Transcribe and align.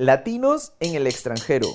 Latinos 0.00 0.72
en 0.80 0.94
el 0.94 1.06
extranjero. 1.06 1.66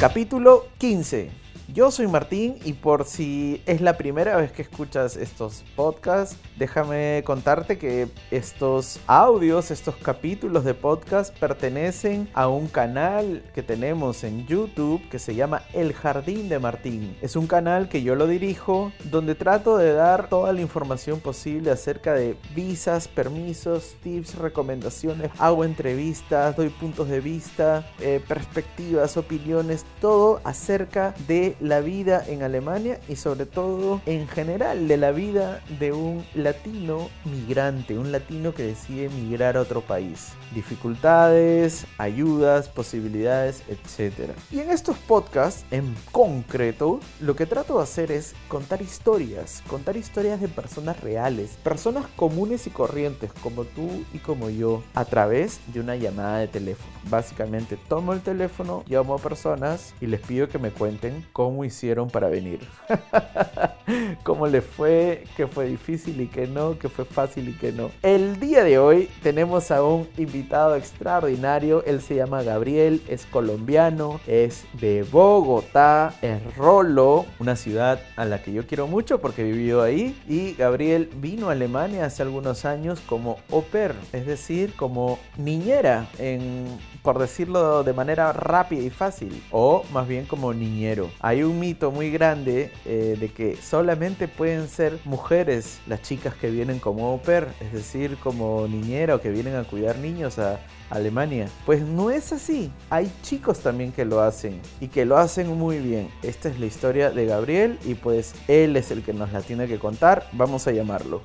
Capítulo 0.00 0.64
15. 0.78 1.45
Yo 1.76 1.90
soy 1.90 2.06
Martín 2.06 2.56
y 2.64 2.72
por 2.72 3.04
si 3.04 3.60
es 3.66 3.82
la 3.82 3.98
primera 3.98 4.34
vez 4.38 4.50
que 4.50 4.62
escuchas 4.62 5.14
estos 5.14 5.62
podcasts, 5.76 6.38
déjame 6.56 7.22
contarte 7.26 7.76
que 7.76 8.08
estos 8.30 8.98
audios, 9.06 9.70
estos 9.70 9.94
capítulos 9.96 10.64
de 10.64 10.72
podcast 10.72 11.38
pertenecen 11.38 12.30
a 12.32 12.48
un 12.48 12.68
canal 12.68 13.42
que 13.54 13.62
tenemos 13.62 14.24
en 14.24 14.46
YouTube 14.46 15.06
que 15.10 15.18
se 15.18 15.34
llama 15.34 15.64
El 15.74 15.92
Jardín 15.92 16.48
de 16.48 16.58
Martín. 16.58 17.14
Es 17.20 17.36
un 17.36 17.46
canal 17.46 17.90
que 17.90 18.02
yo 18.02 18.14
lo 18.14 18.26
dirijo 18.26 18.90
donde 19.04 19.34
trato 19.34 19.76
de 19.76 19.92
dar 19.92 20.30
toda 20.30 20.54
la 20.54 20.62
información 20.62 21.20
posible 21.20 21.70
acerca 21.70 22.14
de 22.14 22.38
visas, 22.54 23.06
permisos, 23.06 23.96
tips, 24.02 24.36
recomendaciones, 24.36 25.30
hago 25.38 25.62
entrevistas, 25.62 26.56
doy 26.56 26.70
puntos 26.70 27.10
de 27.10 27.20
vista, 27.20 27.86
eh, 28.00 28.22
perspectivas, 28.26 29.18
opiniones, 29.18 29.84
todo 30.00 30.40
acerca 30.42 31.14
de 31.28 31.54
la 31.68 31.80
vida 31.80 32.24
en 32.26 32.42
Alemania 32.42 33.00
y 33.08 33.16
sobre 33.16 33.46
todo 33.46 34.00
en 34.06 34.28
general 34.28 34.88
de 34.88 34.96
la 34.96 35.12
vida 35.12 35.62
de 35.78 35.92
un 35.92 36.24
latino 36.34 37.08
migrante, 37.24 37.98
un 37.98 38.12
latino 38.12 38.54
que 38.54 38.62
decide 38.62 39.08
migrar 39.08 39.56
a 39.56 39.60
otro 39.60 39.80
país. 39.80 40.32
Dificultades, 40.54 41.86
ayudas, 41.98 42.68
posibilidades, 42.68 43.62
etc. 43.68 44.30
Y 44.50 44.60
en 44.60 44.70
estos 44.70 44.96
podcasts 44.96 45.64
en 45.70 45.94
concreto, 46.12 47.00
lo 47.20 47.36
que 47.36 47.46
trato 47.46 47.76
de 47.76 47.82
hacer 47.82 48.12
es 48.12 48.34
contar 48.48 48.82
historias, 48.82 49.62
contar 49.68 49.96
historias 49.96 50.40
de 50.40 50.48
personas 50.48 51.00
reales, 51.00 51.58
personas 51.62 52.06
comunes 52.16 52.66
y 52.66 52.70
corrientes 52.70 53.32
como 53.42 53.64
tú 53.64 54.04
y 54.12 54.18
como 54.18 54.50
yo, 54.50 54.82
a 54.94 55.04
través 55.04 55.60
de 55.72 55.80
una 55.80 55.96
llamada 55.96 56.38
de 56.38 56.48
teléfono. 56.48 56.92
Básicamente 57.08 57.76
tomo 57.88 58.12
el 58.12 58.20
teléfono, 58.20 58.84
llamo 58.86 59.14
a 59.14 59.18
personas 59.18 59.94
y 60.00 60.06
les 60.06 60.20
pido 60.20 60.48
que 60.48 60.58
me 60.58 60.70
cuenten 60.70 61.26
cómo 61.32 61.55
hicieron 61.64 62.08
para 62.08 62.28
venir. 62.28 62.60
¿Cómo 64.22 64.46
les 64.46 64.64
fue? 64.64 65.24
¿Qué 65.36 65.46
fue 65.46 65.66
difícil 65.66 66.20
y 66.20 66.26
qué 66.26 66.46
no? 66.46 66.78
¿Qué 66.78 66.88
fue 66.88 67.04
fácil 67.04 67.48
y 67.48 67.52
qué 67.52 67.72
no? 67.72 67.90
El 68.02 68.40
día 68.40 68.64
de 68.64 68.78
hoy 68.78 69.08
tenemos 69.22 69.70
a 69.70 69.82
un 69.82 70.08
invitado 70.16 70.74
extraordinario. 70.74 71.84
Él 71.84 72.00
se 72.00 72.16
llama 72.16 72.42
Gabriel, 72.42 73.02
es 73.08 73.26
colombiano, 73.26 74.20
es 74.26 74.64
de 74.74 75.04
Bogotá, 75.04 76.14
es 76.22 76.56
Rolo, 76.56 77.26
una 77.38 77.56
ciudad 77.56 78.00
a 78.16 78.24
la 78.24 78.42
que 78.42 78.52
yo 78.52 78.66
quiero 78.66 78.86
mucho 78.86 79.20
porque 79.20 79.42
he 79.42 79.52
vivido 79.52 79.82
ahí. 79.82 80.20
Y 80.28 80.54
Gabriel 80.54 81.10
vino 81.16 81.48
a 81.48 81.52
Alemania 81.52 82.06
hace 82.06 82.22
algunos 82.22 82.64
años 82.64 83.00
como 83.06 83.38
au 83.50 83.62
pair, 83.62 83.92
es 84.12 84.26
decir, 84.26 84.74
como 84.74 85.18
niñera 85.36 86.08
en 86.18 86.66
por 87.06 87.20
decirlo 87.20 87.84
de 87.84 87.92
manera 87.92 88.32
rápida 88.32 88.82
y 88.82 88.90
fácil, 88.90 89.40
o 89.52 89.84
más 89.92 90.08
bien 90.08 90.26
como 90.26 90.52
niñero. 90.52 91.08
Hay 91.20 91.44
un 91.44 91.60
mito 91.60 91.92
muy 91.92 92.10
grande 92.10 92.72
eh, 92.84 93.16
de 93.20 93.28
que 93.28 93.54
solamente 93.54 94.26
pueden 94.26 94.66
ser 94.66 94.98
mujeres 95.04 95.80
las 95.86 96.02
chicas 96.02 96.34
que 96.34 96.50
vienen 96.50 96.80
como 96.80 97.06
au 97.06 97.22
pair, 97.22 97.46
es 97.60 97.72
decir, 97.72 98.16
como 98.16 98.66
niñera 98.66 99.14
o 99.14 99.20
que 99.20 99.30
vienen 99.30 99.54
a 99.54 99.62
cuidar 99.62 99.98
niños 99.98 100.40
a 100.40 100.58
Alemania. 100.90 101.48
Pues 101.64 101.82
no 101.82 102.10
es 102.10 102.32
así. 102.32 102.72
Hay 102.90 103.08
chicos 103.22 103.60
también 103.60 103.92
que 103.92 104.04
lo 104.04 104.20
hacen 104.20 104.60
y 104.80 104.88
que 104.88 105.04
lo 105.04 105.16
hacen 105.16 105.56
muy 105.56 105.78
bien. 105.78 106.10
Esta 106.24 106.48
es 106.48 106.58
la 106.58 106.66
historia 106.66 107.12
de 107.12 107.24
Gabriel 107.24 107.78
y 107.84 107.94
pues 107.94 108.34
él 108.48 108.74
es 108.74 108.90
el 108.90 109.04
que 109.04 109.12
nos 109.12 109.32
la 109.32 109.42
tiene 109.42 109.68
que 109.68 109.78
contar. 109.78 110.26
Vamos 110.32 110.66
a 110.66 110.72
llamarlo. 110.72 111.22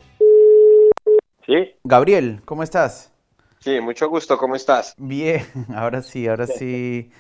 Sí. 1.48 1.74
Gabriel, 1.84 2.44
¿cómo 2.46 2.62
estás? 2.62 3.11
Sí, 3.62 3.80
mucho 3.80 4.10
gusto, 4.10 4.38
¿cómo 4.40 4.56
estás? 4.56 4.96
Bien, 4.98 5.46
ahora 5.76 6.02
sí, 6.02 6.28
ahora 6.28 6.48
sí, 6.48 7.12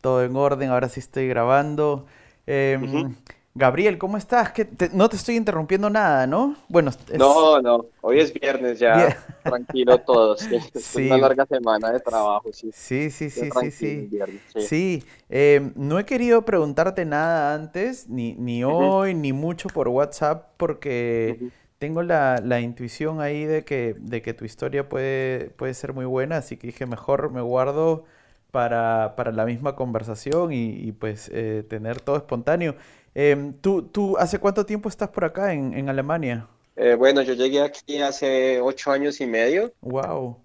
todo 0.00 0.24
en 0.24 0.34
orden, 0.34 0.70
ahora 0.70 0.88
sí 0.88 0.98
estoy 0.98 1.28
grabando. 1.28 2.06
Em, 2.46 3.14
Gabriel, 3.54 3.98
¿cómo 3.98 4.16
estás? 4.16 4.52
no 4.94 5.10
te 5.10 5.16
estoy 5.16 5.36
interrumpiendo 5.36 5.90
nada, 5.90 6.26
¿no? 6.26 6.56
Bueno, 6.70 6.90
no, 7.18 7.60
no, 7.60 7.86
hoy 8.00 8.20
es 8.20 8.32
viernes 8.32 8.78
ya, 8.78 9.14
tranquilo 9.42 9.98
todos. 9.98 10.48
Es 10.74 10.96
una 10.96 11.18
larga 11.18 11.44
semana 11.44 11.92
de 11.92 12.00
trabajo, 12.00 12.50
sí. 12.50 12.70
Sí, 12.72 13.10
sí, 13.10 13.28
sí, 13.28 13.50
sí, 13.50 13.70
sí. 13.70 14.10
sí. 14.56 15.04
Em, 15.28 15.72
no 15.76 15.98
he 15.98 16.06
querido 16.06 16.46
preguntarte 16.46 17.04
nada 17.04 17.54
antes, 17.54 18.08
ni, 18.08 18.32
ni 18.34 18.64
hoy, 18.64 19.14
ni 19.14 19.34
mucho 19.34 19.68
por 19.68 19.88
WhatsApp, 19.88 20.54
porque 20.56 21.36
tengo 21.80 22.02
la, 22.02 22.42
la, 22.44 22.60
intuición 22.60 23.22
ahí 23.22 23.46
de 23.46 23.64
que, 23.64 23.96
de 23.98 24.20
que 24.20 24.34
tu 24.34 24.44
historia 24.44 24.86
puede, 24.86 25.48
puede 25.56 25.72
ser 25.72 25.94
muy 25.94 26.04
buena, 26.04 26.36
así 26.36 26.58
que 26.58 26.66
dije, 26.66 26.84
mejor 26.84 27.32
me 27.32 27.40
guardo 27.40 28.04
para, 28.50 29.14
para 29.16 29.32
la 29.32 29.46
misma 29.46 29.76
conversación 29.76 30.52
y, 30.52 30.92
pues 30.92 31.30
eh, 31.32 31.64
tener 31.66 31.98
todo 32.02 32.18
espontáneo. 32.18 32.76
Em, 33.14 33.54
¿tú, 33.54 33.80
¿Tú 33.80 34.18
hace 34.18 34.38
cuánto 34.38 34.66
tiempo 34.66 34.90
estás 34.90 35.08
por 35.08 35.24
acá 35.24 35.54
en, 35.54 35.72
en 35.72 35.88
Alemania? 35.88 36.46
Eh, 36.76 36.96
bueno, 36.96 37.22
yo 37.22 37.32
llegué 37.32 37.62
aquí 37.62 37.96
hace 38.02 38.60
ocho 38.60 38.90
años 38.90 39.18
y 39.22 39.26
medio. 39.26 39.72
Wow. 39.80 40.36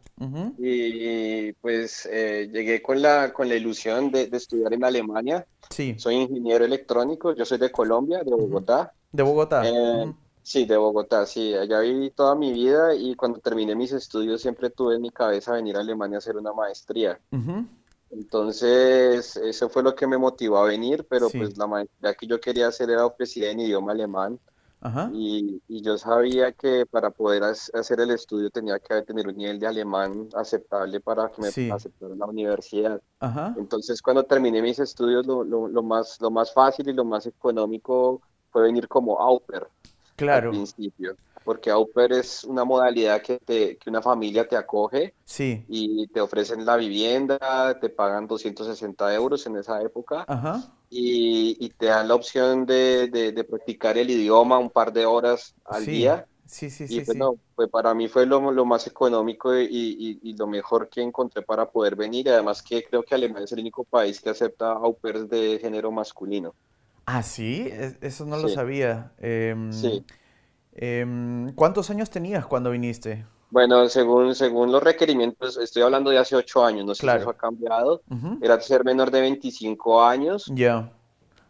Y 0.57 1.51
pues 1.51 2.07
eh, 2.09 2.49
llegué 2.49 2.81
con 2.81 3.01
la, 3.01 3.33
con 3.33 3.49
la 3.49 3.55
ilusión 3.55 4.09
de, 4.09 4.27
de, 4.27 4.37
estudiar 4.37 4.73
en 4.73 4.85
Alemania. 4.85 5.45
Sí. 5.69 5.95
Soy 5.97 6.15
ingeniero 6.15 6.63
electrónico, 6.63 7.35
yo 7.35 7.43
soy 7.43 7.57
de 7.57 7.69
Colombia, 7.71 8.23
de 8.23 8.31
Bogotá. 8.31 8.93
De 9.11 9.21
Bogotá. 9.21 9.63
Sí, 10.45 10.65
de 10.65 10.77
Bogotá, 10.77 11.25
sí, 11.25 11.55
allá 11.55 11.79
viví 11.79 12.11
toda 12.11 12.35
mi 12.35 12.53
vida 12.53 12.93
y 12.93 13.15
cuando 13.15 13.39
terminé 13.39 13.73
mis 13.73 13.91
estudios 13.91 14.43
siempre 14.43 14.69
tuve 14.69 14.93
en 14.93 15.01
mi 15.01 15.09
cabeza 15.09 15.53
venir 15.53 15.75
a 15.75 15.79
Alemania 15.79 16.17
a 16.17 16.19
hacer 16.19 16.37
una 16.37 16.53
maestría. 16.53 17.19
Entonces, 18.11 19.37
eso 19.37 19.69
fue 19.69 19.81
lo 19.81 19.95
que 19.95 20.05
me 20.05 20.19
motivó 20.19 20.59
a 20.59 20.65
venir, 20.65 21.03
pero 21.09 21.31
pues 21.31 21.57
la 21.57 21.65
maestría 21.65 22.13
que 22.13 22.27
yo 22.27 22.39
quería 22.39 22.67
hacer 22.67 22.91
era 22.91 23.07
ofrecida 23.07 23.49
en 23.49 23.61
idioma 23.61 23.93
alemán. 23.93 24.39
Y, 25.13 25.63
yo 25.67 25.97
sabía 25.97 26.51
que 26.51 26.85
para 26.85 27.09
poder 27.09 27.43
hacer 27.43 27.99
el 27.99 28.11
estudio 28.11 28.51
tenía 28.51 28.77
que 28.77 29.01
tener 29.01 29.27
un 29.27 29.37
nivel 29.37 29.59
de 29.59 29.65
alemán 29.65 30.29
aceptable 30.35 30.99
para 30.99 31.31
que 31.31 31.41
me 31.41 31.47
aceptaran 31.71 32.13
en 32.13 32.19
la 32.19 32.25
universidad. 32.27 33.01
Entonces, 33.57 33.99
cuando 33.99 34.21
terminé 34.21 34.61
mis 34.61 34.77
estudios, 34.77 35.25
lo, 35.25 35.43
lo, 35.43 35.81
más, 35.81 36.21
lo 36.21 36.29
más 36.29 36.53
fácil 36.53 36.87
y 36.87 36.93
lo 36.93 37.03
más 37.03 37.25
económico 37.25 38.21
fue 38.51 38.61
venir 38.61 38.87
como 38.87 39.19
au 39.19 39.39
pair 39.39 39.65
claro. 40.15 40.49
al 40.49 40.55
principio. 40.55 41.15
Porque 41.43 41.69
au 41.69 41.85
pair 41.85 42.13
es 42.13 42.43
una 42.43 42.63
modalidad 42.63 43.21
que, 43.21 43.37
te, 43.37 43.77
que 43.77 43.89
una 43.89 44.01
familia 44.01 44.47
te 44.47 44.57
acoge 44.57 45.13
sí. 45.23 45.63
y 45.67 46.07
te 46.07 46.19
ofrecen 46.19 46.65
la 46.65 46.75
vivienda, 46.75 47.77
te 47.79 47.89
pagan 47.89 48.25
260 48.25 49.13
euros 49.13 49.45
en 49.45 49.57
esa 49.57 49.79
época 49.81 50.25
Y, 50.89 51.55
y, 51.59 51.69
te 51.69 51.87
dan 51.87 52.07
la 52.07 52.15
opción 52.15 52.65
de, 52.65 53.09
de, 53.09 53.43
practicar 53.43 53.95
el 53.97 54.09
idioma 54.09 54.57
un 54.57 54.71
par 54.71 54.91
de 54.91 55.05
horas 55.05 55.53
al 55.65 55.85
día. 55.85 56.25
Sí, 56.47 56.69
sí, 56.69 56.87
sí. 56.87 56.97
Y 56.97 57.01
pues, 57.01 57.17
pues 57.55 57.69
para 57.69 57.93
mí 57.93 58.07
fue 58.07 58.25
lo, 58.25 58.51
lo 58.51 58.65
más 58.65 58.87
económico 58.87 59.55
y, 59.55 59.65
y, 59.65 60.19
y, 60.21 60.37
lo 60.37 60.47
mejor 60.47 60.89
que 60.89 61.01
encontré 61.01 61.41
para 61.41 61.69
poder 61.69 61.95
venir. 61.95 62.29
Además 62.29 62.61
que 62.61 62.83
creo 62.83 63.03
que 63.03 63.15
Alemania 63.15 63.45
es 63.45 63.51
el 63.51 63.59
único 63.59 63.83
país 63.83 64.21
que 64.21 64.29
acepta 64.29 64.71
au 64.73 64.93
pairs 64.93 65.27
de 65.27 65.59
género 65.59 65.91
masculino. 65.91 66.53
Ah, 67.05 67.21
sí, 67.23 67.69
eso 68.01 68.25
no 68.25 68.37
lo 68.37 68.49
sabía. 68.49 69.11
Em, 69.19 69.71
sí. 69.71 70.03
Em, 70.73 71.53
¿Cuántos 71.53 71.89
años 71.89 72.09
tenías 72.09 72.45
cuando 72.45 72.71
viniste? 72.71 73.25
Bueno, 73.51 73.87
según, 73.87 74.35
según 74.35 74.71
los 74.71 74.83
requerimientos, 74.83 75.57
estoy 75.57 75.83
hablando 75.83 76.09
de 76.09 76.17
hace 76.17 76.35
ocho 76.35 76.65
años, 76.65 76.85
no 76.85 76.95
sé 76.95 77.01
si 77.09 77.17
eso 77.17 77.29
ha 77.29 77.37
cambiado. 77.37 78.01
Era 78.41 78.59
ser 78.59 78.83
menor 78.83 79.11
de 79.11 79.21
25 79.21 80.03
años 80.03 80.51
Ya. 80.53 80.91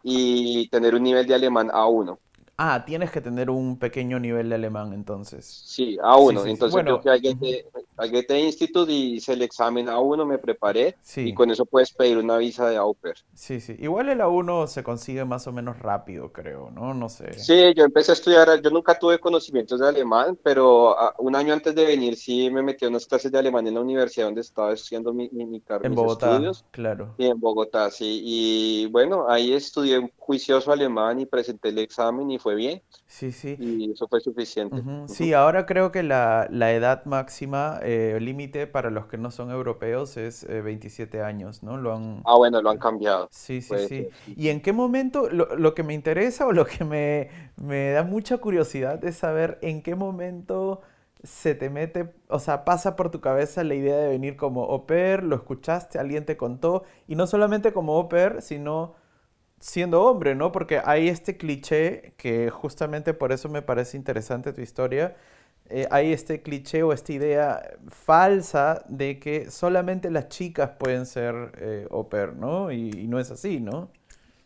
y 0.02 0.68
tener 0.68 0.94
un 0.94 1.02
nivel 1.02 1.26
de 1.26 1.34
alemán 1.34 1.68
A1. 1.72 2.18
Ah, 2.58 2.84
tienes 2.86 3.10
que 3.10 3.20
tener 3.20 3.50
un 3.50 3.78
pequeño 3.78 4.18
nivel 4.20 4.48
de 4.48 4.54
alemán 4.54 4.92
entonces. 4.92 5.44
Sí, 5.46 5.98
A1. 6.02 6.46
entonces 6.46 6.70
bueno, 6.72 7.00
creo 7.00 7.20
que 7.20 7.64
al 7.96 8.10
Goethe, 8.10 8.38
Institute 8.38 8.90
y 8.90 9.14
hice 9.14 9.32
el 9.32 9.42
examen 9.42 9.86
A1, 9.86 10.26
me 10.26 10.38
preparé 10.38 10.96
y 11.16 11.34
con 11.34 11.50
eso 11.50 11.64
puedes 11.64 11.92
pedir 11.92 12.18
una 12.18 12.36
visa 12.36 12.68
de 12.68 12.76
au 12.76 12.94
pair. 12.94 13.16
Sí, 13.34 13.60
sí. 13.60 13.76
Igual 13.78 14.08
el 14.08 14.20
A1 14.20 14.66
se 14.66 14.82
consigue 14.82 15.24
más 15.24 15.46
o 15.46 15.52
menos 15.52 15.78
rápido, 15.78 16.32
creo, 16.32 16.70
¿no? 16.70 16.94
No 16.94 17.08
sé. 17.08 17.32
Sí, 17.34 17.74
yo 17.74 17.84
empecé 17.84 18.12
a 18.12 18.14
estudiar, 18.14 18.60
yo 18.60 18.70
nunca 18.70 18.98
tuve 18.98 19.18
conocimientos 19.18 19.80
de 19.80 19.88
alemán, 19.88 20.38
pero 20.42 20.98
ah, 20.98 21.14
un 21.18 21.34
año 21.36 21.52
antes 21.52 21.74
de 21.74 21.84
venir 21.84 22.16
sí 22.16 22.50
me 22.50 22.62
metí 22.62 22.84
a 22.84 22.88
unas 22.88 23.06
clases 23.06 23.32
de 23.32 23.38
alemán 23.38 23.66
en 23.66 23.74
la 23.74 23.80
universidad 23.80 24.26
donde 24.26 24.40
estaba 24.40 24.72
estudiando 24.72 25.12
mi, 25.12 25.28
mi, 25.30 25.60
carrera. 25.60 25.88
En 25.88 25.94
Bogotá, 25.94 26.40
claro. 26.70 27.14
Sí, 27.16 27.26
en 27.26 27.40
Bogotá, 27.40 27.90
sí. 27.90 28.20
Y 28.24 28.86
bueno, 28.86 29.26
ahí 29.28 29.52
estudié 29.52 29.98
un 29.98 30.10
juicioso 30.18 30.72
alemán 30.72 31.20
y 31.20 31.26
presenté 31.26 31.68
el 31.68 31.78
examen 31.78 32.30
y 32.30 32.38
fue 32.38 32.54
bien. 32.54 32.82
Sí, 33.06 33.32
sí. 33.32 33.56
Y 33.58 33.92
eso 33.92 34.08
fue 34.08 34.20
suficiente. 34.20 34.82
Sí, 35.06 35.32
ahora 35.32 35.66
creo 35.66 35.92
que 35.92 36.02
la, 36.02 36.48
edad 36.50 37.04
máxima, 37.04 37.78
eh, 37.88 38.18
límite 38.20 38.66
para 38.66 38.90
los 38.90 39.06
que 39.06 39.16
no 39.16 39.30
son 39.30 39.52
europeos 39.52 40.16
es 40.16 40.44
27 40.44 41.18
eh, 41.18 41.22
años, 41.22 41.62
¿no? 41.62 41.76
Lo 41.76 41.94
han... 41.94 42.20
Ah, 42.24 42.36
bueno, 42.36 42.60
lo 42.60 42.70
han 42.70 42.78
cambiado. 42.78 43.28
Sí, 43.30 43.62
sí, 43.62 43.76
sí. 43.86 44.08
¿Y 44.36 44.48
en 44.48 44.60
qué 44.60 44.72
momento, 44.72 45.30
lo, 45.30 45.74
que 45.74 45.84
me 45.84 45.94
interesa 45.94 46.48
o 46.48 46.52
lo 46.52 46.66
que 46.66 46.84
me, 46.84 47.30
me 47.54 47.92
da 47.92 48.02
mucha 48.02 48.38
curiosidad 48.38 49.04
es 49.04 49.18
saber 49.18 49.58
en 49.62 49.82
qué 49.82 49.94
momento 49.94 50.80
se 51.22 51.54
te 51.54 51.70
mete, 51.70 52.12
o 52.26 52.40
sea, 52.40 52.64
pasa 52.64 52.96
por 52.96 53.10
tu 53.12 53.20
cabeza 53.20 53.62
la 53.62 53.76
idea 53.76 53.96
de 53.96 54.08
venir 54.08 54.36
como 54.36 54.64
au 54.64 54.84
pair, 54.84 55.22
lo 55.22 55.36
escuchaste, 55.36 56.00
alguien 56.00 56.24
te 56.24 56.36
contó, 56.36 56.82
y 57.06 57.14
no 57.14 57.28
solamente 57.28 57.72
como 57.72 57.94
au 57.94 58.08
pair, 58.08 58.42
sino 58.42 58.94
siendo 59.60 60.02
hombre, 60.02 60.34
¿no? 60.34 60.50
Porque 60.50 60.80
hay 60.84 61.08
este 61.08 61.36
cliché 61.36 62.14
que 62.16 62.50
justamente 62.50 63.14
por 63.14 63.30
eso 63.30 63.48
me 63.48 63.62
parece 63.62 63.96
interesante 63.96 64.52
tu 64.52 64.60
historia. 64.60 65.16
Eh, 65.68 65.86
hay 65.90 66.12
este 66.12 66.42
cliché 66.42 66.82
o 66.82 66.92
esta 66.92 67.12
idea 67.12 67.76
falsa 67.88 68.84
de 68.88 69.18
que 69.18 69.50
solamente 69.50 70.10
las 70.10 70.28
chicas 70.28 70.70
pueden 70.78 71.06
ser 71.06 71.52
eh, 71.58 71.88
au 71.90 72.08
pair, 72.08 72.34
¿no? 72.34 72.70
Y, 72.70 73.06
no 73.08 73.18
es 73.18 73.30
así, 73.30 73.60
¿no? 73.60 73.88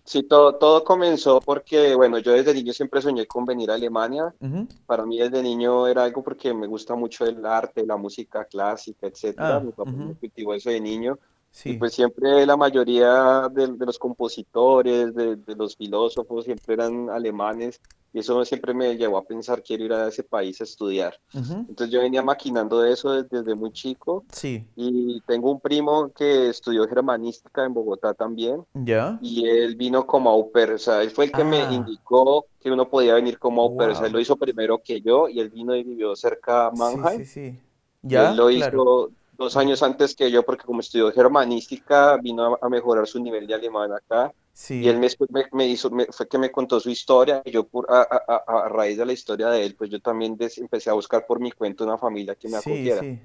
Sí, 0.04 0.22
todo, 0.22 0.56
todo 0.56 0.82
comenzó 0.82 1.40
porque, 1.40 1.94
bueno, 1.94 2.18
yo 2.18 2.32
desde 2.32 2.54
niño 2.54 2.72
siempre 2.72 3.00
soñé 3.00 3.26
con 3.26 3.44
venir 3.44 3.70
a 3.70 3.74
Alemania. 3.74 4.34
Para 4.86 5.04
mí 5.04 5.18
desde 5.18 5.42
niño 5.42 5.86
era 5.86 6.04
algo 6.04 6.22
porque 6.22 6.52
me 6.52 6.66
gusta 6.66 6.94
mucho 6.94 7.24
el 7.26 7.44
arte, 7.44 7.86
la 7.86 7.96
música 7.96 8.44
clásica, 8.44 9.06
etcétera. 9.06 9.56
Ah, 9.56 9.60
Mi 9.60 9.70
papá 9.70 9.90
me 9.90 10.14
cultivó 10.14 10.54
eso 10.54 10.70
de 10.70 10.80
niño. 10.80 11.18
Sí. 11.50 11.74
pues 11.74 11.94
siempre 11.94 12.46
la 12.46 12.56
mayoría 12.56 13.48
de, 13.52 13.68
los 13.78 13.98
compositores, 13.98 15.14
de, 15.14 15.36
los 15.56 15.76
filósofos, 15.76 16.44
siempre 16.44 16.74
eran 16.74 17.10
alemanes 17.10 17.80
y 18.12 18.18
eso 18.20 18.44
siempre 18.44 18.74
me 18.74 18.96
llevó 18.96 19.18
a 19.18 19.24
pensar, 19.24 19.62
quiero 19.62 19.84
ir 19.84 19.92
a 19.92 20.08
ese 20.08 20.24
país 20.24 20.60
a 20.60 20.64
estudiar. 20.64 21.14
Entonces 21.32 21.90
yo 21.90 22.00
venía 22.00 22.22
maquinando 22.22 22.84
eso 22.84 23.22
desde, 23.22 23.54
muy 23.54 23.72
chico. 23.72 24.24
Sí. 24.32 24.66
Y 24.74 25.20
tengo 25.26 25.52
un 25.52 25.60
primo 25.60 26.10
que 26.12 26.48
estudió 26.48 26.88
germanística 26.88 27.64
en 27.64 27.72
Bogotá 27.72 28.12
también. 28.14 28.64
Ya. 28.74 29.18
Y 29.22 29.48
él 29.48 29.76
vino 29.76 30.06
como 30.06 30.30
au 30.30 30.50
pair, 30.50 30.72
o 30.72 30.78
sea, 30.78 31.02
él 31.02 31.10
fue 31.10 31.26
el 31.26 31.32
que 31.32 31.44
me 31.44 31.62
ah. 31.62 31.72
indicó 31.72 32.46
que 32.60 32.70
uno 32.70 32.88
podía 32.88 33.14
venir 33.14 33.38
como 33.38 33.62
au 33.62 33.76
pair, 33.76 33.90
o 33.90 33.94
sea, 33.94 34.06
él 34.06 34.12
lo 34.12 34.20
hizo 34.20 34.36
primero 34.36 34.78
que 34.78 35.00
yo 35.00 35.28
y 35.28 35.38
él 35.38 35.50
vino 35.50 35.76
y 35.76 35.84
vivió 35.84 36.16
cerca 36.16 36.70
de 36.70 36.78
Mannheim. 36.78 37.18
Sí, 37.20 37.26
sí, 37.26 37.50
sí. 37.50 37.58
Ya, 38.02 38.30
él 38.30 38.36
lo 38.38 38.50
hizo 38.50 39.10
dos 39.40 39.56
años 39.56 39.82
antes 39.82 40.14
que 40.14 40.30
yo, 40.30 40.44
porque 40.44 40.64
como 40.64 40.80
estudió 40.80 41.10
germanística, 41.12 42.16
vino 42.18 42.58
a, 42.60 42.68
mejorar 42.68 43.06
su 43.06 43.20
nivel 43.20 43.46
de 43.46 43.54
alemán 43.54 43.90
acá. 43.92 44.32
Sí. 44.52 44.82
Y 44.82 44.88
él 44.88 44.98
me, 44.98 45.08
me, 45.52 45.66
hizo, 45.66 45.90
fue 46.10 46.28
que 46.28 46.38
me 46.38 46.52
contó 46.52 46.78
su 46.78 46.90
historia, 46.90 47.42
y 47.44 47.50
yo 47.50 47.64
por, 47.66 47.86
a, 47.90 48.02
a, 48.02 48.64
a, 48.64 48.68
raíz 48.68 48.98
de 48.98 49.06
la 49.06 49.12
historia 49.12 49.48
de 49.48 49.64
él, 49.64 49.74
pues 49.74 49.90
yo 49.90 50.00
también 50.00 50.36
empecé 50.38 50.90
a 50.90 50.92
buscar 50.92 51.26
por 51.26 51.40
mi 51.40 51.50
cuenta 51.50 51.84
una 51.84 51.96
familia 51.96 52.34
que 52.34 52.48
me 52.48 52.58
acogiera. 52.58 53.00
Sí, 53.00 53.16
sí. 53.16 53.20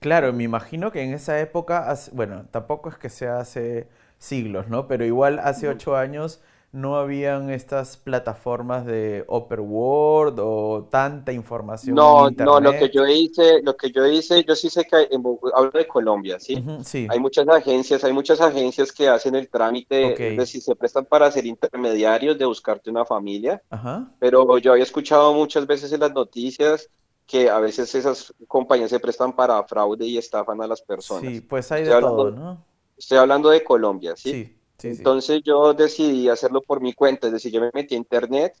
Claro, 0.00 0.32
me 0.32 0.44
imagino 0.44 0.90
que 0.90 1.02
en 1.02 1.12
esa 1.12 1.38
época, 1.40 1.94
bueno, 2.12 2.46
tampoco 2.50 2.88
es 2.88 2.96
que 2.96 3.10
sea 3.10 3.40
hace 3.40 3.88
siglos, 4.18 4.68
¿no? 4.68 4.88
Pero 4.88 5.04
igual 5.04 5.38
hace 5.38 5.68
ocho 5.68 5.96
años 5.96 6.40
no 6.70 6.96
habían 6.96 7.50
estas 7.50 7.96
plataformas 7.96 8.84
de 8.84 9.24
Upper 9.26 9.60
World 9.60 10.38
o 10.40 10.88
tanta 10.90 11.32
información 11.32 11.96
no, 11.96 12.30
No, 12.30 12.60
lo 12.60 12.72
que 12.72 12.90
yo 12.90 13.06
hice, 13.06 13.62
lo 13.62 13.74
que 13.76 13.90
yo 13.90 14.06
hice, 14.06 14.44
yo 14.44 14.54
sí 14.54 14.68
sé 14.68 14.84
que 14.84 15.08
hablo 15.54 15.70
de 15.70 15.86
Colombia, 15.86 16.38
¿sí? 16.38 16.62
sí. 16.84 17.06
Hay 17.10 17.20
muchas 17.20 17.48
agencias, 17.48 18.04
hay 18.04 18.12
muchas 18.12 18.40
agencias 18.42 18.92
que 18.92 19.08
hacen 19.08 19.34
el 19.34 19.48
trámite, 19.48 20.32
es 20.32 20.36
decir, 20.36 20.60
se 20.60 20.76
prestan 20.76 21.06
para 21.06 21.30
ser 21.30 21.46
intermediarios 21.46 22.38
de 22.38 22.44
buscarte 22.44 22.90
una 22.90 23.06
familia, 23.06 23.62
Ajá. 23.70 24.12
pero 24.18 24.58
yo 24.58 24.72
había 24.72 24.84
escuchado 24.84 25.32
muchas 25.32 25.66
veces 25.66 25.90
en 25.92 26.00
las 26.00 26.12
noticias 26.12 26.90
que 27.26 27.48
a 27.48 27.58
veces 27.60 27.94
esas 27.94 28.34
compañías 28.46 28.90
se 28.90 29.00
prestan 29.00 29.34
para 29.34 29.62
fraude 29.64 30.06
y 30.06 30.18
estafan 30.18 30.60
a 30.62 30.66
las 30.66 30.82
personas. 30.82 31.32
Sí, 31.32 31.40
pues 31.40 31.70
hay 31.72 31.84
de 31.84 32.00
todo, 32.00 32.30
¿no? 32.30 32.64
Estoy 32.96 33.18
hablando 33.18 33.50
de 33.50 33.62
Colombia, 33.62 34.16
¿sí? 34.16 34.32
Sí. 34.32 34.57
Entonces 34.82 35.42
yo 35.44 35.74
decidí 35.74 36.28
hacerlo 36.28 36.60
por 36.60 36.80
mi 36.80 36.92
cuenta, 36.92 37.26
es 37.26 37.32
decir, 37.32 37.52
yo 37.52 37.60
me 37.60 37.70
metí 37.74 37.94
a 37.94 37.98
internet 37.98 38.54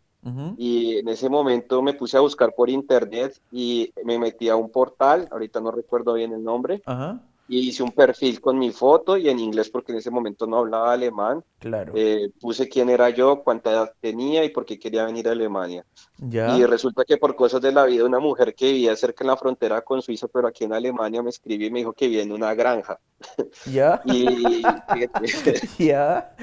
y 0.56 0.98
en 0.98 1.08
ese 1.08 1.28
momento 1.28 1.80
me 1.80 1.94
puse 1.94 2.16
a 2.16 2.20
buscar 2.20 2.52
por 2.54 2.68
internet 2.68 3.40
y 3.52 3.92
me 4.04 4.18
metí 4.18 4.48
a 4.48 4.56
un 4.56 4.70
portal, 4.70 5.28
ahorita 5.30 5.60
no 5.60 5.70
recuerdo 5.70 6.14
bien 6.14 6.32
el 6.32 6.42
nombre, 6.42 6.82
Ajá 6.86 7.22
y 7.48 7.68
hice 7.68 7.82
un 7.82 7.92
perfil 7.92 8.40
con 8.40 8.58
mi 8.58 8.70
foto 8.70 9.16
y 9.16 9.28
en 9.28 9.38
inglés 9.38 9.70
porque 9.70 9.92
en 9.92 9.98
ese 9.98 10.10
momento 10.10 10.46
no 10.46 10.58
hablaba 10.58 10.92
alemán. 10.92 11.42
Claro. 11.58 11.94
Eh, 11.96 12.30
puse 12.40 12.68
quién 12.68 12.90
era 12.90 13.08
yo, 13.08 13.42
cuánta 13.42 13.72
edad 13.72 13.92
tenía 14.00 14.44
y 14.44 14.50
por 14.50 14.66
qué 14.66 14.78
quería 14.78 15.06
venir 15.06 15.28
a 15.28 15.32
Alemania. 15.32 15.84
Ya. 16.18 16.56
Y 16.56 16.64
resulta 16.66 17.04
que 17.06 17.16
por 17.16 17.34
cosas 17.34 17.62
de 17.62 17.72
la 17.72 17.86
vida 17.86 18.04
una 18.04 18.18
mujer 18.18 18.54
que 18.54 18.66
vivía 18.72 18.94
cerca 18.96 19.24
en 19.24 19.28
la 19.28 19.36
frontera 19.36 19.80
con 19.80 20.02
Suiza, 20.02 20.28
pero 20.28 20.46
aquí 20.46 20.64
en 20.64 20.74
Alemania 20.74 21.22
me 21.22 21.30
escribió 21.30 21.66
y 21.66 21.70
me 21.70 21.78
dijo 21.78 21.94
que 21.94 22.06
vivía 22.06 22.22
en 22.22 22.32
una 22.32 22.54
granja. 22.54 23.00
Ya. 23.66 24.00
y 24.04 24.62
ya. 25.78 26.36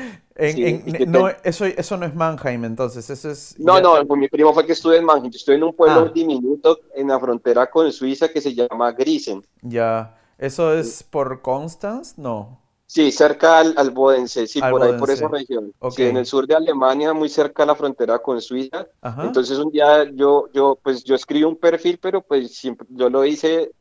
no, 1.08 1.30
eso, 1.44 1.66
eso 1.66 1.98
no 1.98 2.06
es 2.06 2.14
Mannheim, 2.14 2.66
entonces, 2.66 3.10
eso 3.10 3.30
es... 3.30 3.56
No, 3.58 3.80
no, 3.80 4.06
pues 4.06 4.20
mi 4.20 4.28
primo 4.28 4.54
fue 4.54 4.66
que 4.66 4.74
estuve 4.74 4.98
en 4.98 5.06
Mannheim, 5.06 5.32
estuve 5.34 5.56
en 5.56 5.64
un 5.64 5.74
pueblo 5.74 6.08
ah. 6.08 6.12
diminuto 6.14 6.80
en 6.94 7.08
la 7.08 7.20
frontera 7.20 7.70
con 7.70 7.92
Suiza 7.92 8.28
que 8.28 8.42
se 8.42 8.54
llama 8.54 8.92
Grisen. 8.92 9.42
Ya, 9.62 10.18
¿Eso 10.38 10.74
es 10.74 11.04
por 11.04 11.42
Constance? 11.42 12.16
No. 12.18 12.62
Sí, 12.88 13.12
cerca 13.12 13.60
al, 13.60 13.74
al 13.78 13.90
Bodense, 13.90 14.46
sí, 14.48 14.62
por 14.62 14.84
ahí, 14.84 14.94
por 14.94 15.10
esa 15.10 15.28
región. 15.28 15.74
Sí, 15.90 16.04
en 16.04 16.18
el 16.18 16.26
sur 16.26 16.46
de 16.46 16.56
Alemania, 16.56 17.14
muy 17.14 17.30
cerca 17.30 17.64
a 17.64 17.66
la 17.66 17.76
frontera 17.76 18.20
con 18.20 18.40
Suiza. 18.42 18.88
Entonces 19.18 19.58
un 19.58 19.72
día 19.72 20.04
yo, 20.14 20.50
yo, 20.54 20.78
pues 20.84 21.04
yo 21.04 21.16
escribí 21.16 21.44
un 21.44 21.58
perfil, 21.58 21.98
pero 22.00 22.22
pues 22.22 22.56
siempre, 22.56 22.88
yo 22.92 23.10
lo 23.10 23.26
hice 23.26 23.72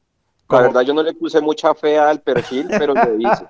la 0.48 0.60
verdad, 0.60 0.82
yo 0.82 0.92
no 0.92 1.02
le 1.02 1.14
puse 1.14 1.40
mucha 1.40 1.74
fe 1.74 1.98
al 1.98 2.20
perfil, 2.20 2.66
pero 2.68 2.94
lo 2.94 3.18
hice. 3.18 3.46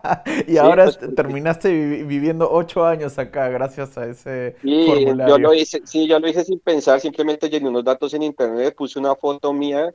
y 0.47 0.57
ahora 0.57 0.85
pues, 0.85 0.99
terminaste 1.15 1.71
viviendo 2.05 2.49
ocho 2.51 2.85
años 2.85 3.19
acá 3.19 3.49
gracias 3.49 3.99
a 3.99 4.07
ese 4.07 4.57
sí, 4.63 4.87
formulario. 4.87 5.37
Yo 5.37 5.39
lo 5.39 5.55
hice, 5.55 5.83
sí, 5.85 6.07
yo 6.07 6.19
lo 6.19 6.29
hice 6.29 6.45
sin 6.45 6.61
pensar, 6.61 7.01
simplemente 7.01 7.51
llené 7.51 7.69
unos 7.69 7.85
datos 7.85 8.15
en 8.15 8.23
internet, 8.23 8.75
puse 8.77 8.99
una 8.99 9.15
foto 9.17 9.53
mía 9.53 9.93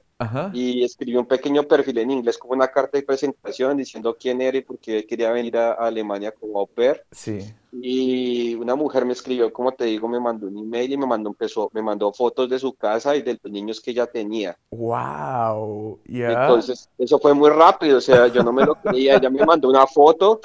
y 0.53 0.83
escribí 0.83 1.15
un 1.15 1.25
pequeño 1.25 1.63
perfil 1.63 1.99
en 1.99 2.11
inglés 2.11 2.37
como 2.37 2.53
una 2.53 2.67
carta 2.67 2.97
de 2.97 3.03
presentación 3.03 3.77
diciendo 3.77 4.17
quién 4.19 4.41
era 4.41 4.57
y 4.57 4.61
por 4.61 4.77
qué 4.77 5.05
quería 5.05 5.31
venir 5.31 5.57
a, 5.57 5.73
Alemania 5.73 6.31
como 6.31 6.59
au 6.59 6.67
pair. 6.67 7.01
Sí. 7.11 7.53
Y 7.71 8.55
una 8.55 8.75
mujer 8.75 9.05
me 9.05 9.13
escribió, 9.13 9.51
como 9.53 9.71
te 9.71 9.85
digo, 9.85 10.07
me 10.07 10.19
mandó 10.19 10.47
un 10.47 10.57
email 10.57 10.91
y 10.93 10.97
me 10.97 11.05
mandó, 11.05 11.29
empezó, 11.29 11.69
me 11.73 11.81
mandó 11.81 12.11
fotos 12.11 12.49
de 12.49 12.57
su 12.57 12.73
casa 12.73 13.15
y 13.15 13.21
de 13.21 13.39
los 13.41 13.51
niños 13.51 13.79
que 13.79 13.91
ella 13.91 14.07
tenía. 14.07 14.57
¡Wow! 14.71 15.99
Entonces, 16.05 16.89
eso 16.97 17.19
fue 17.19 17.33
muy 17.33 17.49
rápido, 17.49 17.99
o 17.99 18.01
sea, 18.01 18.27
yo 18.27 18.43
no 18.43 18.51
me 18.51 18.65
lo 18.65 18.75
creía. 18.75 19.15
Ella 19.15 19.29
me 19.29 19.45
mandó 19.45 19.69
una 19.69 19.85
foto 19.85 20.39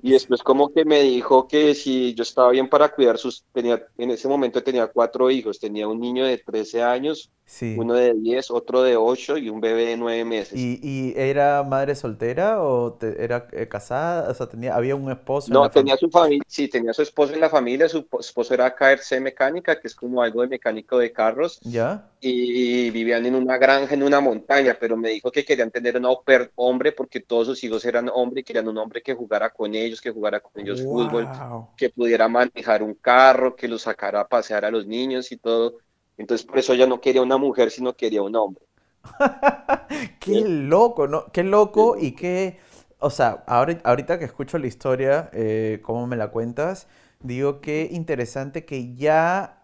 y 0.00 0.12
después 0.12 0.42
como 0.42 0.72
que 0.72 0.84
me 0.84 1.02
dijo 1.02 1.48
que 1.48 1.74
si 1.74 2.14
yo 2.14 2.22
estaba 2.22 2.50
bien 2.50 2.68
para 2.68 2.88
cuidar 2.90 3.18
sus, 3.18 3.44
tenía, 3.52 3.86
en 3.96 4.10
ese 4.10 4.28
momento 4.28 4.62
tenía 4.62 4.86
cuatro 4.86 5.30
hijos, 5.30 5.58
tenía 5.58 5.88
un 5.88 6.00
niño 6.00 6.24
de 6.24 6.38
13 6.38 6.82
años, 6.82 7.30
uno 7.76 7.94
de 7.94 8.12
10, 8.12 8.50
otro 8.50 8.82
de 8.82 8.96
8 8.96 9.38
y 9.38 9.48
un 9.48 9.60
bebé 9.60 9.86
de 9.86 9.96
9 9.96 10.24
meses. 10.24 10.58
¿Y, 10.58 11.14
era 11.16 11.62
madre 11.62 11.94
soltera 11.94 12.62
o 12.62 12.98
era 13.00 13.48
eh, 13.52 13.66
casada? 13.68 14.30
O 14.30 14.34
sea, 14.34 14.46
tenía, 14.48 14.74
¿había 14.74 14.94
un 14.94 15.10
esposo? 15.10 15.52
No, 15.52 15.68
tenía 15.70 15.96
su 15.96 16.10
familia, 16.10 16.44
sí, 16.46 16.68
tenía 16.68 16.92
su 16.92 17.02
esposo 17.02 17.32
en 17.32 17.40
la 17.40 17.48
familia, 17.48 17.88
su 17.88 18.06
esposo 18.20 18.52
era 18.52 18.74
KRC 18.74 19.20
Mecánica, 19.20 19.80
que 19.80 19.88
es 19.88 19.94
como 19.94 20.22
algo 20.22 20.42
de 20.42 20.48
mecánico 20.48 20.98
de 20.98 21.10
carros. 21.10 21.58
¿Ya? 21.62 22.10
Y 22.20 22.90
vivían 22.90 23.24
en 23.24 23.34
una 23.34 23.56
granja, 23.56 23.94
en 23.94 24.02
una 24.02 24.20
montaña, 24.20 24.76
pero 24.78 24.96
me 24.96 25.10
dijo 25.10 25.30
que 25.30 25.44
querían 25.44 25.70
tener 25.70 25.96
un 25.96 26.18
hombre 26.56 26.92
porque 26.92 27.20
todos 27.20 27.46
sus 27.46 27.64
hijos 27.64 27.84
eran 27.84 28.10
hombres 28.12 28.42
y 28.42 28.44
querían 28.44 28.68
un 28.68 28.76
hombre 28.76 29.02
que 29.02 29.14
jugara 29.14 29.50
con 29.50 29.74
ellos, 29.74 29.87
que 30.00 30.10
jugara 30.10 30.40
con 30.40 30.52
ellos 30.60 30.82
fútbol, 30.82 31.28
que 31.76 31.90
pudiera 31.90 32.28
manejar 32.28 32.82
un 32.82 32.94
carro, 32.94 33.56
que 33.56 33.68
los 33.68 33.82
sacara 33.82 34.20
a 34.20 34.28
pasear 34.28 34.64
a 34.64 34.70
los 34.70 34.86
niños 34.86 35.32
y 35.32 35.36
todo. 35.36 35.78
Entonces 36.16 36.46
por 36.46 36.58
eso 36.58 36.72
ella 36.72 36.86
no 36.86 37.00
quería 37.00 37.22
una 37.22 37.38
mujer, 37.38 37.70
sino 37.70 37.94
quería 37.94 38.22
un 38.22 38.36
hombre. 38.36 38.64
qué 40.20 40.42
loco, 40.42 41.06
¿no? 41.06 41.26
Qué 41.32 41.42
loco 41.44 41.96
y 41.98 42.12
qué... 42.12 42.58
O 43.00 43.10
sea, 43.10 43.44
ahorita 43.46 44.18
que 44.18 44.24
escucho 44.24 44.58
la 44.58 44.66
historia, 44.66 45.30
eh, 45.32 45.78
cómo 45.82 46.08
me 46.08 46.16
la 46.16 46.32
cuentas, 46.32 46.88
digo 47.20 47.60
qué 47.60 47.88
interesante 47.92 48.64
que 48.64 48.96
ya 48.96 49.62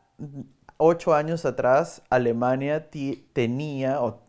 ocho 0.76 1.14
años 1.14 1.44
atrás 1.44 2.02
Alemania 2.10 2.88
tenía 3.32 4.00
o, 4.02 4.20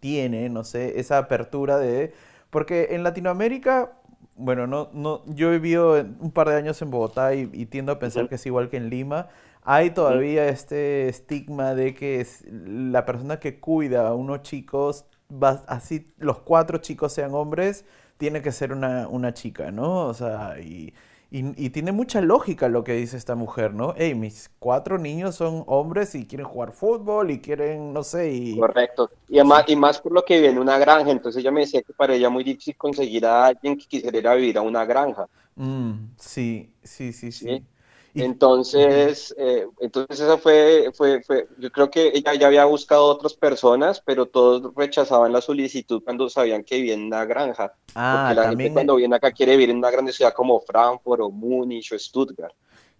tiene, 0.00 0.48
no 0.48 0.64
sé, 0.64 1.00
esa 1.00 1.18
apertura 1.18 1.78
de... 1.78 2.12
Porque 2.50 2.88
en 2.90 3.02
Latinoamérica, 3.02 3.98
bueno, 4.36 4.66
no, 4.66 4.90
no, 4.92 5.22
yo 5.26 5.48
he 5.48 5.58
vivido 5.58 5.94
un 6.20 6.30
par 6.32 6.48
de 6.48 6.56
años 6.56 6.80
en 6.82 6.90
Bogotá 6.90 7.34
y, 7.34 7.46
tiendo 7.66 7.92
a 7.92 7.98
pensar 7.98 8.28
que 8.28 8.34
es 8.36 8.46
igual 8.46 8.68
que 8.68 8.76
en 8.76 8.90
Lima. 8.90 9.28
Hay 9.62 9.90
todavía 9.90 10.48
este 10.48 11.08
estigma 11.08 11.74
de 11.74 11.94
que 11.94 12.26
la 12.50 13.04
persona 13.06 13.40
que 13.40 13.60
cuida 13.60 14.08
a 14.08 14.14
unos 14.14 14.42
chicos, 14.42 15.06
va, 15.30 15.62
así 15.68 16.12
los 16.18 16.38
cuatro 16.40 16.78
chicos 16.78 17.12
sean 17.12 17.34
hombres, 17.34 17.84
tiene 18.18 18.42
que 18.42 18.52
ser 18.52 18.72
una, 18.72 19.08
una 19.08 19.32
chica, 19.34 19.70
¿no? 19.70 20.06
O 20.06 20.14
sea, 20.14 20.60
y 20.60 20.92
y, 21.30 21.70
tiene 21.70 21.90
mucha 21.90 22.20
lógica 22.20 22.68
lo 22.68 22.84
que 22.84 22.92
dice 22.92 23.16
esta 23.16 23.34
mujer, 23.34 23.74
¿no? 23.74 23.92
Hey, 23.96 24.14
mis 24.14 24.50
cuatro 24.58 24.98
niños 24.98 25.34
son 25.34 25.64
hombres 25.66 26.14
y 26.14 26.26
quieren 26.26 26.46
jugar 26.46 26.70
fútbol 26.70 27.30
y 27.32 27.40
quieren, 27.40 27.92
no 27.92 28.04
sé, 28.04 28.32
y... 28.32 28.56
Correcto. 28.56 29.10
Y 29.28 29.38
además, 29.38 29.64
y 29.66 29.74
más 29.74 30.00
por 30.00 30.12
lo 30.12 30.24
que 30.24 30.36
vive 30.36 30.50
en 30.50 30.58
una 30.58 30.78
granja, 30.78 31.10
entonces 31.10 31.40
ella 31.40 31.50
me 31.50 31.62
decía 31.62 31.82
que 31.82 31.92
para 31.92 32.14
ella 32.14 32.30
muy 32.30 32.44
difícil 32.44 32.76
conseguir 32.76 33.26
a 33.26 33.46
alguien 33.46 33.76
que 33.76 33.86
quisiera 33.86 34.16
ir 34.16 34.28
a 34.28 34.34
vivir 34.34 34.58
a 34.58 34.62
una 34.62 34.84
granja. 34.84 35.26
Mm, 35.56 36.10
sí, 36.16 36.72
sí, 36.82 37.12
sí, 37.12 37.32
sí. 37.32 37.64
Entonces, 38.14 39.34
eh, 39.36 39.66
entonces 39.80 40.20
esa 40.20 40.38
fue, 40.38 40.92
fue, 40.94 41.22
fue, 41.22 41.48
yo 41.58 41.70
creo 41.72 41.90
que 41.90 42.12
ella 42.14 42.34
ya 42.34 42.46
había 42.46 42.64
buscado 42.64 43.06
otras 43.06 43.34
personas, 43.34 44.00
pero 44.00 44.26
todos 44.26 44.72
rechazaban 44.76 45.32
la 45.32 45.40
solicitud 45.40 46.02
cuando 46.04 46.30
sabían 46.30 46.62
que 46.62 46.76
vivía 46.76 46.94
en 46.94 47.06
una 47.06 47.24
granja. 47.24 47.74
Ah, 47.94 48.26
porque 48.28 48.40
la 48.40 48.48
gente 48.50 48.72
cuando 48.72 48.96
viene 48.96 49.16
acá 49.16 49.32
quiere 49.32 49.52
vivir 49.52 49.70
en 49.70 49.78
una 49.78 49.90
grande 49.90 50.12
ciudad 50.12 50.32
como 50.32 50.60
Frankfurt 50.60 51.22
o 51.22 51.30
Múnich 51.30 51.92
o 51.92 51.98
Stuttgart. 51.98 52.54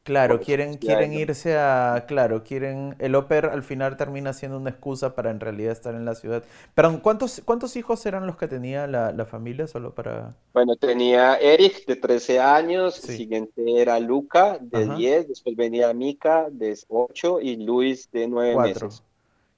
Claro, 0.04 0.38
quieren, 0.38 0.76
quieren 0.76 1.14
irse 1.14 1.56
a, 1.56 2.04
claro, 2.06 2.44
quieren, 2.44 2.94
el 2.98 3.14
Oper 3.14 3.46
al 3.46 3.62
final 3.62 3.96
termina 3.96 4.34
siendo 4.34 4.58
una 4.58 4.68
excusa 4.68 5.14
para 5.14 5.30
en 5.30 5.40
realidad 5.40 5.72
estar 5.72 5.94
en 5.94 6.04
la 6.04 6.14
ciudad. 6.14 6.44
Pero 6.74 7.00
¿cuántos, 7.00 7.40
cuántos 7.42 7.74
hijos 7.76 8.04
eran 8.04 8.26
los 8.26 8.36
que 8.36 8.46
tenía 8.46 8.86
la, 8.86 9.24
familia 9.24 9.66
solo 9.66 9.94
para...? 9.94 10.36
Bueno, 10.52 10.76
tenía 10.76 11.36
Eric 11.36 11.86
de 11.86 11.96
13 11.96 12.38
años, 12.38 13.08
el 13.08 13.16
siguiente 13.16 13.80
era 13.80 13.98
Luca 13.98 14.58
de 14.60 14.94
10, 14.94 15.28
después 15.28 15.56
venía 15.56 15.90
Mika 15.94 16.48
de 16.50 16.78
8 16.88 17.40
y 17.40 17.64
Luis 17.64 18.10
de 18.12 18.28
9 18.28 18.56
meses. 18.58 19.02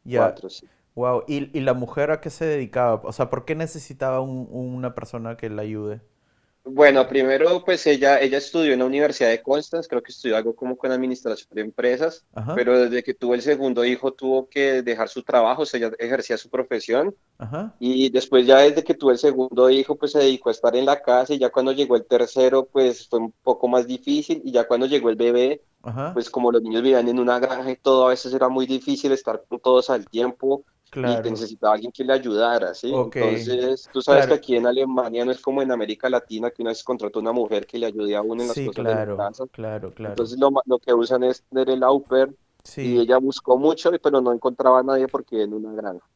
Ya. 0.04 0.20
Cuatro, 0.20 0.48
sí. 0.48 0.68
Wow, 0.94 1.24
¿Y, 1.26 1.58
¿Y, 1.58 1.60
la 1.62 1.74
mujer 1.74 2.12
a 2.12 2.20
qué 2.20 2.30
se 2.30 2.44
dedicaba? 2.44 3.00
O 3.02 3.12
sea, 3.12 3.28
¿por 3.28 3.44
qué 3.44 3.56
necesitaba 3.56 4.20
una 4.20 4.94
persona 4.94 5.36
que 5.36 5.50
la 5.50 5.62
ayude? 5.62 6.00
Bueno, 6.68 7.06
primero, 7.06 7.64
pues 7.64 7.86
ella, 7.86 8.18
ella 8.18 8.38
estudió 8.38 8.72
en 8.72 8.80
la 8.80 8.86
Universidad 8.86 9.28
de 9.28 9.40
Constance, 9.40 9.88
creo 9.88 10.02
que 10.02 10.10
estudió 10.10 10.36
algo 10.36 10.56
como 10.56 10.76
con 10.76 10.90
administración 10.90 11.48
de 11.52 11.60
empresas, 11.60 12.24
pero 12.56 12.76
desde 12.76 13.04
que 13.04 13.14
tuvo 13.14 13.34
el 13.34 13.42
segundo 13.42 13.84
hijo 13.84 14.12
tuvo 14.12 14.48
que 14.48 14.82
dejar 14.82 15.08
su 15.08 15.22
trabajo, 15.22 15.62
o 15.62 15.66
sea, 15.66 15.78
ella 15.78 15.92
ejercía 15.96 16.36
su 16.36 16.50
profesión, 16.50 17.14
y 17.78 18.10
después 18.10 18.46
ya 18.46 18.58
desde 18.58 18.82
que 18.82 18.94
tuvo 18.94 19.12
el 19.12 19.18
segundo 19.18 19.70
hijo, 19.70 19.94
pues 19.94 20.10
se 20.10 20.18
dedicó 20.18 20.48
a 20.48 20.52
estar 20.52 20.74
en 20.74 20.86
la 20.86 21.00
casa, 21.00 21.34
y 21.34 21.38
ya 21.38 21.50
cuando 21.50 21.70
llegó 21.70 21.94
el 21.94 22.04
tercero, 22.04 22.66
pues 22.66 23.06
fue 23.08 23.20
un 23.20 23.32
poco 23.44 23.68
más 23.68 23.86
difícil, 23.86 24.42
y 24.44 24.50
ya 24.50 24.66
cuando 24.66 24.86
llegó 24.86 25.08
el 25.08 25.16
bebé, 25.16 25.62
pues 26.14 26.28
como 26.28 26.50
los 26.50 26.62
niños 26.62 26.82
vivían 26.82 27.06
en 27.06 27.20
una 27.20 27.38
granja 27.38 27.70
y 27.70 27.76
todo, 27.76 28.06
a 28.06 28.10
veces 28.10 28.34
era 28.34 28.48
muy 28.48 28.66
difícil 28.66 29.12
estar 29.12 29.44
con 29.48 29.60
todos 29.60 29.88
al 29.88 30.04
tiempo, 30.06 30.64
y 30.96 31.30
necesitaba 31.30 31.74
alguien 31.74 31.92
que 31.92 32.04
le 32.04 32.12
ayudara, 32.12 32.74
¿sí? 32.74 32.92
Entonces, 32.92 33.88
tú 33.92 34.00
sabes 34.00 34.26
que 34.26 34.34
aquí 34.34 34.56
en 34.56 34.66
Alemania 34.66 35.24
no 35.24 35.32
es 35.32 35.40
como 35.40 35.62
en 35.62 35.70
América 35.70 36.08
Latina 36.08 36.50
que 36.50 36.62
una 36.62 36.70
vez 36.70 36.82
contrató 36.82 37.20
una 37.20 37.32
mujer 37.32 37.66
que 37.66 37.78
le 37.78 37.86
ayude 37.86 38.16
a 38.16 38.22
uno 38.22 38.42
en 38.42 38.48
las 38.48 38.56
cosas 38.56 38.74
claro, 38.74 39.12
de 39.12 39.18
la 39.18 39.28
casa. 39.28 39.44
Claro, 39.52 39.90
claro. 39.92 40.12
Entonces, 40.12 40.38
lo, 40.38 40.50
lo 40.64 40.78
que 40.78 40.94
usan 40.94 41.24
es 41.24 41.42
tener 41.42 41.70
el 41.70 41.82
au 41.82 42.02
pair 42.02 42.34
y 42.76 42.98
ella 42.98 43.18
buscó 43.18 43.56
mucho, 43.58 43.90
pero 44.02 44.20
no 44.20 44.32
encontraba 44.32 44.80
a 44.80 44.82
nadie 44.82 45.06
porque 45.06 45.42
en 45.42 45.54
una 45.54 45.72
granja. 45.72 46.06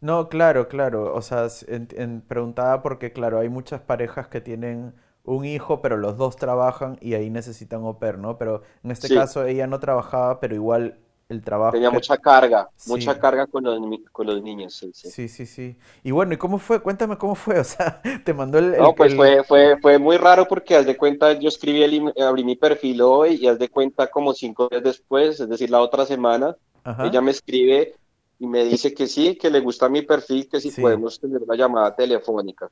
No, 0.00 0.28
claro, 0.28 0.68
claro. 0.68 1.14
O 1.14 1.22
sea, 1.22 1.48
en, 1.68 2.20
preguntaba 2.20 2.82
porque, 2.82 3.12
claro, 3.12 3.38
hay 3.38 3.48
muchas 3.48 3.80
parejas 3.80 4.28
que 4.28 4.40
tienen 4.40 4.94
un 5.24 5.44
hijo, 5.44 5.80
pero 5.80 5.96
los 5.96 6.16
dos 6.16 6.36
trabajan 6.36 6.98
y 7.00 7.14
ahí 7.14 7.30
necesitan 7.30 7.82
au 7.82 7.98
pair, 7.98 8.18
¿no? 8.18 8.38
Pero 8.38 8.62
en 8.84 8.90
este 8.90 9.12
caso 9.12 9.44
ella 9.44 9.66
no 9.66 9.80
trabajaba, 9.80 10.40
pero 10.40 10.54
igual 10.54 10.98
el 11.28 11.42
trabajo. 11.42 11.72
Tenía 11.72 11.90
mucha 11.90 12.16
carga, 12.16 12.68
mucha 12.86 13.18
carga 13.18 13.46
con 13.46 13.64
los, 13.64 13.80
con 14.12 14.26
los 14.26 14.42
niños. 14.42 14.74
Sí, 14.74 14.90
sí, 14.94 15.28
sí, 15.28 15.46
sí, 15.46 15.76
Y 16.04 16.10
bueno, 16.10 16.34
¿y 16.34 16.36
cómo 16.36 16.58
fue? 16.58 16.80
Cuéntame 16.80 17.18
cómo 17.18 17.34
fue, 17.34 17.58
o 17.58 17.64
sea, 17.64 18.00
te 18.24 18.32
mandó 18.32 18.58
el... 18.58 18.76
no, 18.76 18.94
pues 18.94 19.14
Fue, 19.14 19.42
fue, 19.44 19.76
fue 19.80 19.98
muy 19.98 20.16
raro 20.16 20.46
porque 20.46 20.76
haz 20.76 20.86
de 20.86 20.96
cuenta, 20.96 21.32
yo 21.32 21.48
escribí, 21.48 21.82
el, 21.82 22.12
abrí 22.22 22.44
mi 22.44 22.56
perfil 22.56 23.02
hoy 23.02 23.38
y 23.40 23.48
haz 23.48 23.58
de 23.58 23.68
cuenta 23.68 24.06
como 24.08 24.32
cinco 24.34 24.68
días 24.68 24.82
después, 24.82 25.40
es 25.40 25.48
decir, 25.48 25.70
la 25.70 25.80
otra 25.80 26.06
semana, 26.06 26.56
ella 27.04 27.20
me 27.20 27.32
escribe 27.32 27.94
y 28.38 28.46
me 28.46 28.64
dice 28.64 28.92
que 28.92 29.06
sí, 29.06 29.36
que 29.36 29.50
le 29.50 29.60
gusta 29.60 29.88
mi 29.88 30.02
perfil, 30.02 30.48
que 30.48 30.60
si 30.60 30.70
podemos 30.70 31.18
tener 31.18 31.42
una 31.42 31.56
llamada 31.56 31.94
telefónica. 31.94 32.68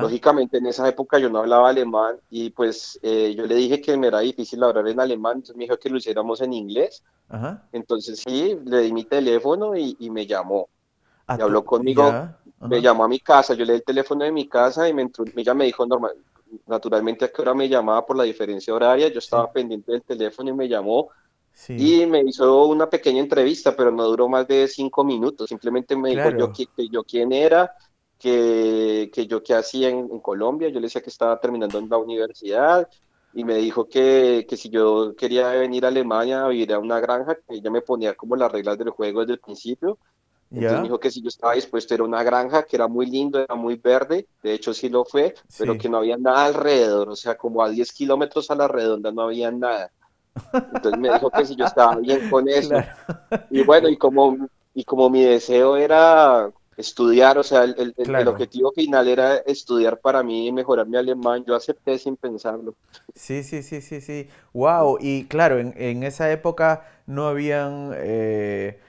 Lógicamente 0.00 0.58
en 0.58 0.66
esa 0.66 0.88
época 0.88 1.18
yo 1.18 1.28
no 1.30 1.38
hablaba 1.38 1.68
alemán 1.68 2.16
y 2.30 2.50
pues 2.50 2.98
eh, 3.02 3.34
yo 3.36 3.46
le 3.46 3.54
dije 3.54 3.80
que 3.80 3.96
me 3.96 4.08
era 4.08 4.20
difícil 4.20 4.62
hablar 4.62 4.88
en 4.88 5.00
alemán, 5.00 5.36
entonces 5.36 5.56
me 5.56 5.64
dijo 5.64 5.76
que 5.76 5.90
lo 5.90 5.98
hiciéramos 5.98 6.40
en 6.40 6.52
inglés. 6.52 7.02
Entonces 7.72 8.22
sí, 8.26 8.58
le 8.64 8.80
di 8.80 8.92
mi 8.92 9.04
teléfono 9.04 9.76
y, 9.76 9.96
me 10.10 10.26
llamó. 10.26 10.68
y 11.28 11.40
habló 11.40 11.64
conmigo, 11.64 12.12
me 12.60 12.80
llamó 12.80 13.04
a 13.04 13.08
mi 13.08 13.20
casa, 13.20 13.54
yo 13.54 13.64
le 13.64 13.74
di 13.74 13.78
el 13.78 13.84
teléfono 13.84 14.24
de 14.24 14.32
mi 14.32 14.48
casa 14.48 14.88
y 14.88 14.92
me 14.92 15.02
entró, 15.02 15.24
ella 15.36 15.54
me 15.54 15.66
dijo 15.66 15.86
normal, 15.86 16.14
naturalmente 16.66 17.24
a 17.24 17.28
qué 17.28 17.42
hora 17.42 17.54
me 17.54 17.68
llamaba 17.68 18.04
por 18.04 18.16
la 18.16 18.24
diferencia 18.24 18.74
horaria, 18.74 19.08
yo 19.08 19.18
estaba 19.18 19.52
pendiente 19.52 19.92
del 19.92 20.02
teléfono 20.02 20.50
y 20.50 20.54
me 20.54 20.68
llamó 20.68 21.08
y 21.68 22.06
me 22.06 22.20
hizo 22.20 22.66
una 22.66 22.90
pequeña 22.90 23.20
entrevista, 23.20 23.74
pero 23.76 23.90
no 23.90 24.04
duró 24.04 24.28
más 24.28 24.46
de 24.46 24.68
cinco 24.68 25.04
minutos. 25.04 25.48
Simplemente 25.48 25.96
me 25.96 26.10
dijo 26.10 26.30
yo, 26.30 26.52
que, 26.52 26.66
yo 26.88 27.04
quién 27.04 27.32
era, 27.32 27.72
que, 28.18 29.10
que 29.12 29.26
yo 29.26 29.42
qué 29.42 29.54
hacía 29.54 29.88
en, 29.88 30.08
Colombia. 30.20 30.68
Yo 30.68 30.80
le 30.80 30.86
decía 30.86 31.02
que 31.02 31.10
estaba 31.10 31.40
terminando 31.40 31.78
en 31.78 31.88
la 31.88 31.98
universidad 31.98 32.88
y 33.32 33.44
me 33.44 33.56
dijo 33.56 33.88
que, 33.88 34.46
que 34.48 34.56
si 34.56 34.68
yo 34.68 35.14
quería 35.16 35.48
venir 35.50 35.84
a 35.84 35.88
Alemania 35.88 36.44
a 36.44 36.48
vivir 36.48 36.72
a 36.72 36.78
una 36.78 37.00
granja, 37.00 37.34
que 37.34 37.56
ella 37.56 37.70
me 37.70 37.82
ponía 37.82 38.14
como 38.14 38.36
las 38.36 38.50
reglas 38.50 38.78
del 38.78 38.90
juego 38.90 39.20
desde 39.20 39.34
el 39.34 39.40
principio. 39.40 39.98
Entonces 40.50 40.78
me 40.78 40.84
dijo 40.84 41.00
que 41.00 41.10
si 41.10 41.20
yo 41.20 41.28
estaba 41.28 41.54
dispuesto 41.54 41.94
era 41.94 42.04
una 42.04 42.22
granja 42.22 42.64
que 42.64 42.76
era 42.76 42.86
muy 42.86 43.06
lindo, 43.06 43.40
era 43.40 43.56
muy 43.56 43.74
verde, 43.76 44.28
de 44.42 44.52
hecho 44.52 44.72
sí 44.72 44.88
lo 44.88 45.04
fue, 45.04 45.34
pero 45.58 45.76
que 45.76 45.88
no 45.88 45.96
había 45.96 46.16
nada 46.16 46.44
alrededor, 46.44 47.08
o 47.08 47.16
sea, 47.16 47.36
como 47.36 47.62
a 47.62 47.70
10 47.70 47.92
kilómetros 47.92 48.50
a 48.50 48.54
la 48.54 48.68
redonda 48.68 49.10
no 49.10 49.22
había 49.22 49.50
nada. 49.50 49.90
Entonces 50.52 50.98
me 50.98 51.12
dijo 51.12 51.30
que 51.30 51.44
si 51.44 51.56
yo 51.56 51.64
estaba 51.64 51.96
bien 51.96 52.28
con 52.28 52.48
eso. 52.48 52.74
Y 53.50 53.62
bueno, 53.62 53.88
y 53.88 53.96
como, 53.96 54.36
y 54.74 54.84
como 54.84 55.10
mi 55.10 55.22
deseo 55.22 55.76
era 55.76 56.50
estudiar, 56.76 57.38
o 57.38 57.42
sea, 57.42 57.64
el, 57.64 57.94
el, 57.96 58.28
objetivo 58.28 58.72
final 58.72 59.06
era 59.06 59.36
estudiar 59.36 59.98
para 60.00 60.22
mí 60.22 60.48
y 60.48 60.52
mejorar 60.52 60.86
mi 60.86 60.96
alemán, 60.96 61.44
yo 61.46 61.54
acepté 61.54 61.98
sin 61.98 62.16
pensarlo. 62.16 62.74
Sí, 63.14 63.44
sí, 63.44 63.62
sí, 63.62 63.80
sí, 63.80 64.00
sí. 64.00 64.28
Wow, 64.52 64.98
y 65.00 65.26
claro, 65.26 65.58
en, 65.58 65.72
en 65.76 66.02
esa 66.02 66.30
época 66.30 66.84
no 67.06 67.26
habían... 67.26 67.92
Eh, 67.94 68.80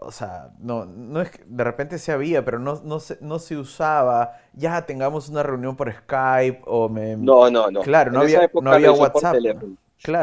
o 0.00 0.10
sea, 0.10 0.50
no, 0.58 0.84
no 0.84 1.20
es 1.20 1.30
que 1.30 1.44
de 1.46 1.64
repente 1.64 1.98
se 1.98 2.12
había, 2.12 2.44
pero 2.44 2.58
no, 2.58 2.80
no, 2.84 2.98
se, 3.00 3.18
no 3.20 3.38
se 3.38 3.56
usaba, 3.56 4.32
ya 4.52 4.84
tengamos 4.86 5.28
una 5.28 5.42
reunión 5.42 5.76
por 5.76 5.92
Skype 5.92 6.62
o 6.66 6.88
me... 6.88 7.16
No, 7.16 7.50
no, 7.50 7.70
no. 7.70 7.80
Claro, 7.82 8.10
no 8.10 8.20
había, 8.20 8.50
no 8.60 8.72
había 8.72 8.92
WhatsApp. 8.92 9.36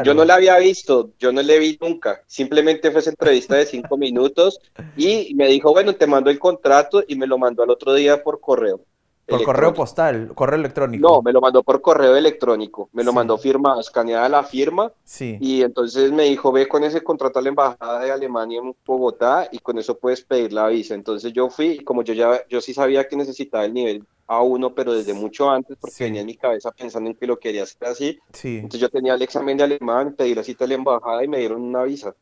Yo 0.04 0.14
no 0.14 0.24
la 0.24 0.34
había 0.34 0.56
visto, 0.58 1.10
yo 1.18 1.32
no 1.32 1.42
le 1.42 1.58
vi 1.58 1.78
nunca. 1.80 2.22
Simplemente 2.26 2.90
fue 2.90 3.00
esa 3.00 3.10
entrevista 3.10 3.56
de 3.56 3.66
cinco 3.66 3.96
minutos 3.98 4.58
y 4.96 5.34
me 5.34 5.48
dijo, 5.48 5.72
bueno, 5.72 5.94
te 5.94 6.06
mando 6.06 6.30
el 6.30 6.38
contrato 6.38 7.04
y 7.06 7.16
me 7.16 7.26
lo 7.26 7.38
mandó 7.38 7.62
al 7.62 7.70
otro 7.70 7.92
día 7.94 8.22
por 8.22 8.40
correo. 8.40 8.80
Por 9.26 9.42
correo 9.42 9.74
postal, 9.74 10.30
correo 10.36 10.58
electrónico. 10.60 11.08
No, 11.08 11.20
me 11.20 11.32
lo 11.32 11.40
mandó 11.40 11.64
por 11.64 11.80
correo 11.80 12.14
electrónico. 12.14 12.88
Me 12.92 13.02
lo 13.02 13.12
mandó 13.12 13.36
firma, 13.36 13.76
escaneada 13.80 14.28
la 14.28 14.44
firma. 14.44 14.92
Sí. 15.02 15.36
Y 15.40 15.62
entonces 15.62 16.12
me 16.12 16.24
dijo, 16.24 16.52
ve 16.52 16.68
con 16.68 16.84
ese 16.84 17.02
contrato 17.02 17.40
a 17.40 17.42
la 17.42 17.48
embajada 17.48 17.98
de 17.98 18.12
Alemania 18.12 18.60
en 18.60 18.72
Bogotá 18.86 19.48
y 19.50 19.58
con 19.58 19.78
eso 19.78 19.98
puedes 19.98 20.22
pedir 20.22 20.52
la 20.52 20.68
visa. 20.68 20.94
Entonces 20.94 21.32
yo 21.32 21.50
fui 21.50 21.78
como 21.78 22.02
yo 22.04 22.14
ya, 22.14 22.40
yo 22.48 22.60
sí 22.60 22.72
sabía 22.72 23.08
que 23.08 23.16
necesitaba 23.16 23.64
el 23.64 23.74
nivel 23.74 24.04
A1, 24.26 24.72
pero 24.74 24.92
desde 24.94 25.14
mucho 25.14 25.50
antes, 25.50 25.76
porque 25.80 25.96
tenía 25.96 26.20
en 26.20 26.26
mi 26.26 26.36
cabeza 26.36 26.70
pensando 26.72 27.10
en 27.10 27.16
que 27.16 27.26
lo 27.26 27.38
quería 27.38 27.62
hacer 27.62 27.88
así. 27.88 28.18
Sí. 28.32 28.56
Entonces 28.56 28.80
yo 28.80 28.88
tenía 28.88 29.14
el 29.14 29.22
examen 29.22 29.56
de 29.56 29.64
alemán, 29.64 30.14
pedí 30.16 30.34
la 30.34 30.42
cita 30.42 30.64
a 30.64 30.68
la 30.68 30.74
embajada 30.74 31.24
y 31.24 31.28
me 31.28 31.38
dieron 31.38 31.62
una 31.62 31.82
visa 31.84 32.14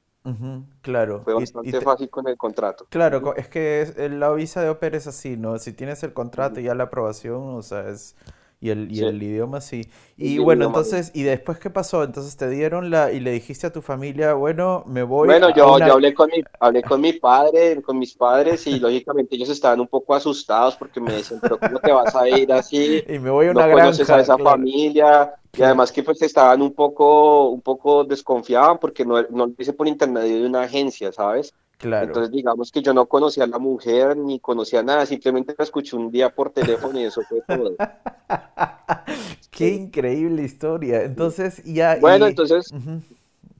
claro. 0.80 1.20
Fue 1.23 1.34
bastante 1.34 1.80
fácil 1.80 2.08
con 2.08 2.26
el 2.28 2.37
contrato. 2.37 2.87
Claro, 2.88 3.34
es 3.37 3.49
que 3.49 4.08
la 4.11 4.32
visa 4.32 4.62
de 4.62 4.70
Opera 4.70 4.96
es 4.96 5.06
así, 5.06 5.37
¿no? 5.37 5.58
Si 5.58 5.73
tienes 5.73 6.02
el 6.02 6.14
contrato 6.14 6.61
y 6.61 6.64
ya 6.64 6.75
la 6.75 6.84
aprobación, 6.84 7.54
o 7.54 7.62
sea, 7.62 7.88
es... 7.88 8.16
Y 8.64 8.71
el, 8.71 8.90
y 8.90 9.04
el 9.04 9.23
idioma 9.23 9.61
sí. 9.61 9.83
Y 10.16 10.38
bueno, 10.38 10.64
entonces, 10.64 11.11
¿y 11.12 11.23
después 11.23 11.59
qué 11.59 11.68
pasó? 11.68 12.02
Entonces 12.02 12.35
te 12.38 12.49
dieron 12.49 12.88
la, 12.88 13.12
y 13.12 13.21
le 13.21 13.30
dijiste 13.30 13.66
a 13.66 13.71
tu 13.71 13.83
familia, 13.83 14.33
bueno, 14.33 14.85
me 14.87 15.02
voy. 15.02 15.26
Bueno, 15.26 15.50
yo, 15.50 15.78
yo 15.78 15.92
hablé 15.92 16.14
con 16.14 16.30
mi, 16.30 16.42
hablé 16.59 16.83
con 16.83 16.99
mi 16.99 17.12
padre, 17.12 17.83
con 17.83 17.99
mis 17.99 18.14
padres, 18.14 18.66
y 18.66 18.78
lógicamente 18.80 19.37
ellos 19.37 19.50
estaban 19.50 19.80
un 19.80 19.87
poco 19.87 20.14
asustados 20.14 20.76
porque 20.76 20.99
me 20.99 21.12
decían, 21.12 21.40
pero 21.42 21.59
¿cómo 21.59 21.78
te 21.78 21.92
vas 21.92 22.16
a 22.16 22.26
ir 22.26 22.50
así? 22.54 23.04
Y 23.06 23.18
me 23.18 23.28
voy 23.28 23.49
a 23.49 23.50
una 23.50 23.66
no 23.66 23.73
conoces 23.75 24.09
a 24.09 24.21
esa 24.21 24.38
familia. 24.38 25.35
Y 25.54 25.62
además 25.62 25.92
que 25.92 26.02
pues 26.02 26.23
estaban 26.23 26.62
un 26.62 26.73
poco, 26.73 27.50
un 27.50 27.61
poco 27.61 28.02
desconfiaban 28.04 28.78
porque 28.78 29.04
no, 29.04 29.21
no 29.28 29.47
lo 29.49 29.52
hice 29.59 29.75
por 29.75 29.87
intermedio 29.87 30.40
de 30.40 30.47
una 30.47 30.62
agencia, 30.62 31.12
¿sabes? 31.12 31.52
Entonces, 31.85 32.31
digamos 32.31 32.73
que 32.73 32.83
yo 32.83 32.95
no 32.95 33.07
conocía 33.07 33.45
a 33.45 33.47
la 33.47 33.59
mujer 33.59 34.17
ni 34.17 34.41
conocía 34.41 34.83
nada, 34.83 35.07
simplemente 35.07 35.55
la 35.57 35.64
escuché 35.64 35.97
un 35.97 36.11
día 36.11 36.31
por 36.31 36.50
teléfono 36.50 36.99
y 36.99 37.05
eso 37.05 37.23
fue 37.29 37.43
todo. 37.47 37.75
Qué 39.50 39.69
increíble 39.69 40.43
historia. 40.43 41.03
Entonces, 41.03 41.62
ya. 41.64 41.99
Bueno, 42.00 42.26
entonces. 42.26 42.73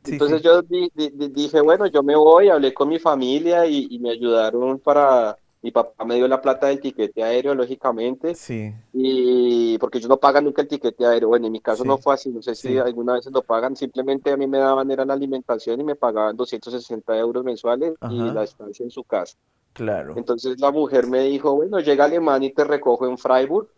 entonces 0.05 0.43
yo 0.43 0.63
dije, 0.63 1.61
bueno, 1.61 1.87
yo 1.87 2.03
me 2.03 2.17
voy, 2.17 2.49
hablé 2.49 2.75
con 2.75 2.89
mi 2.89 2.99
familia 2.99 3.67
y 3.67 3.99
me 3.99 4.11
ayudaron 4.11 4.79
para, 4.79 5.37
mi 5.65 5.71
papá 5.71 6.05
me 6.05 6.17
dio 6.17 6.29
la 6.29 6.43
plata 6.43 6.67
del 6.67 6.79
tiquete 6.79 7.25
aéreo, 7.25 7.55
lógicamente. 7.55 8.35
Sí. 8.35 8.71
Y 8.93 9.79
porque 9.79 9.97
ellos 9.97 10.11
no 10.11 10.19
pagan 10.19 10.45
nunca 10.45 10.61
el 10.61 10.69
tiquete 10.69 11.07
aéreo. 11.07 11.29
Bueno, 11.29 11.47
en 11.47 11.53
mi 11.53 11.61
caso 11.61 11.87
no 11.87 11.97
fue 11.97 12.13
así. 12.13 12.29
No 12.29 12.43
sé 12.43 12.55
si 12.55 12.77
alguna 12.77 13.15
vez 13.15 13.31
lo 13.33 13.41
pagan. 13.41 13.75
Simplemente 13.75 14.31
a 14.31 14.37
mí 14.37 14.47
me 14.47 14.59
daban 14.59 14.91
era 14.91 15.07
la 15.07 15.15
alimentación 15.15 15.81
y 15.81 15.85
me 15.85 15.95
pagaban 15.95 16.37
260 16.37 17.17
euros 17.17 17.43
mensuales 17.45 17.95
y 18.11 18.31
la 18.31 18.45
estancia 18.45 18.85
en 18.85 18.91
su 18.91 19.05
casa. 19.05 19.39
Claro. 19.73 20.13
Entonces 20.19 20.61
la 20.61 20.71
mujer 20.71 21.07
me 21.07 21.21
dijo, 21.21 21.55
bueno, 21.55 21.81
llega 21.81 22.05
a 22.05 22.09
Alemania 22.09 22.51
y 22.51 22.53
te 22.53 22.65
recojo 22.65 23.07
en 23.07 23.17
Freiburg. 23.17 23.71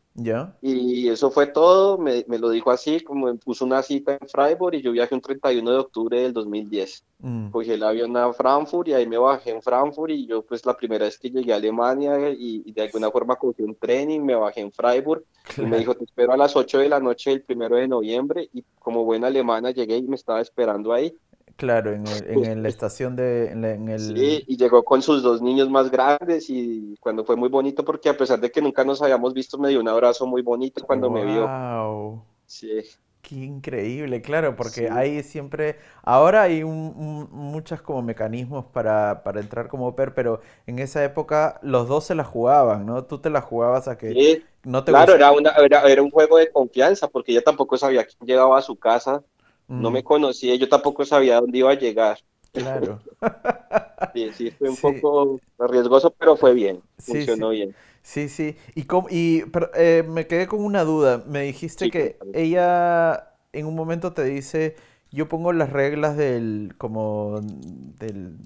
Y 0.63 1.09
eso 1.09 1.31
fue 1.31 1.47
todo, 1.47 1.99
me, 1.99 2.25
lo 2.27 2.49
dijo 2.51 2.71
así, 2.71 3.01
como 3.01 3.27
me 3.27 3.35
puso 3.35 3.65
una 3.65 3.83
cita 3.83 4.17
en 4.19 4.29
Freiburg 4.29 4.75
y 4.75 4.83
yo 4.83 4.93
viajé 4.93 5.15
un 5.15 5.21
31 5.21 5.71
de 5.71 5.79
octubre 5.79 6.21
del 6.23 6.33
2010. 6.33 7.05
Mm. 7.19 7.51
Cogí 7.51 7.71
el 7.73 7.83
avión 7.83 8.17
a 8.17 8.33
Frankfurt 8.33 8.89
y 8.89 8.95
ahí 8.95 9.07
me 9.07 9.19
bajé 9.19 9.51
en 9.51 9.63
Frankfurt 9.63 10.11
y 10.13 10.27
yo 10.27 10.43
pues 10.43 10.65
la 10.65 10.77
primera 10.77 11.05
vez 11.05 11.19
que 11.19 11.31
llegué 11.31 11.53
a 11.53 11.57
Alemania 11.57 12.31
y, 12.31 12.71
de 12.73 12.83
alguna 12.83 13.11
forma 13.11 13.37
cogí 13.37 13.63
un 13.63 13.75
tren 13.75 14.11
y 14.11 14.19
me 14.19 14.35
bajé 14.35 14.61
en 14.61 14.73
Freiburg 14.73 15.25
y 15.57 15.63
me 15.63 15.79
dijo 15.79 15.95
te 15.95 16.05
espero 16.05 16.33
a 16.33 16.37
las 16.37 16.55
8 16.57 16.79
de 16.79 16.89
la 16.89 17.01
noche 17.01 17.31
del 17.31 17.43
primero 17.43 17.77
de 17.77 17.89
noviembre 17.89 18.49
y 18.53 18.65
como 18.79 19.05
buena 19.05 19.29
alemana 19.29 19.71
llegué 19.71 19.97
y 19.97 20.03
me 20.03 20.17
estaba 20.17 20.41
esperando 20.41 20.93
ahí 20.93 21.15
Claro, 21.57 21.93
en, 21.93 22.05
en 22.45 22.63
la 22.63 22.69
estación 22.69 23.17
de... 23.17 23.51
En, 23.51 23.65
el... 23.65 23.99
Sí, 23.99 24.45
y 24.47 24.57
llegó 24.57 24.85
con 24.85 25.01
sus 25.01 25.23
dos 25.23 25.41
niños 25.41 25.71
más 25.71 25.91
grandes 25.91 26.51
y 26.51 26.97
cuando 27.01 27.25
fue 27.25 27.37
muy 27.37 27.49
bonito 27.49 27.85
porque 27.85 28.11
a 28.11 28.17
pesar 28.17 28.41
de 28.41 28.51
que 28.51 28.61
nunca 28.61 28.85
nos 28.85 29.01
habíamos 29.01 29.33
visto 29.33 29.57
me 29.57 29.71
dio 29.71 29.81
un 29.81 29.89
abrazo 29.89 30.27
muy 30.27 30.43
bonito 30.43 30.85
cuando 30.85 31.11
me 31.11 31.25
vio. 31.25 31.49
Wow. 31.49 32.23
Sí. 32.45 32.83
Qué 33.23 33.35
increíble, 33.37 34.23
claro, 34.23 34.55
porque 34.55 34.89
hay 34.89 35.21
siempre, 35.25 35.79
ahora 36.05 36.43
hay 36.43 36.63
muchos 36.63 37.83
como 37.83 38.01
mecanismos 38.01 38.67
para, 38.67 39.25
para, 39.25 39.41
entrar 39.41 39.67
como 39.67 39.97
per, 39.97 40.15
pero 40.15 40.41
en 40.65 40.79
esa 40.79 41.03
época 41.03 41.59
los 41.61 41.89
dos 41.89 42.05
se 42.05 42.15
la 42.15 42.23
jugaban, 42.23 42.87
¿no? 42.87 43.05
Tú 43.05 43.19
te 43.19 43.29
la 43.29 43.41
jugabas 43.41 43.89
a 43.89 43.99
que 43.99 44.45
no 44.63 44.85
te 44.85 44.93
Claro, 44.93 45.15
era, 45.15 45.33
una, 45.33 45.51
era, 45.51 45.83
era, 45.83 46.03
un 46.03 46.13
juego 46.13 46.37
de 46.37 46.53
confianza, 46.53 47.09
porque 47.09 47.33
ella 47.33 47.43
tampoco 47.43 47.77
sabía 47.77 48.05
quién 48.05 48.29
llegaba 48.29 48.59
a 48.59 48.63
su 48.63 48.77
casa 48.77 49.25
no 49.69 49.91
me 49.91 50.01
mm. 50.01 50.05
conocía, 50.05 50.55
yo 50.55 50.69
tampoco 50.69 51.05
sabía 51.05 51.41
dónde 51.41 51.59
iba 51.59 51.71
a 51.71 51.79
llegar. 51.79 52.19
Claro. 52.53 53.01
sí, 54.15 54.31
sí, 54.33 54.51
fue 54.51 54.71
un 54.71 54.77
poco 54.77 55.41
riesgoso, 55.59 56.11
pero 56.11 56.37
fue 56.37 56.55
bien, 56.55 56.81
funcionó 56.99 57.51
bien. 57.51 57.75
Sí, 58.03 58.29
sí. 58.29 58.57
Y, 58.75 58.87
y 59.11 59.43
eh, 59.75 60.05
me 60.09 60.27
quedé 60.27 60.47
con 60.47 60.65
una 60.65 60.85
duda. 60.85 61.25
Me 61.27 61.43
dijiste 61.43 61.91
que 61.91 62.17
ella 62.35 63.33
en 63.53 63.67
un 63.67 63.75
momento 63.75 64.13
te 64.13 64.23
dice, 64.23 64.77
yo 65.11 65.29
pongo 65.29 65.53
las 65.53 65.71
reglas 65.71 66.17
del, 66.17 66.75
como, 66.79 67.41
del, 67.43 68.37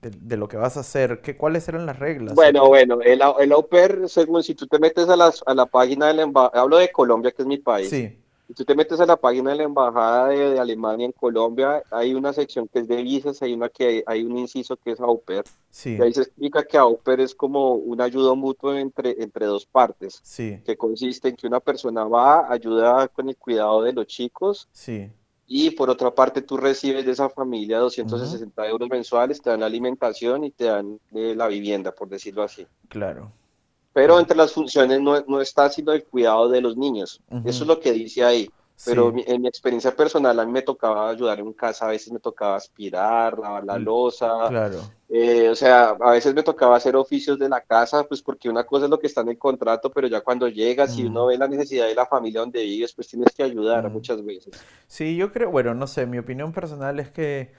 de, 0.00 0.36
lo 0.36 0.46
que 0.46 0.56
vas 0.56 0.76
a 0.76 0.80
hacer. 0.80 1.20
¿Qué, 1.20 1.36
¿Cuáles 1.36 1.68
eran 1.68 1.84
las 1.84 1.98
reglas? 1.98 2.34
Bueno, 2.34 2.68
bueno, 2.68 3.00
el, 3.02 3.20
el 3.40 3.52
au 3.52 3.66
pair, 3.66 4.08
según 4.08 4.42
si 4.42 4.54
tú 4.54 4.66
te 4.66 4.78
metes 4.78 5.08
a, 5.08 5.16
las, 5.16 5.42
a 5.46 5.54
la 5.54 5.66
página 5.66 6.06
del 6.06 6.20
embajada, 6.20 6.62
hablo 6.62 6.76
de 6.76 6.90
Colombia, 6.92 7.32
que 7.32 7.42
es 7.42 7.48
mi 7.48 7.58
país. 7.58 7.90
Sí. 7.90 8.16
Si 8.46 8.54
tú 8.54 8.64
te 8.64 8.76
metes 8.76 9.00
a 9.00 9.06
la 9.06 9.16
página 9.16 9.50
de 9.50 9.56
la 9.56 9.62
Embajada 9.64 10.28
de, 10.28 10.60
Alemania 10.60 11.06
en 11.06 11.12
Colombia, 11.12 11.82
hay 11.90 12.14
una 12.14 12.32
sección 12.32 12.68
que 12.68 12.80
es 12.80 12.88
de 12.88 13.02
visas, 13.02 13.42
hay 13.42 13.52
una 13.52 13.68
que 13.68 14.04
hay, 14.06 14.22
un 14.22 14.38
inciso 14.38 14.76
que 14.76 14.92
es 14.92 15.00
au 15.00 15.20
pair. 15.20 15.42
Sí. 15.68 15.96
Y 15.98 16.02
ahí 16.02 16.12
se 16.12 16.22
explica 16.22 16.64
que 16.64 16.78
au 16.78 16.98
pair 16.98 17.20
es 17.20 17.34
como 17.34 17.74
un 17.74 18.00
ayuda 18.00 18.34
mutuo 18.34 18.74
entre, 18.76 19.20
entre 19.20 19.46
dos 19.46 19.66
partes. 19.66 20.20
Sí. 20.22 20.60
Que 20.64 20.76
consiste 20.76 21.28
en 21.28 21.36
que 21.36 21.46
una 21.46 21.58
persona 21.58 22.04
va, 22.04 22.50
ayuda 22.50 23.08
con 23.08 23.28
el 23.28 23.36
cuidado 23.36 23.82
de 23.82 23.92
los 23.92 24.06
chicos. 24.06 24.68
Sí. 24.70 25.10
Y 25.48 25.70
por 25.70 25.90
otra 25.90 26.12
parte, 26.12 26.42
tú 26.42 26.56
recibes 26.56 27.04
de 27.04 27.12
esa 27.12 27.28
familia 27.28 27.78
260 27.78 28.66
euros 28.68 28.88
mensuales, 28.88 29.40
te 29.40 29.50
dan 29.50 29.62
alimentación 29.62 30.44
y 30.44 30.50
te 30.50 30.64
dan 30.64 30.98
eh, 31.14 31.34
la 31.36 31.46
vivienda, 31.46 31.92
por 31.92 32.08
decirlo 32.08 32.42
así. 32.42 32.66
Claro. 32.88 33.32
Pero 33.96 34.20
entre 34.20 34.36
las 34.36 34.52
funciones 34.52 35.00
no, 35.00 35.18
no 35.26 35.40
está 35.40 35.70
sino 35.70 35.90
el 35.92 36.04
cuidado 36.04 36.50
de 36.50 36.60
los 36.60 36.76
niños. 36.76 37.22
Eso 37.46 37.64
es 37.64 37.66
lo 37.66 37.80
que 37.80 37.92
dice 37.92 38.22
ahí. 38.22 38.50
Pero 38.84 39.10
en 39.16 39.40
mi 39.40 39.48
experiencia 39.48 39.96
personal, 39.96 40.38
a 40.38 40.44
mí 40.44 40.52
me 40.52 40.60
tocaba 40.60 41.08
ayudar 41.08 41.40
en 41.40 41.50
casa, 41.54 41.86
a 41.86 41.92
veces 41.92 42.12
me 42.12 42.18
tocaba 42.18 42.56
aspirar, 42.56 43.38
lavar 43.38 43.64
la 43.64 43.78
losa. 43.78 44.48
Claro. 44.50 44.80
Eh, 45.08 45.48
o 45.48 45.54
sea, 45.54 45.96
a 45.98 46.10
veces 46.10 46.34
me 46.34 46.42
tocaba 46.42 46.76
hacer 46.76 46.94
oficios 46.94 47.38
de 47.38 47.48
la 47.48 47.62
casa, 47.62 48.04
pues 48.04 48.20
porque 48.20 48.50
una 48.50 48.64
cosa 48.64 48.84
es 48.84 48.90
lo 48.90 48.98
que 48.98 49.06
está 49.06 49.22
en 49.22 49.30
el 49.30 49.38
contrato, 49.38 49.90
pero 49.90 50.08
ya 50.08 50.20
cuando 50.20 50.46
llegas 50.46 50.98
y 50.98 51.06
uno 51.06 51.24
ve 51.24 51.38
la 51.38 51.48
necesidad 51.48 51.86
de 51.86 51.94
la 51.94 52.04
familia 52.04 52.40
donde 52.40 52.62
vives, 52.64 52.92
pues 52.92 53.08
tienes 53.08 53.34
que 53.34 53.44
ayudar 53.44 53.88
muchas 53.88 54.22
veces. 54.22 54.62
Sí, 54.86 55.16
yo 55.16 55.32
creo, 55.32 55.50
bueno, 55.50 55.72
no 55.72 55.86
sé, 55.86 56.04
mi 56.04 56.18
opinión 56.18 56.52
personal 56.52 57.00
es 57.00 57.10
que 57.10 57.50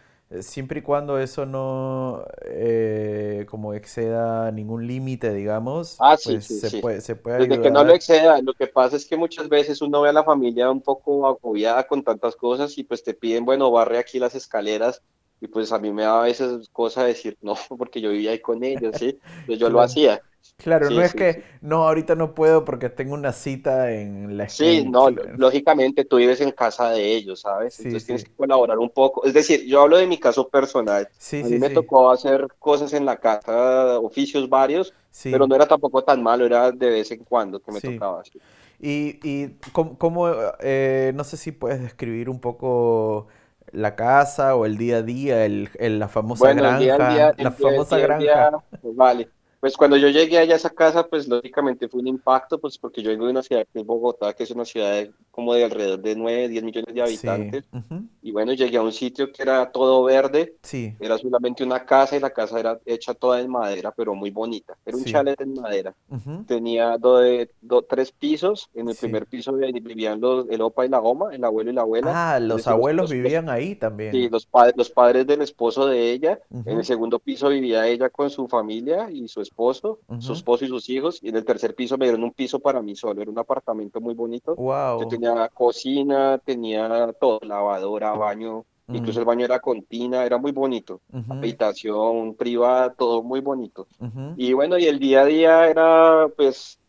siempre 0.42 0.80
y 0.80 0.82
cuando 0.82 1.20
eso 1.20 1.46
no 1.46 2.26
eh, 2.46 3.46
como 3.50 3.74
exceda 3.74 4.52
ningún 4.52 4.86
límite, 4.86 5.34
digamos, 5.34 5.98
ah, 6.00 6.18
pues 6.22 6.46
se, 6.46 6.82
Puede, 6.82 7.02
se 7.02 7.16
puede 7.16 7.48
Desde 7.48 7.62
que 7.62 7.72
no 7.72 7.84
lo 7.84 7.94
exceda, 7.94 8.42
lo 8.42 8.54
que 8.54 8.68
pasa 8.68 8.98
es 8.98 9.06
que 9.06 9.16
muchas 9.16 9.48
veces 9.50 9.82
uno 9.82 10.02
ve 10.02 10.10
a 10.10 10.14
la 10.14 10.24
familia 10.24 10.70
un 10.70 10.82
poco 10.82 11.28
agobiada 11.28 11.88
con 11.88 12.04
tantas 12.04 12.36
cosas 12.36 12.78
y 12.78 12.84
pues 12.84 13.04
te 13.04 13.14
piden, 13.14 13.46
bueno, 13.46 13.72
barre 13.72 13.98
aquí 13.98 14.20
las 14.20 14.36
escaleras 14.36 15.02
y 15.40 15.48
pues 15.48 15.72
a 15.72 15.80
mí 15.80 15.92
me 15.92 16.04
da 16.04 16.22
a 16.22 16.24
veces 16.24 16.70
cosa 16.72 17.04
decir 17.04 17.38
no, 17.42 17.56
porque 17.78 18.02
yo 18.02 18.12
vivía 18.12 18.32
ahí 18.32 18.40
con 18.40 18.64
ellos, 18.64 18.96
¿sí? 18.98 19.18
Pues 19.46 19.60
yo 19.60 19.70
lo 19.70 19.82
hacía. 19.82 20.22
Claro, 20.56 20.90
no 20.90 21.02
es 21.02 21.14
que, 21.14 21.44
no, 21.62 21.88
ahorita 21.88 22.16
no 22.16 22.34
puedo 22.34 22.66
porque 22.66 22.90
tengo 22.90 23.14
una 23.14 23.32
cita 23.32 23.92
en 23.92 24.38
la 24.38 24.46
escuela. 24.46 24.72
Sí, 24.72 24.88
no, 24.88 25.10
lógicamente 25.10 26.06
tú 26.06 26.18
vives 26.18 26.42
en 26.42 26.52
casa 26.52 26.90
de 26.90 27.16
ellos, 27.16 27.42
¿sabes? 27.42 27.78
Entonces 27.80 28.06
tienes 28.06 28.24
que 28.24 28.32
colaborar 28.32 28.80
un 28.80 28.90
poco. 28.90 29.26
Es 29.26 29.34
decir, 29.34 29.66
yo 29.66 29.82
hablo 29.82 29.98
de 29.98 30.08
mi 30.08 30.18
caso 30.18 30.48
personal. 30.48 31.10
Sí, 31.18 31.42
a 31.42 31.46
mí 31.46 31.60
me 31.60 31.70
tocó 31.70 32.10
hacer 32.10 32.48
cosas 32.60 32.94
en 32.94 33.06
la 33.06 33.18
casa, 33.18 34.00
oficios 34.00 34.50
varios, 34.50 34.94
pero 35.24 35.46
no 35.46 35.56
era 35.56 35.68
tampoco 35.68 36.04
tan 36.04 36.24
malo, 36.24 36.46
era 36.46 36.72
de 36.72 36.90
vez 36.90 37.12
en 37.12 37.24
cuando 37.24 37.60
que 37.60 37.72
me 37.72 37.82
tocaba. 37.82 38.24
Y, 38.80 39.20
y 39.24 39.56
¿cómo, 39.72 40.28
eh, 40.60 41.12
no 41.14 41.24
sé 41.24 41.38
si 41.38 41.52
puedes 41.52 41.82
describir 41.82 42.30
un 42.30 42.40
poco 42.40 43.28
la 43.72 43.96
casa 43.96 44.56
o 44.56 44.66
el 44.66 44.78
día 44.78 44.98
a 44.98 45.02
día, 45.02 45.46
el, 45.46 45.70
la 46.00 46.08
famosa 46.08 46.54
granja, 46.54 47.34
la 47.38 47.52
famosa 47.52 47.98
granja. 47.98 48.64
vale. 48.84 49.30
Pues 49.68 49.76
cuando 49.76 49.98
yo 49.98 50.08
llegué 50.08 50.38
allá 50.38 50.54
a 50.54 50.56
esa 50.56 50.70
casa, 50.70 51.06
pues 51.06 51.28
lógicamente 51.28 51.90
fue 51.90 52.00
un 52.00 52.08
impacto, 52.08 52.58
pues 52.58 52.78
porque 52.78 53.04
yo 53.04 53.10
vengo 53.10 53.26
de 53.26 53.32
una 53.32 53.44
ciudad 53.44 53.68
que 53.74 53.80
es 53.82 53.86
Bogotá, 53.86 54.32
que 54.32 54.44
es 54.44 54.52
una 54.52 54.64
ciudad 54.64 55.10
como 55.30 55.54
de 55.54 55.66
alrededor 55.66 56.00
de 56.00 56.16
9, 56.16 56.48
10 56.48 56.64
millones 56.64 56.96
de 56.96 57.02
habitantes. 57.02 57.66
Y 58.22 58.32
bueno, 58.32 58.54
llegué 58.54 58.78
a 58.78 58.82
un 58.82 58.94
sitio 58.94 59.30
que 59.30 59.44
era 59.44 59.70
todo 59.70 60.06
verde. 60.06 60.56
Sí. 60.64 60.96
Era 61.02 61.18
solamente 61.18 61.66
una 61.66 61.86
casa 61.86 62.16
y 62.16 62.22
la 62.22 62.30
casa 62.30 62.62
era 62.62 62.80
hecha 62.86 63.14
toda 63.14 63.42
en 63.42 63.52
madera, 63.52 63.94
pero 63.96 64.16
muy 64.16 64.32
bonita. 64.32 64.78
Era 64.86 64.96
un 64.96 65.04
chalet 65.04 65.40
en 65.42 65.54
madera. 65.56 65.94
Tenía 66.48 66.98
tres 67.90 68.14
pisos. 68.14 68.70
En 68.74 68.88
el 68.88 68.96
primer 68.96 69.26
piso 69.26 69.52
vivían 69.52 70.22
los, 70.22 70.48
el 70.50 70.62
opa 70.62 70.86
y 70.86 70.90
la 70.90 71.00
goma, 71.00 71.36
el 71.36 71.44
abuelo 71.44 71.72
y 71.72 71.74
la 71.74 71.82
abuela. 71.82 72.36
Ah, 72.36 72.40
los 72.40 72.68
abuelos 72.68 73.12
vivían 73.12 73.50
ahí 73.50 73.76
también. 73.76 74.14
Sí, 74.14 74.30
los, 74.30 74.46
padres 74.46 74.76
los 74.78 74.90
padres 74.90 75.28
del 75.28 75.42
esposo 75.42 75.88
de 75.88 76.14
ella. 76.14 76.40
En 76.66 76.78
el 76.78 76.86
segundo 76.86 77.20
piso 77.20 77.50
vivía 77.50 77.86
ella 77.86 78.10
con 78.10 78.30
su 78.30 78.48
familia 78.48 79.12
y 79.12 79.28
su 79.28 79.42
esposo, 79.42 79.57
su 80.20 80.34
esposo 80.34 80.66
y 80.66 80.68
sus 80.68 80.90
hijos, 80.90 81.20
y 81.22 81.30
en 81.30 81.36
el 81.36 81.46
tercer 81.46 81.76
piso 81.76 81.98
me 81.98 82.06
dieron 82.06 82.24
un 82.24 82.32
piso 82.32 82.60
para 82.60 82.82
mí 82.82 82.96
solo, 82.96 83.22
era 83.22 83.32
un 83.32 83.40
apartamento 83.40 84.00
muy 84.00 84.14
bonito. 84.14 84.56
Wow. 84.56 85.02
Yo 85.02 85.08
tenía 85.08 85.50
cocina, 85.50 86.40
tenía 86.44 87.14
todo, 87.20 87.40
lavadora, 87.44 88.14
baño, 88.14 88.66
incluso 88.88 89.20
el 89.20 89.26
baño 89.26 89.46
era 89.46 89.60
con 89.60 89.82
tina, 89.84 90.26
era 90.26 90.38
muy 90.38 90.52
bonito, 90.52 91.02
habitación 91.30 92.36
privada, 92.36 92.94
todo 92.94 93.24
muy 93.24 93.42
bonito. 93.42 93.88
Y 94.38 94.54
bueno, 94.54 94.78
y 94.78 94.86
el 94.86 95.00
día 95.00 95.22
a 95.22 95.26
día 95.26 95.68
era 95.68 96.28
pues 96.36 96.80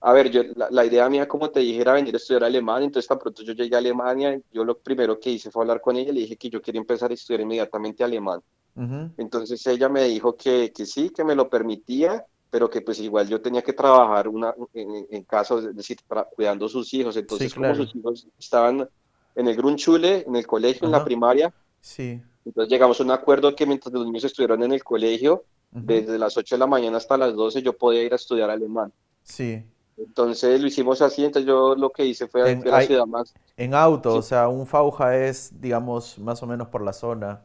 a 0.00 0.12
ver, 0.12 0.30
yo, 0.30 0.42
la, 0.70 0.84
idea 0.84 1.08
mía, 1.08 1.26
como 1.26 1.50
te 1.50 1.60
dije, 1.60 1.80
era 1.80 1.92
venir 1.92 2.14
a 2.14 2.18
estudiar 2.18 2.44
alemán, 2.44 2.82
entonces 2.84 3.08
tan 3.08 3.18
pronto 3.18 3.42
yo 3.42 3.52
llegué 3.52 3.74
a 3.74 3.78
Alemania, 3.78 4.40
yo 4.52 4.64
lo 4.64 4.78
primero 4.78 5.18
que 5.18 5.30
hice 5.30 5.50
fue 5.50 5.62
hablar 5.62 5.80
con 5.80 5.96
ella, 5.96 6.12
le 6.12 6.20
dije 6.20 6.36
que 6.36 6.50
yo 6.50 6.62
quería 6.62 6.80
empezar 6.80 7.10
a 7.10 7.14
estudiar 7.14 7.40
inmediatamente 7.40 8.04
alemán. 8.04 8.40
Entonces 9.16 9.66
ella 9.66 9.88
me 9.88 10.04
dijo 10.04 10.36
que, 10.36 10.72
que, 10.72 10.86
sí, 10.86 11.10
que 11.10 11.24
me 11.24 11.34
lo 11.34 11.48
permitía 11.48 12.24
pero 12.50 12.70
que 12.70 12.80
pues 12.80 12.98
igual 13.00 13.28
yo 13.28 13.40
tenía 13.40 13.62
que 13.62 13.72
trabajar 13.72 14.28
una, 14.28 14.54
en, 14.72 15.22
caso, 15.24 15.58
es 15.58 15.76
decir, 15.76 15.98
cuidando 16.34 16.66
a 16.66 16.68
sus 16.68 16.92
hijos. 16.94 17.16
Entonces, 17.16 17.54
como 17.54 17.74
sus 17.74 17.94
hijos 17.94 18.26
estaban 18.38 18.88
en 19.34 19.48
el 19.48 19.56
Grunchule, 19.56 20.24
en 20.26 20.36
el 20.36 20.46
colegio, 20.46 20.86
en 20.86 20.92
la 20.92 21.04
primaria, 21.04 21.52
sí. 21.80 22.20
entonces 22.44 22.70
llegamos 22.70 23.00
a 23.00 23.04
un 23.04 23.10
acuerdo 23.10 23.54
que 23.54 23.66
mientras 23.66 23.92
los 23.92 24.06
niños 24.06 24.24
estuvieran 24.24 24.62
en 24.62 24.72
el 24.72 24.82
colegio, 24.82 25.44
desde 25.70 26.18
las 26.18 26.36
8 26.36 26.54
de 26.54 26.58
la 26.58 26.66
mañana 26.66 26.96
hasta 26.96 27.18
las 27.18 27.34
12 27.34 27.60
yo 27.60 27.74
podía 27.74 28.02
ir 28.02 28.12
a 28.14 28.16
estudiar 28.16 28.48
alemán. 28.48 28.90
Sí. 29.22 29.62
Entonces 29.98 30.60
lo 30.60 30.66
hicimos 30.68 31.02
así, 31.02 31.24
entonces 31.24 31.46
yo 31.46 31.74
lo 31.74 31.90
que 31.90 32.04
hice 32.04 32.28
fue 32.28 32.50
en, 32.50 32.64
la 32.64 32.82
ciudad 32.82 33.06
más... 33.06 33.34
En 33.56 33.74
auto, 33.74 34.14
o 34.14 34.22
sea, 34.22 34.48
un 34.48 34.66
Fauja 34.66 35.16
es, 35.16 35.50
digamos, 35.60 36.18
más 36.18 36.42
o 36.42 36.46
menos 36.46 36.68
por 36.68 36.82
la 36.82 36.92
zona. 36.92 37.42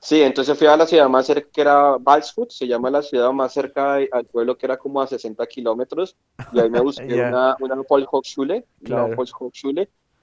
Sí, 0.00 0.22
entonces 0.22 0.56
fui 0.56 0.68
a 0.68 0.76
la 0.76 0.86
ciudad 0.86 1.08
más 1.08 1.26
cerca, 1.26 1.48
que 1.52 1.60
era 1.60 1.96
Balsfoot, 1.98 2.50
se 2.50 2.68
llama 2.68 2.88
la 2.88 3.02
ciudad 3.02 3.32
más 3.32 3.52
cerca 3.52 3.94
al 3.94 4.24
pueblo, 4.26 4.56
que 4.56 4.66
era 4.66 4.76
como 4.76 5.02
a 5.02 5.08
60 5.08 5.44
kilómetros, 5.46 6.16
y 6.52 6.60
ahí 6.60 6.70
me 6.70 6.80
busqué 6.80 7.14
una, 7.14 7.56
una 7.58 7.74
Volkshochschule, 7.88 8.64
claro. 8.84 9.06
una 9.06 9.16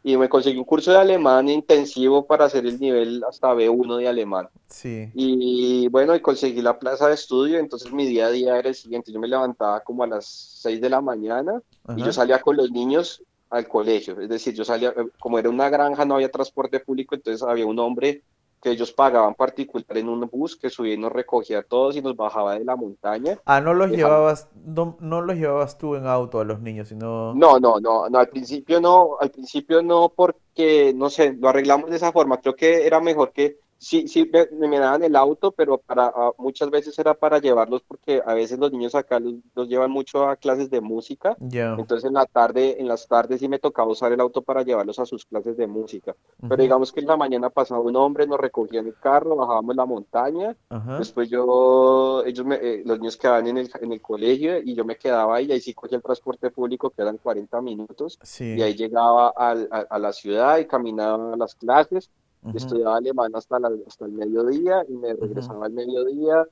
y 0.08 0.18
me 0.18 0.30
conseguí 0.30 0.60
un 0.60 0.66
curso 0.66 0.92
de 0.92 1.00
alemán 1.00 1.50
intensivo 1.50 2.28
para 2.28 2.46
hacer 2.46 2.64
el 2.68 2.80
nivel 2.80 3.24
hasta 3.28 3.56
B1 3.56 3.98
de 3.98 4.08
alemán. 4.08 4.48
Sí. 4.68 5.10
Y 5.16 5.88
bueno, 5.88 6.16
y 6.16 6.20
conseguí 6.20 6.62
la 6.62 6.78
plaza 6.78 7.08
de 7.08 7.16
estudio, 7.16 7.58
entonces 7.58 7.92
mi 7.92 8.06
día 8.06 8.28
a 8.28 8.30
día 8.30 8.60
era 8.60 8.70
el 8.70 8.76
siguiente, 8.76 9.12
yo 9.12 9.20
me 9.20 9.28
levantaba 9.28 9.80
como 9.80 10.04
a 10.04 10.08
las 10.08 10.28
6 10.62 10.80
de 10.80 10.92
la 10.92 11.02
mañana 11.02 11.60
y 11.98 12.04
yo 12.04 12.14
salía 12.14 12.40
con 12.40 12.56
los 12.56 12.70
niños 12.70 13.24
al 13.50 13.68
colegio, 13.68 14.22
es 14.22 14.30
decir, 14.30 14.54
yo 14.54 14.64
salía, 14.64 14.90
eh, 14.90 15.08
como 15.20 15.40
era 15.40 15.50
una 15.50 15.70
granja, 15.70 16.06
no 16.06 16.16
había 16.16 16.30
transporte 16.30 16.80
público, 16.80 17.16
entonces 17.16 17.42
había 17.42 17.66
un 17.66 17.80
hombre 17.80 18.22
que 18.66 18.72
ellos 18.72 18.92
pagaban 18.92 19.36
particular 19.36 19.96
en 19.96 20.10
un 20.10 20.22
bus 20.22 20.56
que 20.56 20.72
subía 20.72 20.96
y 20.96 20.98
nos 20.98 21.12
recogía 21.12 21.60
a 21.60 21.62
todos 21.62 21.96
y 21.98 22.02
nos 22.02 22.16
bajaba 22.16 22.58
de 22.58 22.66
la 22.66 22.76
montaña. 22.76 23.38
Ah, 23.46 23.62
no 23.62 23.76
los 23.76 23.92
llevabas, 23.92 24.50
no, 24.56 24.98
no, 25.02 25.22
los 25.22 25.36
llevabas 25.36 25.78
tú 25.78 25.94
en 25.94 26.08
auto 26.08 26.40
a 26.40 26.46
los 26.46 26.62
niños, 26.62 26.88
sino... 26.88 27.36
No, 27.36 27.60
no, 27.60 27.80
no, 27.80 28.10
no, 28.10 28.18
al 28.18 28.28
principio 28.28 28.82
no, 28.82 29.18
al 29.22 29.30
principio 29.30 29.84
no 29.84 30.12
porque, 30.16 30.94
no 30.96 31.12
sé, 31.12 31.34
lo 31.34 31.50
arreglamos 31.50 31.92
de 31.92 31.98
esa 31.98 32.12
forma, 32.12 32.42
creo 32.42 32.56
que 32.56 32.88
era 32.88 33.00
mejor 33.00 33.34
que 33.34 33.60
sí, 33.78 34.08
sí 34.08 34.30
me, 34.32 34.68
me, 34.68 34.80
daban 34.80 35.04
el 35.04 35.16
auto, 35.16 35.52
pero 35.52 35.78
para 35.78 36.06
ah, 36.08 36.32
muchas 36.38 36.70
veces 36.70 36.98
era 37.00 37.14
para 37.14 37.40
llevarlos 37.40 37.82
porque 37.84 38.22
a 38.26 38.34
veces 38.34 38.60
los 38.60 38.72
niños 38.72 38.96
acá 38.96 39.20
los, 39.20 39.68
llevan 39.68 39.92
mucho 39.92 40.28
a 40.28 40.36
clases 40.36 40.70
de 40.70 40.82
música. 40.82 41.36
Entonces 41.40 42.06
en 42.06 42.14
la 42.14 42.26
tarde, 42.26 42.78
en 42.80 42.88
las 42.88 43.08
tardes 43.08 43.40
sí 43.40 43.48
me 43.48 43.60
tocaba 43.60 43.92
usar 43.92 44.12
el 44.12 44.20
auto 44.20 44.42
para 44.42 44.64
llevarlos 44.64 45.00
a 45.00 45.06
sus 45.06 45.26
clases 45.26 45.58
de 45.58 45.68
música. 45.68 46.16
Pero 46.42 46.62
digamos 46.62 46.92
que 46.92 47.02
en 47.02 47.08
la 47.08 47.18
mañana 47.18 47.50
pasaba 47.50 47.82
un 47.82 47.96
hombre, 47.96 48.28
nos 48.28 48.40
recogía 48.40 48.80
en 48.80 48.88
el 48.88 48.96
carro, 49.00 49.36
bajábamos 49.36 49.76
la 49.76 49.86
montaña. 49.86 50.56
Después 50.98 51.30
yo, 51.30 52.24
ellos 52.26 52.46
eh, 52.62 52.84
los 52.86 53.00
niños 53.00 53.18
quedaban 53.18 53.48
en 53.48 53.58
el, 53.58 53.70
en 53.82 53.92
el 53.92 54.02
colegio 54.02 54.60
y 54.62 54.76
yo 54.76 54.86
me 54.86 54.98
quedaba 54.98 55.36
ahí, 55.36 55.46
y 55.46 55.52
ahí 55.52 55.62
sí 55.62 55.74
cogía 55.74 55.98
el 55.98 56.04
transporte 56.04 56.50
público 56.50 56.90
que 56.90 57.02
eran 57.02 57.18
40 57.18 57.62
minutos. 57.62 58.20
Y 58.40 58.62
ahí 58.62 58.76
llegaba 58.76 59.34
a, 59.36 59.52
a 59.90 60.00
la 60.00 60.14
ciudad 60.14 60.58
y 60.58 60.66
caminaba 60.66 61.34
a 61.34 61.38
las 61.38 61.56
clases 61.56 62.10
Estudiaba 62.54 62.98
alemán 62.98 63.32
hasta, 63.36 63.58
hasta 63.88 64.06
el 64.06 64.12
mediodía 64.12 64.86
y 64.88 64.94
me 64.94 65.14
regresaba 65.14 65.66
al 65.66 65.74
mediodía 65.74 66.46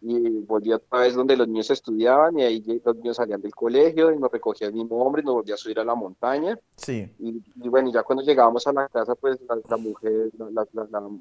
y 0.00 0.28
volvía 0.42 0.76
otra 0.76 1.00
vez 1.00 1.14
donde 1.14 1.36
los 1.36 1.48
niños 1.48 1.70
estudiaban 1.70 2.38
y 2.38 2.42
ahí 2.42 2.82
los 2.84 2.96
niños 2.96 3.16
salían 3.16 3.40
del 3.40 3.54
colegio 3.54 4.12
y 4.12 4.18
nos 4.18 4.30
recogía 4.30 4.66
el 4.68 4.74
mismo 4.74 5.02
hombre 5.04 5.22
y 5.22 5.24
nos 5.24 5.34
volvía 5.34 5.54
a 5.54 5.58
subir 5.58 5.80
a 5.80 5.84
la 5.84 5.94
montaña. 5.94 6.58
Sí. 6.76 7.10
Y, 7.18 7.68
bueno, 7.68 7.90
ya 7.92 8.02
cuando 8.02 8.22
llegábamos 8.22 8.66
a 8.66 8.72
la 8.72 8.88
casa, 8.88 9.14
pues 9.14 9.38
la, 9.68 9.76
mujer, 9.76 10.30
la, 10.38 10.66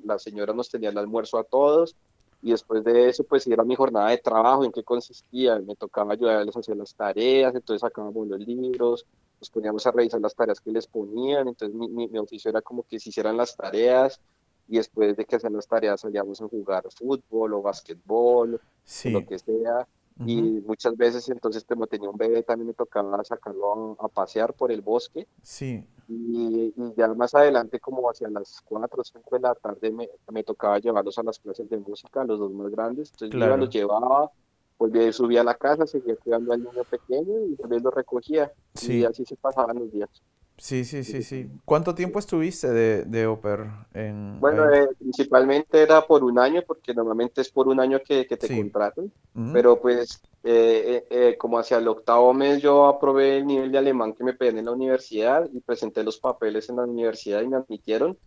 la, 0.03 0.19
señora 0.19 0.53
nos 0.53 0.69
tenía 0.69 0.89
el 0.89 0.97
almuerzo 0.97 1.37
a 1.37 1.43
todos 1.43 1.95
y 2.41 2.51
después 2.51 2.83
de 2.83 3.09
eso, 3.09 3.23
pues 3.23 3.47
era 3.47 3.63
mi 3.63 3.75
jornada 3.75 4.09
de 4.09 4.17
trabajo, 4.17 4.63
en 4.65 4.71
qué 4.71 4.83
consistía, 4.83 5.59
me 5.59 5.75
tocaba 5.75 6.13
ayudarles 6.13 6.55
a 6.55 6.59
hacer 6.59 6.77
las 6.77 6.93
tareas, 6.93 7.55
entonces 7.55 7.81
sacábamos 7.81 8.27
los 8.27 8.39
libros, 8.39 9.05
nos 9.39 9.49
poníamos 9.49 9.85
a 9.85 9.91
revisar 9.91 10.21
las 10.21 10.35
tareas 10.35 10.59
que 10.59 10.71
les 10.71 10.87
ponían, 10.87 11.47
entonces 11.47 11.75
mi, 11.75 12.07
mi, 12.07 12.17
oficio 12.17 12.49
era 12.49 12.61
como 12.61 12.83
que 12.83 12.99
se 12.99 13.09
hicieran 13.09 13.37
las 13.37 13.55
tareas 13.55 14.19
y 14.67 14.77
después 14.77 15.15
de 15.15 15.25
que 15.25 15.35
hacían 15.35 15.53
las 15.53 15.67
tareas 15.67 16.01
salíamos 16.01 16.41
a 16.41 16.47
jugar 16.47 16.83
fútbol 16.91 17.53
o 17.53 17.61
básquetbol, 17.61 18.55
o 18.55 19.09
lo 19.09 19.25
que 19.25 19.39
sea. 19.39 19.87
Y 20.25 20.41
muchas 20.65 20.95
veces 20.95 21.27
entonces 21.27 21.65
como 21.65 21.87
tenía 21.87 22.09
un 22.09 22.15
bebé 22.15 22.41
también 22.41 22.67
me 22.67 22.73
tocaba 22.73 23.21
sacarlo 23.25 23.97
a, 23.99 24.07
pasear 24.07 24.53
por 24.53 24.71
el 24.71 24.81
bosque. 24.81 25.27
Sí. 25.41 25.85
Y, 26.07 26.73
ya 26.95 27.09
más 27.09 27.35
adelante 27.35 27.81
como 27.81 28.09
hacia 28.09 28.29
las 28.29 28.61
4 28.61 29.01
o 29.01 29.03
5 29.03 29.35
de 29.35 29.41
la 29.41 29.55
tarde 29.55 29.91
me, 29.91 30.07
me, 30.31 30.43
tocaba 30.43 30.79
llevarlos 30.79 31.17
a 31.17 31.23
las 31.23 31.39
clases 31.39 31.69
de 31.69 31.77
música, 31.79 32.23
los 32.23 32.39
dos 32.39 32.51
más 32.53 32.71
grandes. 32.71 33.11
Entonces 33.11 33.37
yo 33.37 33.57
los 33.57 33.69
llevaba, 33.69 34.31
volvía, 34.77 35.11
subía 35.11 35.41
a 35.41 35.45
la 35.45 35.55
casa, 35.55 35.85
seguía 35.87 36.15
cuidando 36.15 36.53
al 36.53 36.63
niño 36.63 36.83
pequeño 36.89 37.45
y 37.49 37.55
también 37.55 37.83
lo 37.83 37.91
recogía. 37.91 38.51
Y 38.81 39.03
así 39.03 39.25
se 39.25 39.35
pasaban 39.35 39.79
los 39.79 39.91
días. 39.91 40.09
Sí, 40.57 40.85
sí, 40.85 41.03
sí, 41.03 41.21
sí. 41.21 41.49
¿Cuánto 41.65 41.93
tiempo 41.95 42.17
estuviste 42.17 42.69
de, 42.69 43.03
de 43.03 43.27
Oper 43.27 43.67
en 43.93 44.39
Bueno, 44.39 44.71
eh, 44.71 44.87
principalmente 44.97 45.81
era 45.81 46.01
por 46.01 46.23
un 46.23 46.39
año, 46.39 46.63
porque 46.65 46.93
normalmente 46.93 47.41
es 47.41 47.49
por 47.49 47.67
un 47.67 47.81
año 47.81 47.99
que, 47.99 48.25
que 48.25 48.37
te 48.37 48.55
contratan, 48.55 49.11
pero 49.51 49.81
pues 49.81 50.21
eh, 50.45 51.05
eh, 51.09 51.35
como 51.37 51.59
hacia 51.59 51.77
el 51.77 51.87
octavo 51.89 52.33
mes 52.33 52.61
yo 52.61 52.85
aprobé 52.85 53.37
el 53.37 53.47
nivel 53.47 53.69
de 53.71 53.79
alemán 53.79 54.13
que 54.13 54.23
me 54.23 54.33
pedían 54.33 54.59
en 54.59 54.65
la 54.65 54.71
universidad 54.71 55.49
y 55.51 55.59
presenté 55.59 56.03
los 56.05 56.19
papeles 56.19 56.69
en 56.69 56.77
la 56.77 56.83
universidad 56.83 57.41
y 57.41 57.47
me 57.49 57.57
admitieron. 57.57 58.17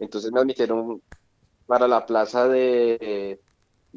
Entonces 0.00 0.32
me 0.32 0.40
admitieron 0.40 1.00
para 1.66 1.86
la 1.86 2.04
plaza 2.04 2.48
de, 2.48 3.40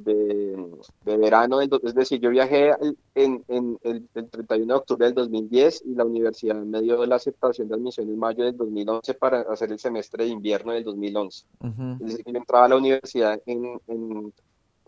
de, 0.03 1.17
verano, 1.17 1.61
es 1.61 1.93
decir, 1.93 2.19
yo 2.19 2.29
viajé 2.29 2.71
en, 3.15 3.43
el, 3.47 4.07
31 4.13 4.65
de 4.65 4.73
octubre 4.73 5.05
del 5.05 5.15
2010 5.15 5.83
y 5.85 5.95
la 5.95 6.05
universidad 6.05 6.55
me 6.55 6.81
dio 6.81 7.05
la 7.05 7.15
aceptación 7.15 7.67
de 7.67 7.75
admisión 7.75 8.09
en 8.09 8.17
mayo 8.17 8.43
del 8.45 8.57
2011 8.57 9.13
para 9.15 9.41
hacer 9.41 9.71
el 9.71 9.79
semestre 9.79 10.25
de 10.25 10.31
invierno 10.31 10.73
del 10.73 10.83
2011. 10.83 11.45
Es 11.61 11.99
decir, 11.99 12.25
yo 12.25 12.37
entraba 12.37 12.65
a 12.65 12.69
la 12.69 12.77
universidad 12.77 13.41
en, 13.45 13.79
en 13.87 14.33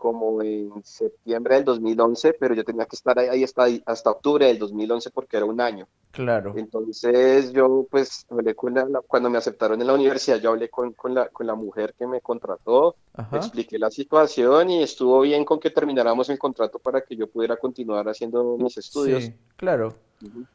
como 0.02 0.42
en 0.42 0.82
septiembre 0.82 1.54
del 1.54 1.64
2011, 1.64 2.32
pero 2.32 2.56
yo 2.56 2.64
tenía 2.64 2.86
que 2.86 2.96
estar 2.96 3.16
ahí 3.20 3.44
hasta, 3.44 3.66
hasta 3.86 4.10
octubre 4.10 4.46
del 4.46 4.58
2011 4.58 5.10
porque 5.12 5.36
era 5.36 5.46
un 5.46 5.60
año. 5.60 5.86
Claro. 6.10 6.54
Entonces 6.56 7.52
yo 7.52 7.86
pues 7.88 8.26
hablé 8.28 8.56
con 8.56 8.74
la, 8.74 8.84
cuando 9.06 9.30
me 9.30 9.38
aceptaron 9.38 9.80
en 9.80 9.86
la 9.86 9.94
universidad, 9.94 10.40
yo 10.40 10.50
hablé 10.50 10.68
con, 10.70 10.92
con, 10.94 11.14
la, 11.14 11.28
con 11.28 11.46
la 11.46 11.54
mujer 11.54 11.94
que 11.96 12.08
me 12.08 12.20
contrató, 12.20 12.96
expliqué 13.30 13.78
la 13.78 13.92
situación 13.92 14.70
y 14.70 14.82
estuvo 14.82 15.20
bien 15.20 15.44
con 15.44 15.60
que 15.60 15.70
termináramos 15.70 16.28
el 16.30 16.38
contrato 16.38 16.80
para 16.80 17.02
que 17.02 17.14
yo 17.14 17.28
pudiera 17.28 17.56
continuar 17.56 18.08
haciendo 18.08 18.56
mis 18.58 18.76
estudios. 18.78 19.22
Sí, 19.22 19.34
claro. 19.56 19.94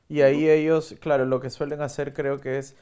Y 0.10 0.19
ahí 0.23 0.49
ellos, 0.49 0.93
claro, 0.99 1.25
lo 1.25 1.39
que 1.39 1.49
suelen 1.49 1.81
hacer 1.81 2.13
creo 2.13 2.38
que 2.41 2.57
es 2.57 2.75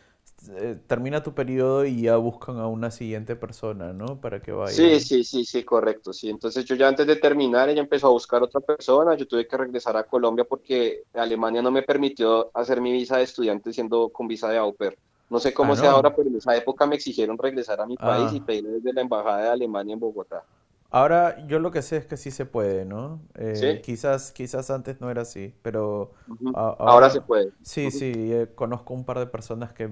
eh, 0.50 0.78
termina 0.88 1.24
tu 1.24 1.34
periodo 1.34 1.86
y 1.86 2.02
ya 2.04 2.18
buscan 2.18 2.60
a 2.60 2.68
una 2.68 2.92
siguiente 2.92 3.36
persona, 3.36 3.94
¿no? 3.94 4.20
Para 4.22 4.42
que 4.42 4.52
vaya. 4.52 4.72
Sí, 4.72 5.00
sí, 5.00 5.24
sí, 5.24 5.46
sí, 5.46 5.64
correcto. 5.64 6.14
Sí, 6.14 6.30
entonces 6.30 6.66
yo 6.66 6.76
ya 6.76 6.88
antes 6.88 7.08
de 7.08 7.16
terminar, 7.16 7.70
ella 7.70 7.82
empezó 7.82 8.08
a 8.08 8.12
buscar 8.12 8.44
otra 8.44 8.62
persona. 8.62 9.16
Yo 9.16 9.28
tuve 9.28 9.48
que 9.48 9.58
regresar 9.58 9.98
a 9.98 10.04
Colombia 10.04 10.46
porque 10.46 11.04
Alemania 11.14 11.62
no 11.62 11.72
me 11.72 11.82
permitió 11.82 12.52
hacer 12.54 12.82
mi 12.82 12.92
visa 12.92 13.18
de 13.18 13.24
estudiante 13.24 13.74
siendo 13.74 14.10
con 14.10 14.28
visa 14.28 14.50
de 14.50 14.58
au 14.58 14.74
pair. 14.74 14.98
No 15.30 15.40
sé 15.40 15.54
cómo 15.54 15.74
ah, 15.74 15.76
sea 15.76 15.92
ahora, 15.92 16.16
pero 16.16 16.30
en 16.30 16.36
esa 16.36 16.56
época 16.56 16.86
me 16.86 16.96
exigieron 16.96 17.38
regresar 17.38 17.82
a 17.82 17.86
mi 17.88 17.98
país 17.98 18.32
y 18.34 18.38
ah. 18.38 18.44
pedir 18.46 18.68
desde 18.68 18.94
la 18.94 19.02
embajada 19.02 19.44
de 19.44 19.50
Alemania 19.50 19.94
en 19.94 20.00
Bogotá. 20.00 20.44
Ahora 20.92 21.46
yo 21.48 21.60
lo 21.60 21.72
que 21.72 21.82
sé 21.82 21.98
es 21.98 22.06
que 22.06 22.16
sí 22.16 22.32
se 22.32 22.46
puede, 22.46 22.86
¿no? 22.86 23.20
Eh, 23.34 23.82
quizás, 23.84 24.32
quizás 24.32 24.70
antes 24.70 25.02
no 25.02 25.10
era 25.10 25.24
así, 25.24 25.54
pero 25.62 26.14
ahora, 26.54 27.10
se 27.10 27.20
puede. 27.22 27.52
Sí, 27.64 27.92
sí, 27.92 28.14
eh, 28.16 28.52
conozco 28.56 28.94
un 28.94 29.04
par 29.04 29.20
de 29.20 29.26
personas 29.26 29.74
que 29.74 29.90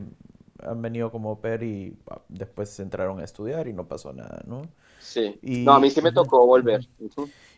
han 0.65 0.81
venido 0.81 1.11
como 1.11 1.39
per 1.39 1.63
y 1.63 1.97
ah, 2.09 2.21
después 2.29 2.79
entraron 2.79 3.19
a 3.19 3.23
estudiar 3.23 3.67
y 3.67 3.73
no 3.73 3.87
pasó 3.87 4.13
nada, 4.13 4.41
¿no? 4.45 4.63
Sí. 4.99 5.37
no, 5.41 5.73
a 5.73 5.79
mí 5.79 5.89
sí 5.89 6.01
me 6.01 6.11
tocó 6.11 6.45
volver. 6.45 6.87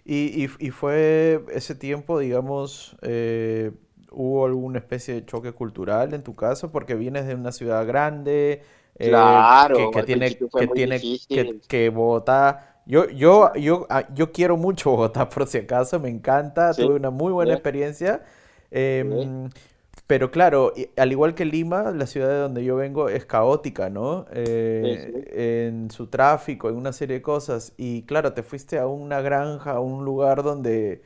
y, 0.04 0.46
y, 0.46 0.72
fue 0.72 1.44
ese 1.52 1.76
tiempo, 1.76 2.20
digamos, 2.20 2.98
eh, 3.02 3.72
¿hubo 4.12 4.46
alguna 4.46 4.80
especie 4.80 5.13
de 5.13 5.26
choque 5.26 5.52
cultural 5.52 6.13
en 6.13 6.24
tu 6.24 6.36
caso? 6.36 6.72
Porque 6.72 6.96
vienes 6.96 7.28
de 7.28 7.36
una 7.36 7.52
ciudad 7.52 7.86
grande, 7.86 8.63
eh, 8.98 9.10
claro, 9.10 9.91
que, 9.91 10.04
tiene, 10.04 10.36
que, 10.36 10.68
tiene 10.74 11.00
que, 11.00 11.60
que, 11.68 11.89
Bogotá... 11.89 12.72
Yo, 12.88 13.10
yo, 13.10 13.52
yo, 13.56 13.88
ah, 13.89 14.08
yo 14.13 14.32
quiero 14.32 14.58
mucho 14.58 14.91
Bogotá, 14.91 15.28
por 15.30 15.48
si 15.48 15.60
acaso, 15.60 16.00
me 16.00 16.10
encanta, 16.10 16.74
tuve 16.74 16.96
una 16.96 17.10
muy 17.10 17.32
buena 17.32 17.54
experiencia. 17.54 18.24
Eh, 18.70 19.50
pero 20.08 20.30
claro, 20.30 20.74
al 20.98 21.12
igual 21.12 21.34
que 21.34 21.46
Lima, 21.46 21.91
la 21.91 22.06
ciudad 22.06 22.30
de 22.30 22.38
donde 22.38 22.63
yo 22.63 22.76
vengo 22.76 23.10
es 23.10 23.26
caótica, 23.26 23.89
¿no? 23.89 24.28
Eh, 24.32 25.68
en 25.68 25.89
su 25.89 26.08
tráfico, 26.08 26.70
en 26.70 26.76
una 26.76 26.94
serie 26.94 27.18
de 27.18 27.22
cosas. 27.24 27.74
Y 27.76 28.04
claro, 28.04 28.34
te 28.34 28.44
fuiste 28.44 28.78
a 28.78 28.86
una 28.86 29.22
granja, 29.22 29.72
a 29.72 29.80
un 29.80 30.06
lugar 30.06 30.44
donde, 30.44 31.02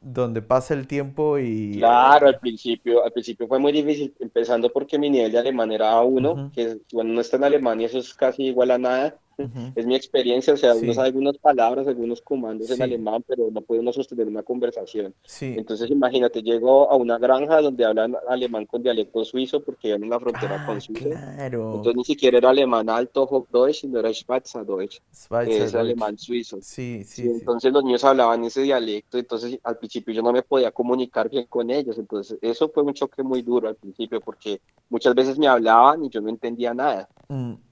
donde 0.00 0.42
pasa 0.42 0.74
el 0.74 0.88
tiempo 0.88 1.38
y... 1.38 1.78
Claro, 1.78 2.26
al 2.26 2.40
principio, 2.40 3.04
al 3.04 3.12
principio 3.12 3.46
fue 3.46 3.60
muy 3.60 3.70
difícil, 3.70 4.12
empezando 4.18 4.72
porque 4.72 4.98
mi 4.98 5.08
nivel 5.08 5.30
de 5.30 5.38
alemán 5.38 5.70
era 5.70 5.92
A1, 5.92 6.50
que 6.52 6.78
bueno, 6.92 7.12
no 7.14 7.20
está 7.20 7.36
en 7.36 7.44
Alemania, 7.44 7.86
eso 7.86 7.98
es 7.98 8.12
casi 8.12 8.44
igual 8.46 8.72
a 8.72 8.78
nada. 8.78 9.16
Es 9.38 9.86
mi 9.86 9.94
experiencia, 9.94 10.54
o 10.54 10.56
sea, 10.56 10.74
uno 10.74 10.94
sabe 10.94 11.08
algunas 11.08 11.36
palabras, 11.36 11.86
algunos 11.86 12.22
comandos 12.22 12.70
en 12.70 12.80
alemán, 12.80 13.22
pero 13.26 13.50
no 13.50 13.60
puede 13.60 13.80
uno 13.82 13.92
sostener 13.92 14.26
una 14.26 14.42
conversación. 14.42 15.14
Entonces, 15.40 15.90
imagínate, 15.90 16.42
llego 16.42 16.90
a 16.90 16.96
una 16.96 17.18
granja 17.18 17.60
donde 17.60 17.84
hablan 17.84 18.16
alemán 18.28 18.64
con 18.66 18.82
dialecto 18.82 19.24
suizo, 19.24 19.62
porque 19.62 19.92
en 19.92 20.08
la 20.08 20.18
frontera 20.18 20.64
con 20.64 20.78
ah, 20.78 20.80
Suiza. 20.80 21.46
Entonces, 21.46 21.96
ni 21.96 22.04
siquiera 22.04 22.38
era 22.38 22.50
alemán 22.50 22.88
alto, 22.88 23.24
Hochdeutsch, 23.24 23.82
sino 23.82 24.00
era 24.00 24.12
Schweizerdeutsch, 24.12 25.00
que 25.44 25.64
es 25.64 25.74
alemán 25.74 26.16
suizo. 26.16 26.58
Sí, 26.62 27.04
sí, 27.04 27.28
Entonces, 27.28 27.72
los 27.72 27.84
niños 27.84 28.04
hablaban 28.04 28.42
ese 28.44 28.62
dialecto, 28.62 29.18
entonces 29.18 29.58
al 29.62 29.76
principio 29.78 30.14
yo 30.14 30.22
no 30.22 30.32
me 30.32 30.42
podía 30.42 30.70
comunicar 30.70 31.28
bien 31.28 31.46
con 31.46 31.70
ellos. 31.70 31.98
Entonces, 31.98 32.38
eso 32.40 32.70
fue 32.70 32.82
un 32.82 32.94
choque 32.94 33.22
muy 33.22 33.42
duro 33.42 33.68
al 33.68 33.76
principio, 33.76 34.20
porque 34.20 34.60
muchas 34.88 35.14
veces 35.14 35.38
me 35.38 35.46
hablaban 35.46 36.04
y 36.04 36.08
yo 36.08 36.20
no 36.22 36.30
entendía 36.30 36.72
nada. 36.72 37.08
Mm. 37.28 37.65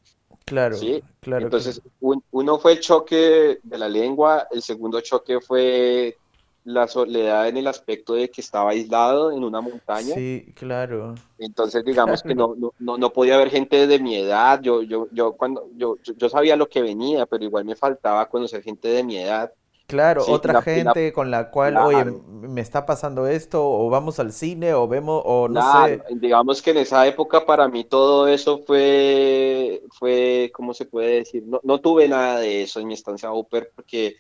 Claro, 0.45 0.77
¿sí? 0.77 1.03
claro. 1.21 1.45
Entonces, 1.47 1.81
uno 2.01 2.59
fue 2.59 2.73
el 2.73 2.81
choque 2.81 3.61
de 3.63 3.79
la 3.79 3.89
lengua, 3.89 4.47
el 4.51 4.63
segundo 4.63 5.01
choque 5.01 5.41
fue 5.41 6.17
la 6.65 6.89
soledad 6.89 7.49
en 7.49 7.59
el 7.59 7.67
aspecto 7.67 8.15
de 8.15 8.31
que 8.31 8.41
estaba 8.41 8.71
aislado 8.71 9.31
en 9.31 9.45
una 9.45 9.61
montaña. 9.61 10.15
Sí, 10.15 10.53
claro. 10.57 11.15
Entonces, 11.39 11.85
digamos 11.85 12.23
que 12.23 12.35
no, 12.35 12.55
no, 12.79 12.99
no, 12.99 13.13
podía 13.13 13.35
haber 13.35 13.51
gente 13.51 13.87
de 13.87 13.99
mi 13.99 14.17
edad. 14.17 14.61
Yo, 14.63 14.83
yo, 14.83 15.09
yo, 15.13 15.33
cuando, 15.33 15.69
yo, 15.77 15.99
yo 16.03 16.29
sabía 16.29 16.57
lo 16.57 16.69
que 16.69 16.83
venía, 16.83 17.27
pero 17.27 17.45
igual 17.45 17.67
me 17.67 17.77
faltaba 17.77 18.29
conocer 18.29 18.63
gente 18.63 18.89
de 18.89 19.05
mi 19.05 19.19
edad. 19.19 19.53
Claro, 19.87 20.25
otra 20.29 20.63
gente 20.63 21.13
con 21.13 21.31
la 21.31 21.51
cual, 21.51 21.77
oye, 21.77 22.05
me 22.05 22.63
está 22.63 22.87
pasando 22.87 23.27
esto, 23.27 23.63
o 23.63 23.91
vamos 23.91 24.19
al 24.19 24.33
cine, 24.33 24.73
o 24.73 24.89
vemos, 24.89 25.23
o 25.25 25.47
no 25.49 25.61
sé. 25.85 26.03
Digamos 26.11 26.63
que 26.63 26.71
en 26.71 26.79
esa 26.79 27.07
época 27.07 27.45
para 27.45 27.69
mí 27.69 27.85
todo 27.85 28.27
eso 28.27 28.59
fue, 28.67 29.83
fue, 29.99 30.51
¿cómo 30.55 30.73
se 30.73 30.87
puede 30.87 31.17
decir? 31.17 31.45
No, 31.47 31.61
no 31.63 31.81
tuve 31.81 32.09
nada 32.09 32.39
de 32.39 32.63
eso 32.63 32.81
en 32.81 32.89
mi 32.89 32.95
estancia 32.95 33.31
Upper, 33.31 33.73
porque 33.77 34.17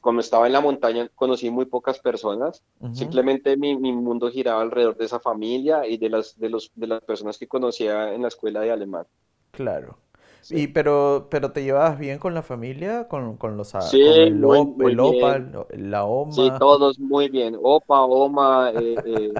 cuando 0.00 0.20
estaba 0.20 0.46
en 0.46 0.52
la 0.52 0.60
montaña 0.60 1.08
conocí 1.14 1.50
muy 1.50 1.64
pocas 1.64 1.98
personas. 1.98 2.62
Simplemente 2.92 3.56
mi, 3.56 3.76
mi, 3.76 3.92
mundo 3.92 4.30
giraba 4.30 4.60
alrededor 4.60 4.96
de 4.96 5.06
esa 5.06 5.20
familia 5.20 5.86
y 5.86 5.96
de 5.96 6.10
las, 6.10 6.38
de, 6.38 6.50
los, 6.50 6.70
de 6.74 6.86
las 6.86 7.02
personas 7.02 7.38
que 7.38 7.48
conocía 7.48 8.12
en 8.12 8.22
la 8.22 8.28
escuela 8.28 8.60
de 8.60 8.72
alemán. 8.72 9.06
Claro. 9.52 9.96
Y 10.50 10.68
pero, 10.68 11.28
pero 11.30 11.52
te 11.52 11.62
llevabas 11.62 11.98
bien 11.98 12.18
con 12.18 12.34
la 12.34 12.42
familia, 12.42 13.08
con, 13.08 13.36
con 13.36 13.56
los 13.56 13.68
sí, 13.90 14.00
el, 14.00 14.42
opa, 14.44 15.38
la 15.70 16.04
oma. 16.04 16.32
Sí, 16.32 16.50
todos 16.58 16.98
muy 16.98 17.28
bien. 17.28 17.56
Opa, 17.60 18.02
oma, 18.02 18.70
eh, 18.74 18.96
eh, 19.04 19.32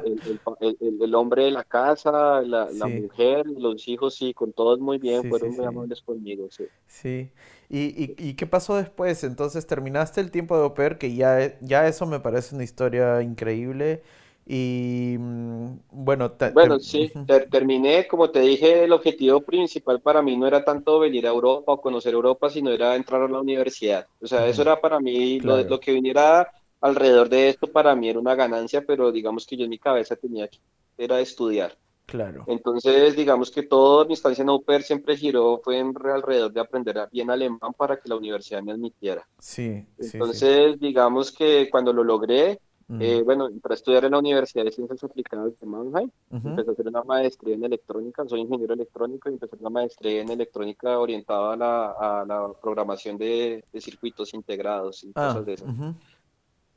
el, 0.61 0.99
el, 1.01 1.15
hombre 1.15 1.45
de 1.45 1.51
la 1.53 1.65
casa, 1.65 2.43
la, 2.43 2.69
la, 2.71 2.87
mujer, 2.87 3.47
los 3.47 3.87
hijos, 3.89 4.15
sí, 4.15 4.35
con 4.35 4.53
todos 4.53 4.79
muy 4.81 4.99
bien, 4.99 5.29
fueron 5.29 5.57
muy 5.57 5.65
amables 5.65 6.03
conmigo, 6.03 6.49
sí. 6.51 6.65
Sí. 6.87 7.31
¿Y, 7.71 7.79
y, 7.79 8.15
¿Y, 8.19 8.35
qué 8.35 8.47
pasó 8.47 8.77
después? 8.77 9.25
Entonces 9.25 9.67
terminaste 9.67 10.21
el 10.21 10.31
tiempo 10.31 10.57
de 10.57 10.65
oper, 10.65 10.99
que 10.99 11.15
ya, 11.15 11.59
ya 11.61 11.87
eso 11.87 12.07
me 12.07 12.21
parece 12.21 12.55
una 12.55 12.65
historia 12.65 13.21
increíble. 13.23 14.03
Y 14.51 15.15
mm, 15.19 15.81
bueno, 15.91 16.33
bueno, 16.55 16.81
sí, 16.81 17.13
terminé, 17.51 18.09
como 18.09 18.31
te 18.31 18.41
dije, 18.41 18.85
el 18.85 18.93
objetivo 18.93 19.43
principal 19.43 20.01
para 20.01 20.23
mí 20.23 20.39
no 20.39 20.47
era 20.47 20.65
tanto 20.65 20.99
venir 20.99 21.27
a 21.27 21.31
Europa 21.31 21.73
o 21.73 21.81
conocer 21.83 22.15
Europa, 22.15 22.49
sino 22.49 22.71
era 22.71 22.97
entrar 22.97 23.21
a 23.21 23.29
la 23.29 23.41
universidad. 23.41 24.07
O 24.23 24.27
sea, 24.27 24.47
eso 24.47 24.63
era 24.63 24.81
para 24.81 25.01
mí, 25.01 25.39
lo, 25.41 25.63
lo, 25.65 25.79
que 25.79 25.93
viniera 25.93 26.51
alrededor 26.81 27.29
de 27.29 27.51
esto 27.51 27.67
para 27.67 27.95
mí 27.95 28.09
era 28.09 28.19
una 28.19 28.35
ganancia, 28.35 28.83
pero 28.87 29.13
digamos 29.13 29.47
que 29.47 29.55
yo 29.55 29.65
en 29.65 29.71
mi 29.71 29.79
cabeza 29.79 30.17
tenía 30.17 30.49
que 30.49 30.59
era 30.97 31.21
estudiar. 31.21 31.77
Claro. 32.07 32.45
Entonces, 32.47 33.15
digamos 33.17 33.51
que 33.51 33.65
toda 33.65 34.07
mi 34.07 34.15
estancia 34.15 34.41
en 34.41 34.49
UPER 34.49 34.83
siempre 34.83 35.15
giró, 35.15 35.61
fue 35.63 35.79
en, 35.79 35.93
alrededor 36.11 36.51
de 36.51 36.61
aprender 36.61 37.07
bien 37.13 37.29
alemán 37.29 37.75
para 37.77 38.01
que 38.01 38.09
la 38.09 38.17
universidad 38.17 38.63
me 38.63 38.73
admitiera. 38.73 39.29
Sí. 39.39 39.85
Entonces, 39.99 40.81
digamos 40.81 41.31
que 41.31 41.69
cuando 41.71 41.93
lo 41.93 42.03
logré, 42.03 42.59
eh, 43.01 43.23
bueno, 43.23 43.51
para 43.61 43.75
estudiar 43.75 44.05
en 44.07 44.13
la 44.13 44.19
Universidad 44.19 44.65
de 44.65 44.73
Ciencias 44.73 45.05
Aplicadas 45.05 45.53
de 45.61 45.67
Mannheim, 45.67 46.11
empecé 46.31 46.71
a 46.71 46.73
hacer 46.73 46.89
una 46.89 47.03
maestría 47.03 47.55
en 47.55 47.65
electrónica, 47.65 48.27
soy 48.27 48.41
ingeniero 48.41 48.73
electrónico 48.73 49.29
y 49.29 49.35
empecé 49.35 49.57
una 49.61 49.71
maestría 49.71 50.23
en 50.23 50.31
electrónica 50.31 50.99
orientada 50.99 51.53
a 51.53 51.57
la, 51.57 51.91
a 51.91 52.25
la 52.25 52.53
programación 52.61 53.19
de, 53.19 53.63
de, 53.71 53.81
circuitos 53.81 54.33
integrados 54.33 55.05
y 55.05 55.13
ah, 55.15 55.29
cosas 55.29 55.47
de 55.47 55.55
eso. 55.55 55.67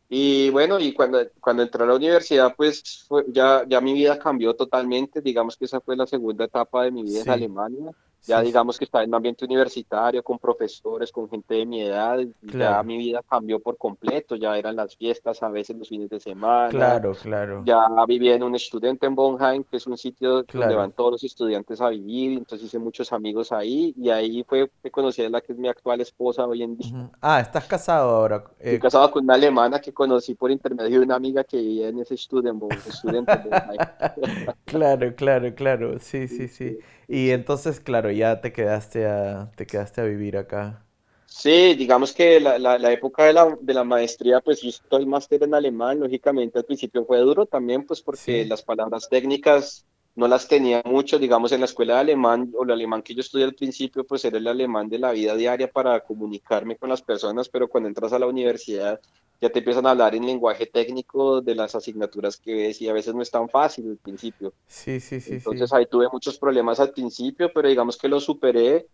Y 0.09 0.49
bueno, 0.49 0.77
y 0.79 0.91
cuando, 0.93 1.19
cuando 1.39 1.63
entré 1.63 1.83
a 1.83 1.87
la 1.87 1.95
universidad, 1.95 2.53
pues 2.57 3.07
ya, 3.29 3.63
ya 3.65 3.79
mi 3.79 3.93
vida 3.93 4.19
cambió 4.19 4.53
totalmente, 4.53 5.21
digamos 5.21 5.55
que 5.55 5.63
esa 5.63 5.79
fue 5.79 5.95
la 5.95 6.05
segunda 6.05 6.43
etapa 6.43 6.83
de 6.83 6.91
mi 6.91 7.03
vida 7.03 7.21
en 7.21 7.29
Alemania 7.29 7.91
ya 8.23 8.41
digamos 8.41 8.77
que 8.77 8.85
estaba 8.85 9.03
en 9.03 9.09
un 9.09 9.15
ambiente 9.15 9.45
universitario, 9.45 10.23
con 10.23 10.37
profesores, 10.37 11.11
con 11.11 11.29
gente 11.29 11.55
de 11.55 11.65
mi 11.65 11.81
edad, 11.81 12.19
ya 12.41 12.83
mi 12.83 12.97
vida 12.97 13.23
cambió 13.27 13.59
por 13.59 13.77
completo, 13.77 14.35
ya 14.35 14.57
eran 14.57 14.75
las 14.75 14.95
fiestas, 14.95 15.41
a 15.41 15.49
veces 15.49 15.75
los 15.77 15.89
fines 15.89 16.09
de 16.09 16.19
semana. 16.19 16.69
Claro, 16.69 17.13
claro. 17.13 17.63
Ya 17.65 17.87
vivía 18.07 18.35
en 18.35 18.43
un 18.43 18.55
estudiante 18.55 19.07
en 19.07 19.15
Bonheim, 19.15 19.63
que 19.63 19.77
es 19.77 19.87
un 19.87 19.97
sitio 19.97 20.43
donde 20.43 20.75
van 20.75 20.91
todos 20.91 21.13
los 21.13 21.23
estudiantes 21.23 21.81
a 21.81 21.89
vivir, 21.89 22.37
entonces 22.37 22.67
hice 22.67 22.79
muchos 22.79 23.11
amigos 23.11 23.51
ahí, 23.51 23.93
y 23.97 24.09
ahí 24.09 24.43
fue 24.47 24.69
que 24.83 24.91
conocí 24.91 25.23
a 25.23 25.29
la 25.29 25.41
que 25.41 25.53
es 25.53 25.57
mi 25.57 25.67
actual 25.67 26.01
esposa 26.01 26.45
hoy 26.45 26.63
en 26.63 26.77
día. 26.77 27.09
Ah, 27.21 27.39
¿estás 27.39 27.65
casado 27.65 28.09
ahora? 28.11 28.43
Estoy 28.59 28.75
eh, 28.75 28.79
casado 28.79 29.11
con 29.11 29.23
una 29.23 29.33
alemana 29.33 29.79
que 29.79 29.93
conocí 29.93 30.35
por 30.35 30.51
intermedio 30.51 30.99
de 30.99 31.05
una 31.05 31.15
amiga 31.15 31.43
que 31.43 31.57
vivía 31.57 31.89
en 31.89 31.99
ese 31.99 32.15
estudiante 32.15 32.49
en 32.49 32.59
Bonheim. 32.59 32.81
claro, 34.65 35.15
claro, 35.15 35.55
claro, 35.55 35.99
sí, 35.99 36.27
sí, 36.27 36.47
sí. 36.47 36.77
Y 37.13 37.31
entonces, 37.31 37.81
claro, 37.81 38.09
ya 38.09 38.39
te 38.39 38.53
quedaste 38.53 39.05
a, 39.05 39.51
te 39.57 39.67
quedaste 39.67 39.99
a 39.99 40.05
vivir 40.05 40.37
acá. 40.37 40.85
Sí, 41.25 41.75
digamos 41.75 42.13
que 42.13 42.39
la, 42.39 42.57
la, 42.57 42.91
época 42.93 43.25
de 43.25 43.33
la, 43.33 43.57
de 43.59 43.73
la, 43.73 43.83
maestría, 43.83 44.39
pues 44.39 44.61
yo 44.61 44.69
estoy 44.69 45.05
máster 45.05 45.43
en 45.43 45.53
alemán, 45.53 45.99
lógicamente 45.99 46.59
al 46.59 46.63
principio 46.63 47.03
fue 47.05 47.19
duro 47.19 47.45
también, 47.45 47.85
pues 47.85 48.01
porque 48.01 48.45
las 48.45 48.61
palabras 48.61 49.09
técnicas 49.09 49.85
no 50.15 50.25
las 50.29 50.47
tenía 50.47 50.81
mucho, 50.85 51.19
digamos 51.19 51.51
en 51.51 51.59
la 51.59 51.65
escuela 51.65 51.95
de 51.95 51.99
alemán 51.99 52.49
o 52.57 52.63
el 52.63 52.71
alemán 52.71 53.01
que 53.01 53.13
yo 53.13 53.19
estudié 53.19 53.43
al 53.43 53.55
principio, 53.55 54.05
pues 54.05 54.23
era 54.23 54.37
el 54.37 54.47
alemán 54.47 54.87
de 54.87 54.99
la 54.99 55.11
vida 55.11 55.35
diaria 55.35 55.69
para 55.69 55.99
comunicarme 55.99 56.77
con 56.77 56.87
las 56.87 57.01
personas, 57.01 57.49
pero 57.49 57.67
cuando 57.67 57.89
entras 57.89 58.13
a 58.13 58.19
la 58.19 58.27
universidad 58.27 59.01
ya 59.41 59.49
te 59.49 59.59
empiezan 59.59 59.87
a 59.87 59.91
hablar 59.91 60.13
en 60.13 60.25
lenguaje 60.25 60.67
técnico 60.67 61.41
de 61.41 61.55
las 61.55 61.73
asignaturas 61.73 62.37
que 62.37 62.53
ves 62.53 62.81
y 62.81 62.87
a 62.87 62.93
veces 62.93 63.15
no 63.15 63.23
es 63.23 63.31
tan 63.31 63.49
fácil 63.49 63.89
al 63.89 63.97
principio. 63.97 64.53
Sí, 64.67 64.99
sí, 64.99 65.19
sí. 65.19 65.33
Entonces 65.33 65.73
ahí 65.73 65.87
tuve 65.87 66.07
muchos 66.13 66.37
problemas 66.37 66.79
al 66.79 66.91
principio, 66.91 67.51
pero 67.51 67.67
digamos 67.67 67.97
que 67.97 68.07
lo 68.07 68.19
superé 68.19 68.85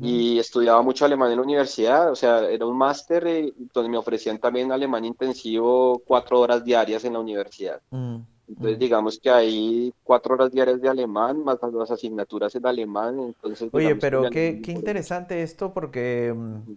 y 0.00 0.38
estudiaba 0.40 0.82
mucho 0.82 1.04
alemán 1.04 1.30
en 1.30 1.36
la 1.36 1.44
universidad, 1.44 2.10
o 2.10 2.16
sea, 2.16 2.48
era 2.50 2.66
un 2.66 2.76
máster 2.76 3.24
eh, 3.24 3.52
donde 3.72 3.88
me 3.88 3.96
ofrecían 3.96 4.38
también 4.38 4.72
alemán 4.72 5.04
intensivo 5.04 6.02
cuatro 6.04 6.40
horas 6.40 6.64
diarias 6.64 7.04
en 7.04 7.12
la 7.12 7.20
universidad. 7.20 7.80
Mm, 7.90 8.16
entonces, 8.48 8.76
mm. 8.76 8.80
digamos 8.80 9.20
que 9.20 9.30
hay 9.30 9.94
cuatro 10.02 10.34
horas 10.34 10.50
diarias 10.50 10.80
de 10.80 10.88
alemán, 10.88 11.44
más 11.44 11.58
las 11.72 11.90
asignaturas 11.92 12.52
en 12.56 12.66
alemán. 12.66 13.20
Entonces, 13.20 13.68
Oye, 13.72 13.94
pero 13.94 14.28
qué, 14.28 14.60
qué 14.60 14.72
interesante 14.72 15.42
esto 15.42 15.72
porque, 15.72 16.34
mm, 16.36 16.72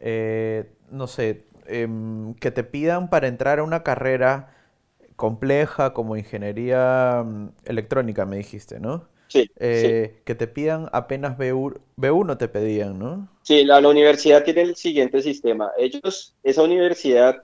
eh, 0.00 0.72
no 0.90 1.06
sé, 1.06 1.44
Em, 1.70 2.34
que 2.34 2.50
te 2.50 2.64
pidan 2.64 3.10
para 3.10 3.28
entrar 3.28 3.60
a 3.60 3.62
una 3.62 3.84
carrera 3.84 4.52
compleja 5.14 5.92
como 5.92 6.16
ingeniería 6.16 7.22
mm, 7.24 7.50
electrónica, 7.64 8.26
me 8.26 8.38
dijiste, 8.38 8.80
¿no? 8.80 9.08
Sí, 9.28 9.48
eh, 9.60 10.20
Que 10.24 10.34
te 10.34 10.48
pidan 10.48 10.88
apenas 10.92 11.38
B1, 11.38 11.78
B1 11.96 12.36
te 12.38 12.48
pedían, 12.48 12.98
¿no? 12.98 13.28
Sí, 13.42 13.64
la, 13.64 13.78
universidad 13.78 14.42
tiene 14.42 14.62
el 14.62 14.74
siguiente 14.74 15.22
sistema. 15.22 15.70
Ellos, 15.78 16.34
esa 16.42 16.62
universidad 16.64 17.40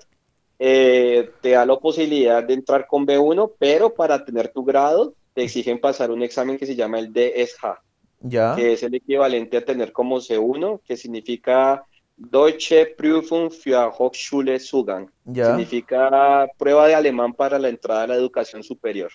eh, 0.58 1.30
te 1.40 1.50
da 1.50 1.64
la 1.64 1.76
posibilidad 1.76 2.42
de 2.42 2.54
entrar 2.54 2.88
con 2.88 3.06
B1, 3.06 3.52
pero 3.60 3.94
para 3.94 4.24
tener 4.24 4.48
tu 4.48 4.64
grado 4.64 5.14
te 5.34 5.44
exigen 5.44 5.78
pasar 5.78 6.10
un 6.10 6.22
examen 6.22 6.58
que 6.58 6.66
se 6.66 6.74
llama 6.74 6.98
el 6.98 7.12
DSH, 7.12 7.78
ya. 8.22 8.56
que 8.56 8.72
es 8.72 8.82
el 8.82 8.94
equivalente 8.94 9.58
a 9.58 9.64
tener 9.64 9.92
como 9.92 10.16
C1, 10.16 10.80
que 10.82 10.96
significa 10.96 11.84
Deutsche 12.18 12.94
Prüfung 12.96 13.50
für 13.50 13.92
Hochschule-Zugang. 13.98 15.11
Significa 15.26 16.48
prueba 16.57 16.87
de 16.87 16.94
alemán 16.94 17.35
para 17.35 17.59
la 17.59 17.68
entrada 17.68 18.05
a 18.05 18.07
la 18.07 18.14
educación 18.14 18.62
superior. 18.62 19.11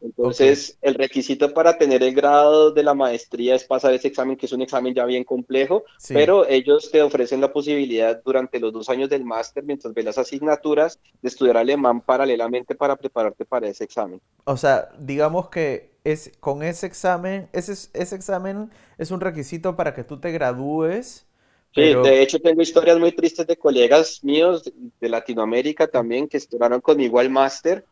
Entonces, 0.00 0.76
el 0.80 0.94
requisito 0.94 1.54
para 1.54 1.78
tener 1.78 2.02
el 2.02 2.14
grado 2.14 2.72
de 2.72 2.82
la 2.82 2.94
maestría 2.94 3.54
es 3.54 3.64
pasar 3.64 3.94
ese 3.94 4.08
examen, 4.08 4.36
que 4.36 4.46
es 4.46 4.52
un 4.52 4.62
examen 4.62 4.92
ya 4.92 5.04
bien 5.04 5.22
complejo, 5.22 5.84
pero 6.08 6.46
ellos 6.48 6.90
te 6.90 7.00
ofrecen 7.02 7.40
la 7.40 7.52
posibilidad 7.52 8.20
durante 8.24 8.58
los 8.58 8.72
dos 8.72 8.88
años 8.88 9.08
del 9.08 9.24
máster, 9.24 9.62
mientras 9.62 9.94
ves 9.94 10.04
las 10.04 10.18
asignaturas, 10.18 10.98
de 11.20 11.28
estudiar 11.28 11.58
alemán 11.58 12.00
paralelamente 12.00 12.74
para 12.74 12.96
prepararte 12.96 13.44
para 13.44 13.68
ese 13.68 13.84
examen. 13.84 14.20
O 14.44 14.56
sea, 14.56 14.88
digamos 14.98 15.48
que 15.48 15.92
es 16.02 16.32
con 16.40 16.64
ese 16.64 16.86
examen, 16.86 17.48
ese, 17.52 17.72
ese 17.72 18.16
examen 18.16 18.70
es 18.98 19.12
un 19.12 19.20
requisito 19.20 19.76
para 19.76 19.94
que 19.94 20.02
tú 20.02 20.18
te 20.18 20.32
gradúes 20.32 21.26
Sí, 21.74 21.94
de 21.94 22.22
hecho 22.22 22.38
tengo 22.38 22.60
historias 22.60 22.98
muy 22.98 23.12
tristes 23.12 23.46
de 23.46 23.56
colegas 23.56 24.22
míos 24.22 24.70
de, 25.00 25.08
Latinoamérica 25.08 25.86
también 25.86 26.28
que 26.28 26.36
estudiaron 26.36 26.82
conmigo 26.82 27.18
al 27.18 27.30
máster 27.30 27.86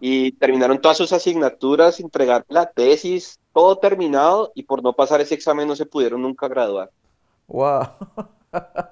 y 0.00 0.32
terminaron 0.32 0.80
todas 0.80 0.98
sus 0.98 1.12
asignaturas, 1.12 1.98
entregar 1.98 2.44
la 2.48 2.66
tesis, 2.66 3.40
todo 3.52 3.78
terminado 3.78 4.52
y 4.54 4.62
por 4.62 4.84
no 4.84 4.92
pasar 4.92 5.20
ese 5.20 5.34
examen 5.34 5.66
no 5.66 5.74
se 5.74 5.86
pudieron 5.86 6.22
nunca 6.22 6.46
graduar. 6.46 6.90
Wow. 7.48 7.88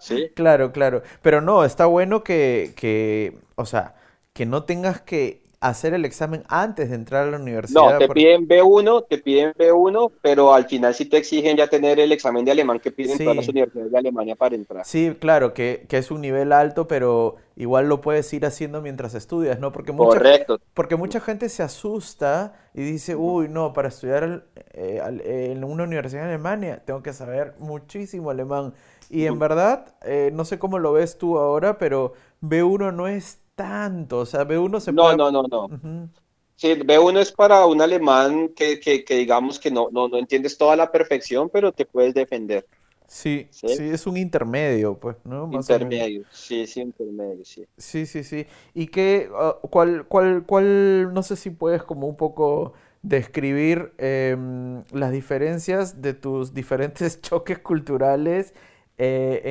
Sí. 0.00 0.28
claro, 0.34 0.72
claro. 0.72 1.02
Pero 1.22 1.40
no, 1.40 1.64
está 1.64 1.86
bueno 1.86 2.24
que, 2.24 2.72
que, 2.76 3.38
o 3.54 3.64
sea, 3.64 3.94
que 4.32 4.44
no 4.44 4.64
tengas 4.64 5.00
que 5.02 5.41
hacer 5.62 5.94
el 5.94 6.04
examen 6.04 6.42
antes 6.48 6.90
de 6.90 6.96
entrar 6.96 7.28
a 7.28 7.30
la 7.30 7.36
universidad. 7.38 7.92
No, 7.92 7.98
te 7.98 8.08
piden 8.08 8.48
B1, 8.48 9.06
te 9.08 9.18
piden 9.18 9.52
B1, 9.54 10.10
pero 10.20 10.52
al 10.52 10.66
final 10.66 10.92
sí 10.92 11.06
te 11.06 11.18
exigen 11.18 11.56
ya 11.56 11.68
tener 11.68 12.00
el 12.00 12.10
examen 12.10 12.44
de 12.44 12.50
alemán 12.50 12.80
que 12.80 12.90
piden 12.90 13.16
todas 13.16 13.36
las 13.36 13.48
universidades 13.48 13.92
de 13.92 13.98
Alemania 13.98 14.34
para 14.34 14.56
entrar. 14.56 14.84
Sí, 14.84 15.16
claro, 15.20 15.54
que, 15.54 15.86
es 15.88 16.10
un 16.10 16.20
nivel 16.20 16.52
alto, 16.52 16.88
pero 16.88 17.36
igual 17.54 17.88
lo 17.88 18.00
puedes 18.00 18.32
ir 18.32 18.44
haciendo 18.44 18.82
mientras 18.82 19.14
estudias, 19.14 19.60
¿no? 19.60 19.70
Porque 19.70 19.92
mucha, 19.92 20.18
Correcto. 20.18 20.60
Porque 20.74 20.96
mucha 20.96 21.20
gente 21.20 21.48
se 21.48 21.62
asusta 21.62 22.54
y 22.74 22.82
dice, 22.82 23.14
uy, 23.14 23.48
no, 23.48 23.72
para 23.72 23.88
estudiar 23.88 24.46
eh, 24.72 25.48
en 25.52 25.62
una 25.62 25.84
universidad 25.84 26.24
en 26.24 26.30
Alemania 26.30 26.82
tengo 26.84 27.04
que 27.04 27.12
saber 27.12 27.54
muchísimo 27.60 28.30
alemán. 28.30 28.74
Y 29.10 29.26
en 29.26 29.38
verdad, 29.38 29.94
eh, 30.02 30.30
no 30.32 30.44
sé 30.44 30.58
cómo 30.58 30.80
lo 30.80 30.92
ves 30.92 31.18
tú 31.18 31.38
ahora, 31.38 31.78
pero 31.78 32.14
B1 32.40 32.94
no 32.94 33.06
es 33.06 33.41
tanto, 33.54 34.18
o 34.18 34.26
sea, 34.26 34.44
B1 34.44 34.80
se 34.80 34.92
No, 34.92 35.16
no, 35.16 35.30
no, 35.30 35.42
no. 35.42 35.68
Sí, 36.56 36.74
B1 36.74 37.18
es 37.18 37.32
para 37.32 37.66
un 37.66 37.80
alemán 37.80 38.50
que, 38.50 38.78
que, 38.78 39.04
digamos 39.16 39.58
que 39.58 39.70
no, 39.70 39.88
no, 39.90 40.08
no, 40.08 40.18
entiendes 40.18 40.56
toda 40.56 40.76
la 40.76 40.92
perfección, 40.92 41.50
pero 41.50 41.72
te 41.72 41.84
puedes 41.84 42.14
defender. 42.14 42.66
Sí, 43.06 43.46
sí, 43.50 43.66
es 43.68 44.06
un 44.06 44.16
intermedio, 44.16 44.98
pues, 44.98 45.16
¿no? 45.24 45.50
intermedio, 45.52 46.24
sí, 46.30 46.66
sí, 46.66 46.80
intermedio, 46.80 47.44
sí. 47.44 47.66
Sí, 47.76 48.06
sí, 48.06 48.24
sí. 48.24 48.46
¿Y 48.72 48.86
qué, 48.86 49.28
ah, 49.34 49.56
cuál, 49.60 50.06
cuál, 50.06 50.44
cuál, 50.46 51.12
no 51.12 51.22
sé 51.22 51.36
si 51.36 51.50
puedes 51.50 51.82
como 51.82 52.06
un 52.06 52.16
poco 52.16 52.72
describir 53.02 53.92
em, 53.98 54.84
las 54.92 55.12
diferencias 55.12 56.00
de 56.00 56.14
tus 56.14 56.54
diferentes 56.54 57.20
choques 57.22 57.58
culturales 57.58 58.54
eh, 58.98 59.42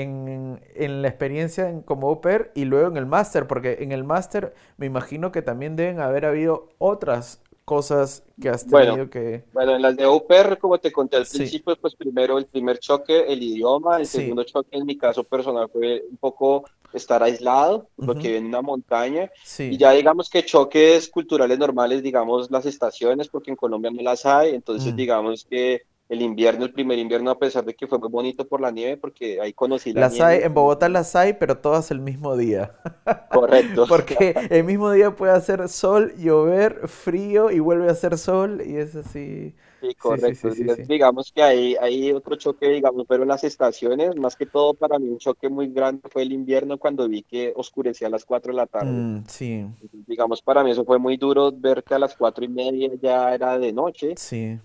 en, 0.75 1.01
la 1.01 1.08
experiencia 1.08 1.69
en, 1.69 1.82
como 1.82 2.10
oper 2.10 2.51
y 2.56 2.65
luego 2.65 2.88
en 2.88 2.97
el 2.97 3.06
máster, 3.06 3.47
porque 3.47 3.77
en 3.82 3.91
el 3.91 4.04
máster 4.04 4.54
me 4.77 4.86
imagino 4.86 5.32
que 5.32 5.41
también 5.41 5.75
deben 5.75 5.99
haber 5.99 6.25
habido 6.25 6.69
otras 6.77 7.41
cosas 7.65 8.23
que 8.41 8.49
has 8.49 8.65
tenido 8.65 9.10
que... 9.10 9.43
Bueno, 9.54 9.75
en 9.75 9.82
las 9.82 9.95
de 9.95 10.06
oper 10.06 10.58
como 10.58 10.77
te 10.77 10.91
conté 10.91 11.17
al 11.17 11.25
principio, 11.25 11.75
pues 11.80 11.95
primero 11.95 12.38
el 12.38 12.45
primer 12.45 12.80
choque, 12.80 13.25
el 13.27 13.41
idioma, 13.41 13.97
el 13.97 14.06
segundo 14.06 14.43
choque 14.43 14.77
en 14.77 14.86
mi 14.86 14.97
caso 14.97 15.23
personal 15.23 15.69
fue 15.71 16.04
un 16.10 16.17
poco 16.17 16.65
estar 16.93 17.23
aislado, 17.23 17.88
porque 17.95 18.38
en 18.38 18.47
una 18.47 18.62
montaña, 18.62 19.32
y 19.58 19.77
ya 19.77 19.91
digamos 19.91 20.30
que 20.30 20.43
choques 20.43 21.08
culturales 21.10 21.58
normales, 21.58 22.04
digamos 22.04 22.51
las 22.51 22.65
estaciones, 22.65 23.30
porque 23.30 23.51
en 23.51 23.56
Colombia 23.56 23.91
no 23.91 24.01
las 24.01 24.25
hay, 24.25 24.54
entonces 24.54 24.93
mm. 24.93 24.95
digamos 24.97 25.45
que 25.45 25.84
el 26.12 26.21
invierno, 26.21 26.65
el 26.65 26.74
primer 26.74 27.00
invierno, 27.00 27.32
a 27.32 27.39
pesar 27.39 27.63
de 27.63 27.74
que 27.74 27.88
fue 27.88 27.97
muy 27.97 28.10
bonito 28.10 28.45
por 28.45 28.60
la 28.60 28.69
nieve, 28.69 28.97
porque 28.97 29.39
ahí 29.39 29.54
conocí 29.54 29.93
la 29.93 30.02
las 30.02 30.19
Hay, 30.19 30.41
en 30.43 30.54
Bogotá 30.54 30.89
las 30.89 31.15
hay, 31.15 31.32
pero 31.32 31.58
todas 31.60 31.89
el 31.89 32.02
mismo 32.02 32.36
día. 32.36 32.76
Correcto. 33.32 33.86
porque 33.88 34.36
el 34.50 34.65
mismo 34.65 34.91
día 34.91 35.15
puede 35.15 35.32
hacer 35.32 35.69
sol, 35.69 36.13
llover, 36.17 36.89
frío 36.89 37.50
y 37.50 37.60
vuelve 37.60 37.88
a 37.88 37.93
hacer 37.93 38.17
sol 38.17 38.62
y 38.65 38.76
es 38.76 38.93
así. 38.93 39.56
Sí, 39.80 39.95
correcto. 39.95 40.50
digamos 40.86 41.32
que 41.32 41.41
hay, 41.41 41.76
hay 41.80 42.12
otro 42.12 42.36
choque, 42.36 42.67
digamos, 42.67 43.06
pero 43.08 43.24
en 43.24 43.30
las 43.30 43.45
estaciones, 43.45 44.15
más 44.17 44.36
que 44.36 44.45
todo 44.45 44.74
para 44.74 45.00
mí 45.00 45.08
un 45.08 45.17
choque 45.17 45.47
muy 45.47 45.69
grande 45.69 46.02
fue 46.12 46.24
el 46.24 46.34
invierno 46.34 46.78
cuando 46.78 47.08
vi 47.08 47.24
que 47.24 47.54
oscurecía 47.56 48.08
a 48.08 48.12
las 48.12 48.26
4 48.26 48.52
de 48.52 48.58
la 48.58 48.67
tarde. 48.67 48.91
Mm, 48.91 49.24
sí. 49.28 49.65
digamos, 50.06 50.41
para 50.41 50.62
mí 50.63 50.71
eso 50.71 50.84
fue 50.84 51.00
muy 51.00 51.15
duro 51.15 51.54
ver 51.54 51.84
que 51.86 51.95
a 51.95 52.00
las 52.00 52.17
cuatro 52.17 52.43
y 52.43 52.50
media 52.50 52.91
ya 53.02 53.34
era 53.34 53.58
de 53.58 53.71
noche. 53.71 54.13
Sí 54.17 54.60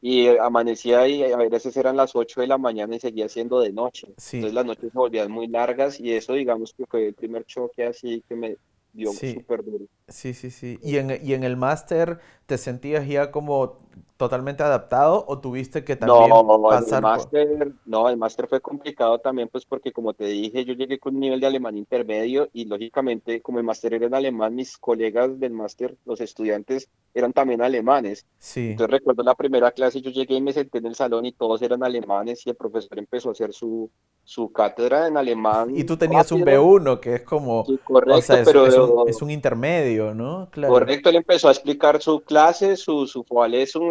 y 0.00 0.28
amanecía 0.28 1.08
y 1.08 1.24
a 1.24 1.36
veces 1.36 1.76
eran 1.76 1.96
las 1.96 2.14
8 2.14 2.40
de 2.40 2.46
la 2.46 2.58
mañana 2.58 2.94
y 2.94 3.00
seguía 3.00 3.28
siendo 3.28 3.60
de 3.60 3.72
noche. 3.72 4.06
Entonces 4.08 4.54
las 4.54 4.64
noches 4.64 4.92
se 4.92 4.98
volvían 4.98 5.30
muy 5.30 5.48
largas 5.48 5.98
y 6.00 6.12
eso 6.12 6.34
digamos 6.34 6.72
que 6.72 6.86
fue 6.86 7.08
el 7.08 7.14
primer 7.14 7.44
choque 7.44 7.84
así 7.84 8.22
que 8.28 8.36
me 8.36 8.56
dio 8.92 9.12
súper 9.12 9.64
duro. 9.64 9.86
Sí, 10.08 10.34
sí, 10.34 10.50
sí. 10.50 10.78
¿Y 10.82 10.96
en, 10.96 11.18
y 11.22 11.34
en 11.34 11.44
el 11.44 11.56
máster 11.56 12.18
te 12.46 12.56
sentías 12.56 13.06
ya 13.06 13.30
como 13.30 13.78
totalmente 14.18 14.64
adaptado 14.64 15.24
o 15.28 15.38
tuviste 15.38 15.84
que 15.84 15.94
también 15.94 16.28
no, 16.28 16.62
pasar 16.62 16.98
el 16.98 17.02
máster, 17.02 17.72
no, 17.86 18.08
el 18.08 18.16
máster 18.16 18.48
fue 18.48 18.60
complicado 18.60 19.20
también 19.20 19.48
pues 19.48 19.64
porque 19.64 19.92
como 19.92 20.12
te 20.12 20.24
dije, 20.24 20.64
yo 20.64 20.74
llegué 20.74 20.98
con 20.98 21.14
un 21.14 21.20
nivel 21.20 21.40
de 21.40 21.46
alemán 21.46 21.76
intermedio 21.76 22.48
y 22.52 22.64
lógicamente 22.64 23.40
como 23.40 23.58
el 23.58 23.64
máster 23.64 23.94
era 23.94 24.06
en 24.06 24.14
alemán, 24.14 24.56
mis 24.56 24.76
colegas 24.76 25.38
del 25.38 25.52
máster, 25.52 25.96
los 26.04 26.20
estudiantes 26.20 26.88
eran 27.14 27.32
también 27.32 27.62
alemanes. 27.62 28.26
Sí. 28.38 28.70
Entonces 28.72 28.90
recuerdo 28.90 29.22
la 29.22 29.36
primera 29.36 29.70
clase, 29.70 30.00
yo 30.00 30.10
llegué 30.10 30.34
y 30.34 30.40
me 30.40 30.52
senté 30.52 30.78
en 30.78 30.86
el 30.86 30.96
salón 30.96 31.24
y 31.24 31.32
todos 31.32 31.62
eran 31.62 31.84
alemanes 31.84 32.44
y 32.44 32.50
el 32.50 32.56
profesor 32.56 32.98
empezó 32.98 33.28
a 33.28 33.32
hacer 33.32 33.52
su, 33.52 33.88
su 34.28 34.52
cátedra 34.52 35.06
en 35.06 35.16
alemán. 35.16 35.74
Y 35.74 35.84
tú 35.84 35.96
tenías 35.96 36.30
un 36.32 36.42
B1 36.42 37.00
que 37.00 37.14
es 37.14 37.22
como, 37.22 37.64
sí, 37.64 37.78
correcto, 37.82 38.34
pero 38.44 39.06
es, 39.06 39.22
un, 39.22 39.30
intermedio, 39.30 39.97
¿no? 40.14 40.48
Claro. 40.50 40.72
Correcto, 40.72 41.10
él 41.10 41.16
empezó 41.16 41.48
a 41.48 41.52
explicar 41.52 42.00
su 42.00 42.20
clase, 42.20 42.76
su, 42.76 43.06
su 43.06 43.24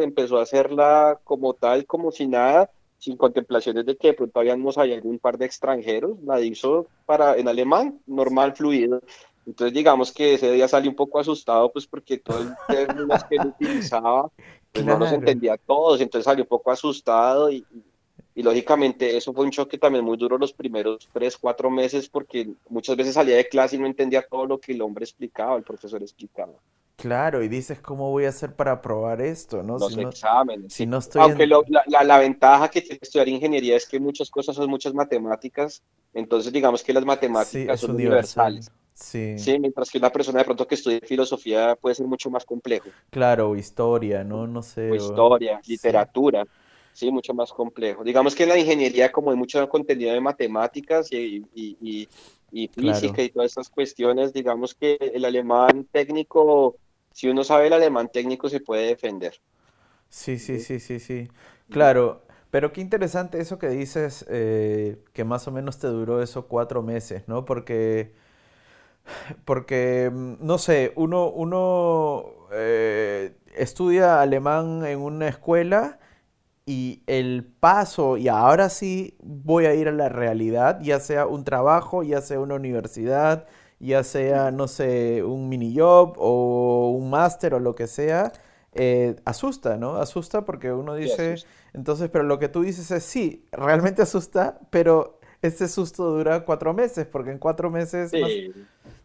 empezó 0.02 0.38
a 0.38 0.44
hacerla 0.44 1.20
como 1.24 1.54
tal, 1.54 1.86
como 1.86 2.12
si 2.12 2.28
nada, 2.28 2.70
sin 2.98 3.18
contemplaciones 3.18 3.86
de 3.86 3.96
que 3.96 4.10
de 4.10 4.14
pronto 4.14 4.40
habíamos 4.40 4.78
ahí 4.78 4.94
algún 4.94 5.20
par 5.20 5.38
de 5.38 5.46
extranjeros, 5.46 6.18
la 6.24 6.42
hizo 6.42 6.88
para, 7.06 7.38
en 7.38 7.48
alemán, 7.48 8.00
normal, 8.08 8.56
fluido. 8.56 9.02
Entonces 9.46 9.74
digamos 9.74 10.12
que 10.12 10.34
ese 10.34 10.52
día 10.52 10.68
salí 10.68 10.88
un 10.88 10.96
poco 10.96 11.20
asustado, 11.20 11.72
pues 11.72 11.88
porque 11.88 12.18
todo 12.18 12.40
el 12.40 12.54
término 12.68 13.16
que 13.30 13.36
él 13.36 13.48
utilizaba, 13.48 14.30
pues 14.72 14.86
no 14.86 14.98
nos 14.98 15.12
entendía 15.12 15.58
todos, 15.58 16.02
entonces 16.02 16.26
salí 16.26 16.42
un 16.42 16.48
poco 16.48 16.72
asustado 16.72 17.50
y, 17.50 17.66
y 17.72 17.84
lógicamente 18.44 19.18
eso 19.18 19.34
fue 19.34 19.46
un 19.46 19.52
choque 19.52 19.78
también 19.78 20.06
muy 20.06 20.18
duro 20.18 20.38
los 20.38 20.54
primeros 20.54 21.10
tres, 21.12 21.38
cuatro 21.38 21.72
meses 21.72 22.08
porque 22.08 22.48
muchas 22.70 22.96
veces 22.96 23.16
salía 23.16 23.36
de 23.36 23.50
clase 23.50 23.76
y 23.76 23.80
no 23.80 23.88
entendía 23.88 24.22
todo 24.22 24.46
lo 24.46 24.60
que 24.60 24.74
el 24.74 24.82
hombre 24.82 25.06
explicaba, 25.06 25.58
el 25.58 25.64
profesor 25.64 26.02
explicaba. 26.02 26.54
Claro, 26.98 27.44
y 27.44 27.48
dices, 27.48 27.80
¿cómo 27.80 28.10
voy 28.10 28.26
a 28.26 28.30
hacer 28.30 28.56
para 28.56 28.82
probar 28.82 29.22
esto? 29.22 29.62
¿no? 29.62 29.78
Los 29.78 29.96
exámenes. 29.96 30.74
Si 30.74 30.88
no 30.88 30.98
estoy 30.98 31.22
Aunque 31.22 31.46
la, 31.46 32.04
la, 32.04 32.18
ventaja 32.18 32.70
que 32.70 32.82
tiene 32.82 32.98
estudiar 33.00 33.28
ingeniería 33.28 33.76
es 33.76 33.88
que 33.88 34.00
muchas 34.00 34.32
cosas 34.32 34.56
son 34.56 34.68
muchas 34.68 34.96
matemáticas, 34.96 35.84
entonces 36.16 36.52
digamos 36.52 36.84
que 36.84 36.94
las 36.94 37.06
matemáticas 37.06 37.80
son 37.80 37.92
universales. 37.92 38.72
Sí. 38.96 39.38
sí, 39.38 39.60
mientras 39.60 39.92
que 39.92 40.00
una 40.00 40.10
persona 40.10 40.40
de 40.40 40.46
pronto 40.46 40.68
que 40.68 40.74
estudie 40.74 41.00
filosofía 41.02 41.76
puede 41.76 41.94
ser 41.94 42.08
mucho 42.08 42.32
más 42.32 42.44
complejo. 42.44 42.90
Claro, 43.12 43.56
historia, 43.56 44.24
¿no? 44.24 44.48
No 44.48 44.64
sé. 44.64 44.90
O 44.90 44.96
historia, 44.96 45.62
literatura, 45.68 46.46
sí. 46.46 46.50
Mucho 47.12 47.34
más 47.34 47.52
complejo. 47.52 48.04
Digamos 48.04 48.36
que 48.36 48.44
en 48.44 48.50
la 48.50 48.58
ingeniería 48.58 49.12
como 49.12 49.32
hay 49.32 49.38
mucho 49.38 49.68
contenido 49.70 50.14
de 50.14 50.22
matemáticas 50.22 51.12
y, 51.12 51.46
y, 51.54 52.08
y, 52.52 52.68
física 52.70 53.22
y 53.22 53.30
todas 53.30 53.52
estas 53.52 53.70
cuestiones, 53.70 54.34
digamos 54.34 54.74
que 54.74 54.98
el 55.14 55.26
alemán 55.26 55.88
técnico 55.92 56.76
si 57.18 57.28
uno 57.28 57.44
sabe 57.44 57.66
el 57.66 57.74
alemán 57.74 58.10
técnico 58.14 58.48
se 58.48 58.60
puede 58.60 58.90
defender. 58.90 59.42
Sí, 60.08 60.38
sí, 60.38 60.60
sí, 60.60 60.80
sí, 60.80 61.00
sí. 61.00 61.28
Claro, 61.68 62.22
pero 62.52 62.72
qué 62.72 62.80
interesante 62.80 63.40
eso 63.42 63.58
que 63.58 63.70
dices, 63.70 64.24
eh, 64.30 65.04
que 65.14 65.24
más 65.24 65.48
o 65.48 65.52
menos 65.52 65.80
te 65.80 65.88
duró 65.88 66.22
eso 66.22 66.48
cuatro 66.48 66.84
meses, 66.84 67.24
¿no? 67.28 67.44
Porque, 67.44 68.14
porque 69.46 70.12
no 70.14 70.60
sé, 70.60 70.94
uno, 70.96 71.28
uno 71.30 72.48
eh, 72.52 73.36
estudia 73.56 74.22
alemán 74.22 74.86
en 74.86 75.00
una 75.00 75.28
escuela 75.28 75.98
y 76.70 77.02
el 77.08 77.46
paso, 77.46 78.18
y 78.18 78.28
ahora 78.28 78.68
sí 78.68 79.16
voy 79.24 79.68
a 79.68 79.74
ir 79.74 79.88
a 79.88 79.94
la 79.94 80.10
realidad, 80.10 80.82
ya 80.82 81.00
sea 81.00 81.26
un 81.26 81.46
trabajo, 81.46 82.04
ya 82.04 82.20
sea 82.20 82.42
una 82.42 82.56
universidad, 82.56 83.48
ya 83.80 84.04
sea, 84.04 84.52
no 84.52 84.68
sé, 84.68 85.24
un 85.24 85.48
mini 85.48 85.74
job 85.78 86.16
o 86.18 86.92
un 86.92 87.10
máster 87.10 87.54
o 87.54 87.62
lo 87.62 87.74
que 87.74 87.88
sea, 87.88 88.34
eh, 88.74 89.16
asusta, 89.24 89.78
¿no? 89.78 89.96
Asusta 89.96 90.44
porque 90.44 90.74
uno 90.74 90.94
dice, 90.94 91.36
entonces, 91.74 92.10
pero 92.10 92.26
lo 92.26 92.38
que 92.38 92.50
tú 92.50 92.64
dices 92.64 92.92
es, 92.92 93.04
sí, 93.06 93.46
realmente 93.54 94.02
asusta, 94.02 94.60
pero 94.70 95.22
este 95.42 95.70
susto 95.70 96.12
dura 96.12 96.44
cuatro 96.44 96.74
meses, 96.74 97.06
porque 97.06 97.32
en 97.32 97.40
cuatro 97.40 97.72
meses... 97.72 98.12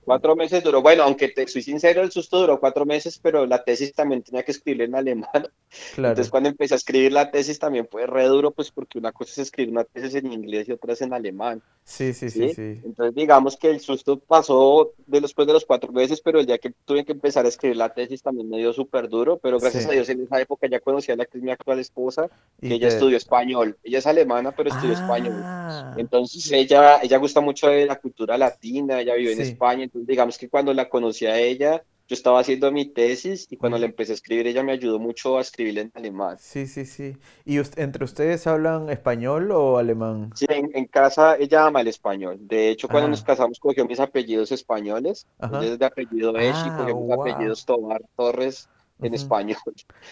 Cuatro 0.05 0.35
meses 0.35 0.65
duró, 0.65 0.83
bueno, 0.83 1.05
aunque 1.05 1.29
te 1.29 1.47
soy 1.47 1.62
sincero, 1.62 2.03
el 2.03 2.11
susto 2.11 2.41
duró 2.41 2.59
cuatro 2.59 2.85
meses, 2.85 3.21
pero 3.23 3.47
la 3.47 3.62
tesis 3.62 3.93
también 3.95 4.23
tenía 4.23 4.43
que 4.43 4.51
escribir 4.51 4.83
en 4.83 4.97
alemán. 4.97 5.49
Entonces 5.97 6.29
cuando 6.29 6.49
empecé 6.49 6.75
a 6.75 6.77
escribir 6.77 7.12
la 7.12 7.31
tesis 7.31 7.59
también 7.59 7.87
fue 7.91 8.07
re 8.07 8.25
duro, 8.25 8.51
pues 8.51 8.71
porque 8.71 8.99
una 8.99 9.12
cosa 9.12 9.33
es 9.33 9.38
escribir 9.38 9.73
una 9.73 9.85
tesis 9.85 10.17
en 10.17 10.33
inglés 10.33 10.69
y 10.69 10.73
otra 10.73 10.95
es 10.95 11.03
en 11.03 11.13
alemán. 11.13 11.63
Sí, 11.85 12.13
sí, 12.13 12.31
sí, 12.31 12.53
sí. 12.55 12.81
Entonces 12.85 13.15
digamos 13.15 13.57
que 13.57 13.71
el 13.71 13.81
susto 13.81 14.19
pasó 14.19 14.92
después 15.07 15.46
de 15.46 15.53
los 15.53 15.65
cuatro 15.65 15.92
meses, 15.92 16.21
pero 16.21 16.40
el 16.40 16.46
día 16.46 16.59
que 16.59 16.73
tuve 16.85 17.05
que 17.05 17.13
empezar 17.13 17.44
a 17.44 17.48
escribir 17.48 17.77
la 17.77 17.94
tesis 17.94 18.23
también 18.23 18.48
me 18.48 18.59
dio 18.59 18.73
súper 18.73 19.09
duro, 19.09 19.38
pero 19.38 19.59
gracias 19.59 19.87
a 19.87 19.92
Dios 19.92 20.09
en 20.09 20.23
esa 20.23 20.40
época 20.40 20.67
ya 20.69 20.81
conocía 20.81 21.15
a 21.15 21.17
la 21.17 21.27
que 21.27 21.38
es 21.38 21.44
mi 21.44 21.50
actual 21.50 21.79
esposa, 21.79 22.29
que 22.61 22.75
ella 22.75 22.88
estudió 22.88 23.17
español. 23.17 23.79
Ella 23.83 23.98
es 23.98 24.07
alemana, 24.07 24.53
pero 24.53 24.71
estudió 24.71 24.94
español. 24.94 25.40
Ah. 25.44 25.94
Entonces 25.96 26.50
ella, 26.53 27.00
ella 27.03 27.19
gusta 27.19 27.40
mucho 27.40 27.69
de 27.69 27.87
la 27.87 27.96
cultura 27.96 28.37
latina, 28.38 29.00
ella 29.00 29.15
vive 29.15 29.33
en 29.33 29.40
España, 29.40 29.85
digamos 29.93 30.38
que 30.38 30.49
cuando 30.49 30.73
la 30.75 30.88
conocí 30.88 31.27
a 31.27 31.38
ella, 31.38 31.85
yo 32.09 32.15
estaba 32.15 32.40
haciendo 32.40 32.71
mi 32.73 32.87
tesis 32.87 33.47
y 33.49 33.57
cuando 33.57 33.79
le 33.79 33.87
empecé 33.87 34.13
a 34.13 34.15
escribir 34.17 34.47
ella 34.47 34.63
me 34.63 34.73
ayudó 34.73 34.99
mucho 34.99 35.38
a 35.38 35.40
escribir 35.40 35.79
en 35.79 35.93
alemán. 35.95 36.37
Sí, 36.38 36.67
sí, 36.67 36.85
sí. 36.85 37.17
¿Y 37.45 37.59
entre 37.77 38.05
ustedes 38.05 38.47
hablan 38.47 38.90
español 38.90 39.51
o 39.51 39.79
alemán? 39.79 40.31
Sí, 40.35 40.47
en, 40.51 40.85
casa 40.87 41.37
ella 41.37 41.67
ama 41.67 41.81
el 41.81 41.88
español. 41.88 42.37
De 42.40 42.69
hecho, 42.69 42.88
cuando 42.88 43.09
nos 43.09 43.23
ah. 43.23 43.27
casamos 43.29 43.59
cogió 43.59 43.87
mis 43.87 44.01
apellidos 44.01 44.53
españoles. 44.53 45.27
Entonces 45.40 45.79
de 45.79 45.87
apellido 45.87 46.37
Esch 46.37 46.67
y 46.67 46.69
ah, 46.69 46.77
cogió 46.79 46.97
mis 46.97 47.13
apellidos 47.13 47.65
Tobar 47.65 48.03
Torres 48.17 48.69
en 49.01 49.15
español. 49.15 49.57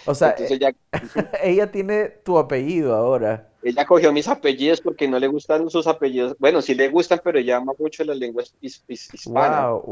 O 0.06 0.14
sea, 0.14 0.34
ella 1.42 1.70
tiene 1.70 2.08
tu 2.08 2.38
apellido 2.38 2.94
ahora. 2.94 3.49
Ella 3.62 3.84
cogió 3.84 4.12
mis 4.12 4.26
apellidos 4.26 4.80
porque 4.80 5.06
no 5.06 5.18
le 5.18 5.26
gustan 5.26 5.68
sus 5.68 5.86
apellidos. 5.86 6.34
Bueno, 6.38 6.62
sí 6.62 6.74
le 6.74 6.88
gustan, 6.88 7.20
pero 7.22 7.38
ella 7.38 7.58
ama 7.58 7.72
mucho 7.78 8.04
las 8.04 8.16
lenguas 8.16 8.54
hispanas. 8.60 9.82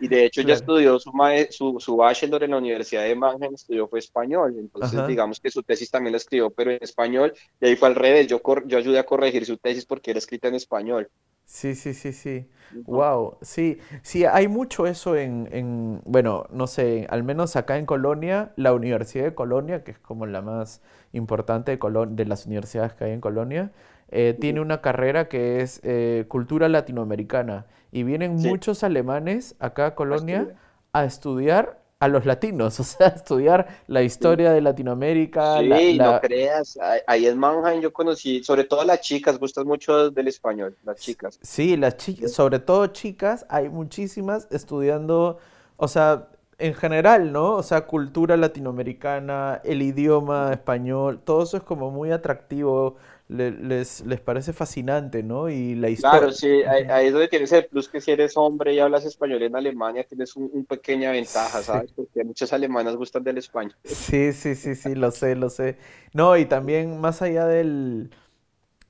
Y 0.00 0.08
de 0.08 0.24
hecho, 0.24 0.40
ella 0.40 0.54
estudió 0.54 0.98
su, 0.98 1.12
su, 1.50 1.78
su, 1.78 1.96
bachelor 1.96 2.42
en 2.42 2.50
la 2.50 2.58
Universidad 2.58 3.04
de 3.04 3.14
Mannheim, 3.14 3.54
estudió 3.54 3.86
fue 3.86 4.00
español. 4.00 4.56
Entonces, 4.58 5.06
digamos 5.06 5.38
que 5.40 5.50
su 5.50 5.62
tesis 5.62 5.90
también 5.90 6.12
la 6.12 6.18
escribió, 6.18 6.50
pero 6.50 6.72
en 6.72 6.82
español. 6.82 7.32
Y 7.60 7.66
ahí 7.66 7.76
fue 7.76 7.88
al 7.88 7.94
revés. 7.94 8.26
Yo, 8.26 8.40
yo 8.66 8.78
ayudé 8.78 8.98
a 8.98 9.06
corregir 9.06 9.46
su 9.46 9.56
tesis 9.56 9.86
porque 9.86 10.10
era 10.10 10.18
escrita 10.18 10.48
en 10.48 10.56
español. 10.56 11.08
Sí, 11.48 11.74
sí, 11.74 11.94
sí, 11.94 12.12
sí. 12.12 12.46
Wow, 12.84 13.38
sí, 13.40 13.78
sí, 14.02 14.26
hay 14.26 14.48
mucho 14.48 14.86
eso 14.86 15.16
en, 15.16 15.48
en, 15.50 16.02
bueno, 16.04 16.44
no 16.50 16.66
sé, 16.66 17.06
al 17.08 17.24
menos 17.24 17.56
acá 17.56 17.78
en 17.78 17.86
Colonia, 17.86 18.52
la 18.56 18.74
Universidad 18.74 19.24
de 19.24 19.34
Colonia, 19.34 19.82
que 19.82 19.92
es 19.92 19.98
como 19.98 20.26
la 20.26 20.42
más 20.42 20.82
importante 21.12 21.74
de, 21.74 22.06
de 22.10 22.24
las 22.26 22.44
universidades 22.44 22.92
que 22.92 23.04
hay 23.04 23.12
en 23.12 23.22
Colonia, 23.22 23.72
eh, 24.10 24.36
tiene 24.38 24.60
una 24.60 24.82
carrera 24.82 25.28
que 25.28 25.62
es 25.62 25.80
eh, 25.84 26.26
cultura 26.28 26.68
latinoamericana. 26.68 27.64
Y 27.92 28.02
vienen 28.02 28.34
muchos 28.34 28.84
alemanes 28.84 29.56
acá 29.58 29.86
a 29.86 29.94
Colonia 29.94 30.54
a 30.92 31.06
estudiar 31.06 31.77
a 32.00 32.08
los 32.08 32.26
latinos, 32.26 32.78
o 32.80 32.84
sea, 32.84 33.08
estudiar 33.08 33.82
la 33.86 34.02
historia 34.02 34.52
de 34.52 34.60
Latinoamérica. 34.60 35.58
Sí, 35.58 35.98
no 35.98 36.20
creas, 36.20 36.78
ahí 37.06 37.26
en 37.26 37.38
Mannheim 37.38 37.80
yo 37.80 37.92
conocí, 37.92 38.42
sobre 38.44 38.64
todo 38.64 38.84
las 38.84 39.00
chicas, 39.00 39.38
gustan 39.38 39.66
mucho 39.66 40.10
del 40.10 40.28
español, 40.28 40.76
las 40.84 41.00
chicas. 41.00 41.38
Sí, 41.42 41.76
las 41.76 41.96
chicas, 41.96 42.32
sobre 42.32 42.58
todo 42.60 42.86
chicas, 42.88 43.46
hay 43.48 43.68
muchísimas 43.68 44.46
estudiando, 44.50 45.38
o 45.76 45.88
sea, 45.88 46.28
en 46.58 46.74
general, 46.74 47.32
¿no? 47.32 47.54
O 47.54 47.62
sea, 47.62 47.86
cultura 47.86 48.36
latinoamericana, 48.36 49.60
el 49.64 49.82
idioma 49.82 50.52
español, 50.52 51.20
todo 51.24 51.44
eso 51.44 51.56
es 51.56 51.62
como 51.62 51.90
muy 51.90 52.10
atractivo 52.10 52.96
les, 53.28 54.04
les 54.06 54.20
parece 54.20 54.52
fascinante, 54.52 55.22
¿no? 55.22 55.50
Y 55.50 55.74
la 55.74 55.90
historia... 55.90 56.18
Claro, 56.18 56.32
sí, 56.32 56.62
ahí, 56.62 57.06
es 57.06 57.12
donde 57.12 57.28
tienes 57.28 57.52
el 57.52 57.66
plus 57.66 57.88
que 57.88 58.00
si 58.00 58.10
eres 58.10 58.36
hombre 58.36 58.72
y 58.72 58.78
hablas 58.78 59.04
español 59.04 59.42
en 59.42 59.54
Alemania, 59.54 60.04
tienes 60.04 60.34
un, 60.36 60.64
pequeña 60.64 61.10
ventaja, 61.12 61.62
¿sabes? 61.62 61.92
Porque 61.92 62.24
muchas 62.24 62.52
alemanas 62.52 62.96
gustan 62.96 63.22
del 63.24 63.38
español. 63.38 63.76
Sí, 63.84 64.32
sí, 64.32 64.54
sí, 64.54 64.74
sí, 64.74 64.94
lo 64.94 65.10
sé, 65.10 65.34
lo 65.34 65.50
sé. 65.50 65.76
No, 66.14 66.36
y 66.36 66.46
también 66.46 67.00
más 67.00 67.20
allá 67.20 67.46
del, 67.46 68.10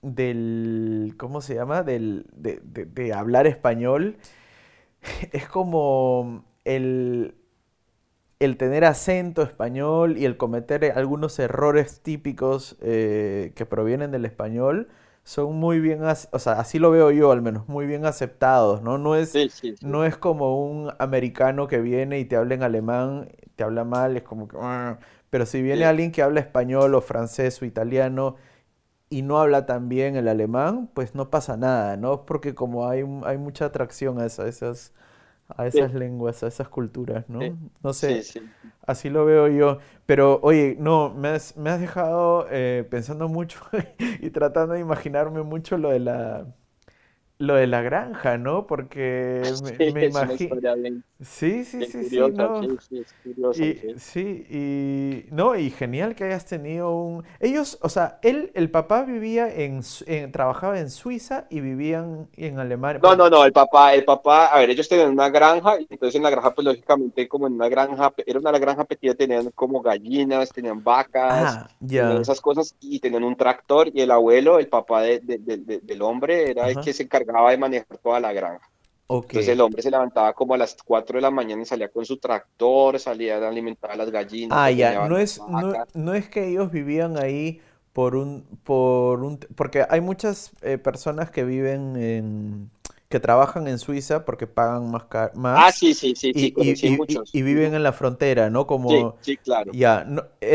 del, 0.03 1.14
¿cómo 1.18 1.41
se 1.41 1.57
llama? 1.57 1.82
Del, 1.82 2.26
de, 2.32 2.61
de 2.62 3.12
hablar 3.12 3.49
español, 3.49 4.18
es 5.32 5.49
como 5.49 6.45
el, 6.64 7.34
el 8.41 8.57
tener 8.57 8.84
acento 8.84 9.43
español 9.43 10.16
y 10.16 10.24
el 10.24 10.36
cometer 10.36 10.93
algunos 10.97 11.39
errores 11.39 12.01
típicos 12.03 12.76
eh, 12.80 13.53
que 13.57 13.66
provienen 13.66 14.11
del 14.11 14.24
español 14.24 14.89
son 15.24 15.57
muy 15.57 15.78
bien, 15.80 16.01
o 16.03 16.39
sea, 16.39 16.55
así 16.55 16.78
lo 16.78 16.91
veo 16.91 17.11
yo 17.11 17.32
al 17.32 17.43
menos, 17.43 17.68
muy 17.68 17.86
bien 17.86 18.07
aceptados, 18.07 18.80
¿no? 18.80 18.97
No 18.97 19.14
es, 19.14 19.34
No 19.82 20.07
es 20.07 20.16
como 20.16 20.64
un 20.64 20.91
americano 20.99 21.68
que 21.68 21.80
viene 21.80 22.18
y 22.18 22.24
te 22.24 22.36
habla 22.36 22.55
en 22.55 22.62
alemán, 22.62 23.28
te 23.57 23.62
habla 23.64 23.84
mal, 23.84 24.16
es 24.16 24.22
como 24.22 24.49
que... 24.49 24.57
Ah", 24.59 24.99
pero 25.28 25.45
si 25.45 25.61
viene 25.61 25.84
alguien 25.84 26.12
que 26.12 26.22
habla 26.22 26.41
español 26.41 26.95
o 26.95 27.03
francés 27.03 27.61
o 27.61 27.66
italiano 27.66 28.36
y 29.11 29.22
no 29.22 29.39
habla 29.39 29.66
tan 29.66 29.89
bien 29.89 30.16
el 30.16 30.28
alemán, 30.28 30.91
pues 30.95 31.14
no 31.14 31.30
pasa 31.30 31.57
nada, 31.57 31.97
¿no? 31.97 32.24
Porque 32.26 32.55
como 32.55 32.89
hay, 32.89 33.05
hay 33.24 33.39
mucha 33.39 33.66
atracción 33.66 34.20
a, 34.20 34.26
esas 34.26 34.93
a 35.49 35.66
esas 35.66 35.94
lenguas, 35.94 36.42
a 36.42 36.49
esas 36.49 36.68
culturas, 36.68 37.28
¿no? 37.28 37.40
No 37.82 37.92
sé, 37.92 38.22
así 38.86 39.09
lo 39.11 39.24
veo 39.24 39.49
yo. 39.49 39.78
Pero 40.07 40.40
oye, 40.42 40.76
no, 40.78 41.11
me 41.11 41.28
has, 41.28 41.57
me 41.57 41.70
has 41.70 41.80
dejado 41.80 42.46
eh, 42.51 42.86
pensando 42.90 43.28
mucho 43.28 43.61
y 44.20 44.30
tratando 44.30 44.74
de 44.74 44.80
imaginarme 44.80 45.42
mucho 45.42 45.78
lo 45.78 45.90
de 45.90 46.01
la 46.01 46.46
lo 47.39 47.55
de 47.55 47.68
la 47.68 47.82
granja, 47.82 48.36
¿no? 48.36 48.66
Porque 48.66 49.43
me, 49.95 50.07
imagino. 50.07 50.57
Sí, 51.20 51.64
sí, 51.64 51.86
sí, 51.86 52.05
sí, 52.05 52.18
no. 52.18 52.62
y, 53.53 53.95
sí. 53.97 54.47
y 54.51 55.32
no, 55.32 55.57
y 55.57 55.70
genial 55.70 56.16
que 56.16 56.24
hayas 56.24 56.47
tenido 56.47 56.91
un. 56.93 57.24
Ellos, 57.39 57.78
o 57.80 57.89
sea, 57.89 58.18
él, 58.22 58.51
el 58.55 58.70
papá 58.70 59.03
vivía 59.05 59.49
en, 59.49 59.82
trabajaba 60.32 60.80
en 60.80 60.91
Suiza 60.91 61.47
y 61.49 61.61
vivían 61.61 62.28
en 62.36 62.59
Alemania. 62.59 63.01
No, 63.01 63.14
no, 63.14 63.30
no, 63.30 63.45
el 63.45 63.53
papá, 63.53 63.95
el 63.95 64.05
papá, 64.05 64.47
a 64.47 64.59
ver, 64.59 64.70
ellos 64.70 64.89
tenían 64.89 65.11
una 65.11 65.28
granja, 65.30 65.80
y 65.80 65.86
entonces 65.91 66.16
en 66.16 66.24
la 66.24 66.30
granja, 66.30 66.55
pues 66.55 66.64
lógicamente, 66.64 67.28
como 67.28 67.47
en 67.47 67.53
una 67.53 67.68
granja, 67.68 68.12
era 68.26 68.41
una 68.41 68.59
granja 68.59 68.84
pequeña, 68.84 69.14
tenían 69.14 69.51
como 69.55 69.80
gallinas, 69.80 70.51
tenían 70.51 70.82
vacas, 70.82 71.57
ah, 71.57 72.18
esas 72.20 72.41
cosas, 72.41 72.74
y 72.80 72.99
tenían 72.99 73.22
un 73.22 73.36
tractor, 73.36 73.91
y 73.95 74.01
el 74.01 74.11
abuelo, 74.11 74.59
el 74.59 74.66
papá 74.66 75.03
de, 75.03 75.20
del 75.20 76.03
hombre, 76.03 76.51
era 76.51 76.68
el 76.68 76.80
que 76.80 76.93
se 76.93 77.05
encargaba 77.05 77.28
de 77.51 77.59
manejar 77.59 77.99
toda 77.99 78.20
la 78.20 78.33
granja. 78.33 78.68
Entonces 79.11 79.49
el 79.49 79.61
hombre 79.62 79.81
se 79.81 79.91
levantaba 79.91 80.35
como 80.35 80.53
a 80.53 80.59
las 80.59 80.76
4 80.85 81.16
de 81.16 81.22
la 81.22 81.31
mañana 81.31 81.62
y 81.62 81.64
salía 81.64 81.89
con 81.89 82.05
su 82.05 82.18
tractor, 82.18 82.99
salía 82.99 83.39
a 83.39 83.49
alimentar 83.49 83.91
a 83.91 83.97
las 83.97 84.11
gallinas. 84.11 84.59
Ah, 84.59 84.70
ya, 84.70 85.09
no 85.09 85.16
es, 85.16 85.41
no, 85.95 86.14
es 86.14 86.29
que 86.29 86.49
ellos 86.49 86.70
vivían 86.70 87.16
ahí 87.16 87.62
por 87.95 88.16
un, 88.16 88.45
por 88.64 89.22
un, 89.22 89.39
porque 89.57 89.87
hay 89.89 90.03
muchas 90.03 90.53
eh, 90.61 90.76
personas 90.76 91.31
que 91.31 91.45
viven 91.45 91.97
en, 91.97 92.70
que 93.09 93.20
trabajan 93.20 93.66
en 93.68 93.78
Suiza 93.78 94.24
porque 94.24 94.46
pagan 94.46 94.90
más. 94.90 95.04
más 95.34 95.59
ah, 95.59 95.72
sí, 95.72 95.94
sí, 95.94 96.14
sí, 96.14 96.30
y, 96.34 96.52
y, 97.32 97.42
viven 97.42 97.74
en 97.74 97.82
la 97.82 97.92
frontera, 97.92 98.50
¿no? 98.50 98.66
Como, 98.66 99.16
sí, 99.22 99.38
claro. 99.38 99.72
Ya, 99.72 100.06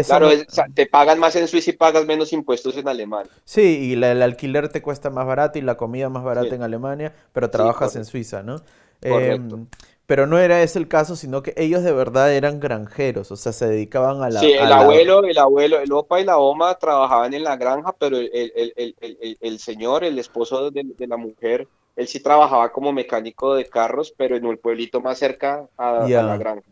claro, 0.06 0.30
te 0.76 0.86
pagan 0.86 1.18
más 1.20 1.36
en 1.36 1.47
Suiza 1.47 1.72
y 1.72 1.74
pagas 1.74 2.06
menos 2.06 2.32
impuestos 2.32 2.78
en 2.78 2.88
Alemania. 2.88 3.32
Sí, 3.43 3.80
y 3.82 3.93
el 3.93 4.22
alquiler 4.22 4.70
te 4.70 4.84
cuesta 4.84 5.10
más 5.10 5.26
barato 5.26 5.58
y 5.58 5.64
la 5.64 5.78
comida 5.78 6.10
más 6.10 6.24
barata 6.24 6.54
en 6.54 6.62
Alemania, 6.62 7.14
pero 7.32 7.49
trabajas 7.49 7.95
en 7.95 8.06
Suiza, 8.06 8.43
¿no? 8.43 8.62
Correcto. 9.01 9.56
Em, 9.56 9.68
pero 10.06 10.28
no 10.28 10.38
era 10.38 10.62
ese 10.62 10.78
el 10.78 10.88
caso, 10.88 11.16
sino 11.16 11.41
que 11.41 11.54
ellos 11.58 11.82
de 11.82 11.91
verdad 11.91 12.34
eran 12.34 12.60
granjeros, 12.60 13.32
o 13.32 13.36
sea, 13.36 13.51
se 13.51 13.68
dedicaban 13.68 14.22
a 14.22 14.30
la... 14.30 14.41
Sí, 14.41 14.51
el 14.51 14.72
abuelo, 14.72 15.24
el 15.24 15.38
abuelo, 15.38 15.80
el 15.80 15.91
opa 15.91 16.20
y 16.20 16.26
la 16.26 16.38
oma 16.38 16.78
trabajaban 16.78 17.34
en 17.34 17.43
la 17.43 17.56
granja, 17.56 17.95
pero 17.97 18.18
el, 18.18 18.30
el, 18.34 18.74
el, 18.76 19.38
el 19.39 19.60
señor, 19.60 20.04
el 20.04 20.20
esposo 20.20 20.70
de, 20.72 20.84
de 20.84 21.08
la 21.08 21.18
mujer, 21.18 21.68
él 21.96 22.08
sí 22.08 22.20
trabajaba 22.20 22.72
como 22.72 22.91
mecánico 22.91 23.56
de 23.56 23.66
carros, 23.66 24.14
pero 24.16 24.36
en 24.36 24.46
un 24.46 24.58
pueblito 24.58 25.02
más 25.02 25.20
cerca 25.20 25.68
a, 25.78 26.08
la 26.08 26.38
granja. 26.38 26.68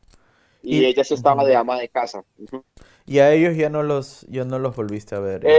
Y, 0.64 0.86
ella 0.86 1.04
sí 1.04 1.16
estaba 1.16 1.44
de 1.44 1.56
ama 1.56 1.80
de 1.80 1.90
casa. 1.90 2.24
Y 3.08 3.20
a 3.20 3.34
ellos 3.34 3.58
ya 3.58 3.70
no 3.70 3.82
los, 3.82 4.22
ya 4.30 4.46
no 4.46 4.60
los 4.60 4.76
volviste 4.76 5.16
a 5.16 5.20
ver. 5.20 5.44
¿eh? 5.46 5.50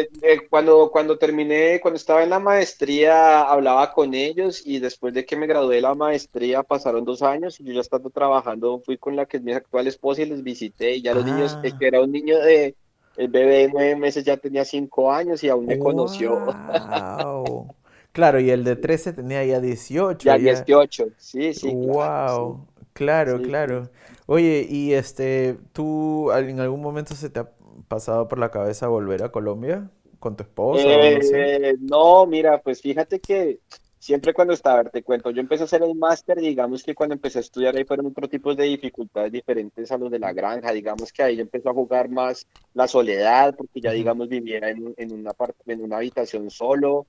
Eh, 0.00 0.08
eh, 0.22 0.48
cuando, 0.48 0.90
cuando 0.90 1.18
terminé, 1.18 1.80
cuando 1.80 1.96
estaba 1.96 2.22
en 2.22 2.30
la 2.30 2.38
maestría, 2.38 3.42
hablaba 3.42 3.92
con 3.92 4.14
ellos 4.14 4.62
y 4.64 4.78
después 4.78 5.12
de 5.14 5.26
que 5.26 5.36
me 5.36 5.48
gradué 5.48 5.76
de 5.76 5.82
la 5.82 5.94
maestría 5.94 6.62
pasaron 6.62 7.04
dos 7.04 7.22
años 7.22 7.58
y 7.58 7.64
yo 7.64 7.72
ya 7.72 7.80
estando 7.80 8.10
trabajando 8.10 8.80
fui 8.84 8.98
con 8.98 9.16
la 9.16 9.26
que 9.26 9.38
es 9.38 9.42
mi 9.42 9.52
actual 9.52 9.88
esposa 9.88 10.22
y 10.22 10.26
les 10.26 10.42
visité 10.42 10.94
y 10.94 11.02
ya 11.02 11.12
los 11.12 11.24
niños, 11.24 11.58
el 11.64 11.76
que 11.76 11.88
era 11.88 12.00
un 12.00 12.12
niño 12.12 12.38
de, 12.38 12.76
el 13.16 13.28
bebé 13.28 13.58
de 13.58 13.68
nueve 13.72 13.96
meses 13.96 14.24
ya 14.24 14.36
tenía 14.36 14.64
cinco 14.64 15.12
años 15.12 15.42
y 15.42 15.48
aún 15.48 15.66
me 15.66 15.78
conoció. 15.78 16.38
Claro, 18.12 18.40
y 18.40 18.50
el 18.50 18.62
de 18.62 18.76
13 18.76 19.14
tenía 19.14 19.44
ya 19.44 19.60
18. 19.60 20.28
Ya, 20.28 20.36
18, 20.36 21.08
sí, 21.16 21.54
sí. 21.54 21.72
Wow, 21.72 22.66
claro, 22.92 23.40
claro. 23.42 23.88
Oye, 24.26 24.66
y 24.68 24.92
este, 24.92 25.56
¿tú 25.72 26.30
en 26.32 26.60
algún 26.60 26.82
momento 26.82 27.14
se 27.14 27.30
te 27.30 27.40
ha 27.40 27.50
pasado 27.88 28.28
por 28.28 28.38
la 28.38 28.50
cabeza 28.50 28.88
volver 28.88 29.22
a 29.22 29.30
Colombia 29.30 29.90
con 30.18 30.36
tu 30.36 30.42
esposa? 30.42 30.82
Eh, 30.84 31.76
no, 31.80 32.26
mira, 32.26 32.60
pues 32.60 32.82
fíjate 32.82 33.18
que 33.18 33.60
siempre 34.02 34.34
cuando 34.34 34.52
estaba, 34.52 34.80
a 34.80 34.82
ver, 34.82 34.90
te 34.90 35.04
cuento, 35.04 35.30
yo 35.30 35.40
empecé 35.40 35.62
a 35.62 35.66
hacer 35.66 35.80
el 35.84 35.94
máster, 35.94 36.40
digamos 36.40 36.82
que 36.82 36.92
cuando 36.92 37.14
empecé 37.14 37.38
a 37.38 37.40
estudiar 37.40 37.76
ahí 37.76 37.84
fueron 37.84 38.06
otro 38.06 38.28
tipo 38.28 38.52
de 38.52 38.64
dificultades 38.64 39.30
diferentes 39.30 39.92
a 39.92 39.96
los 39.96 40.10
de 40.10 40.18
la 40.18 40.32
granja, 40.32 40.72
digamos 40.72 41.12
que 41.12 41.22
ahí 41.22 41.36
yo 41.36 41.42
empezó 41.42 41.70
a 41.70 41.74
jugar 41.74 42.08
más 42.08 42.44
la 42.74 42.88
soledad, 42.88 43.54
porque 43.54 43.80
ya 43.80 43.92
digamos 43.92 44.28
vivía 44.28 44.58
en, 44.68 44.92
en, 44.96 45.12
una, 45.12 45.30
en 45.66 45.84
una 45.84 45.98
habitación 45.98 46.50
solo, 46.50 47.06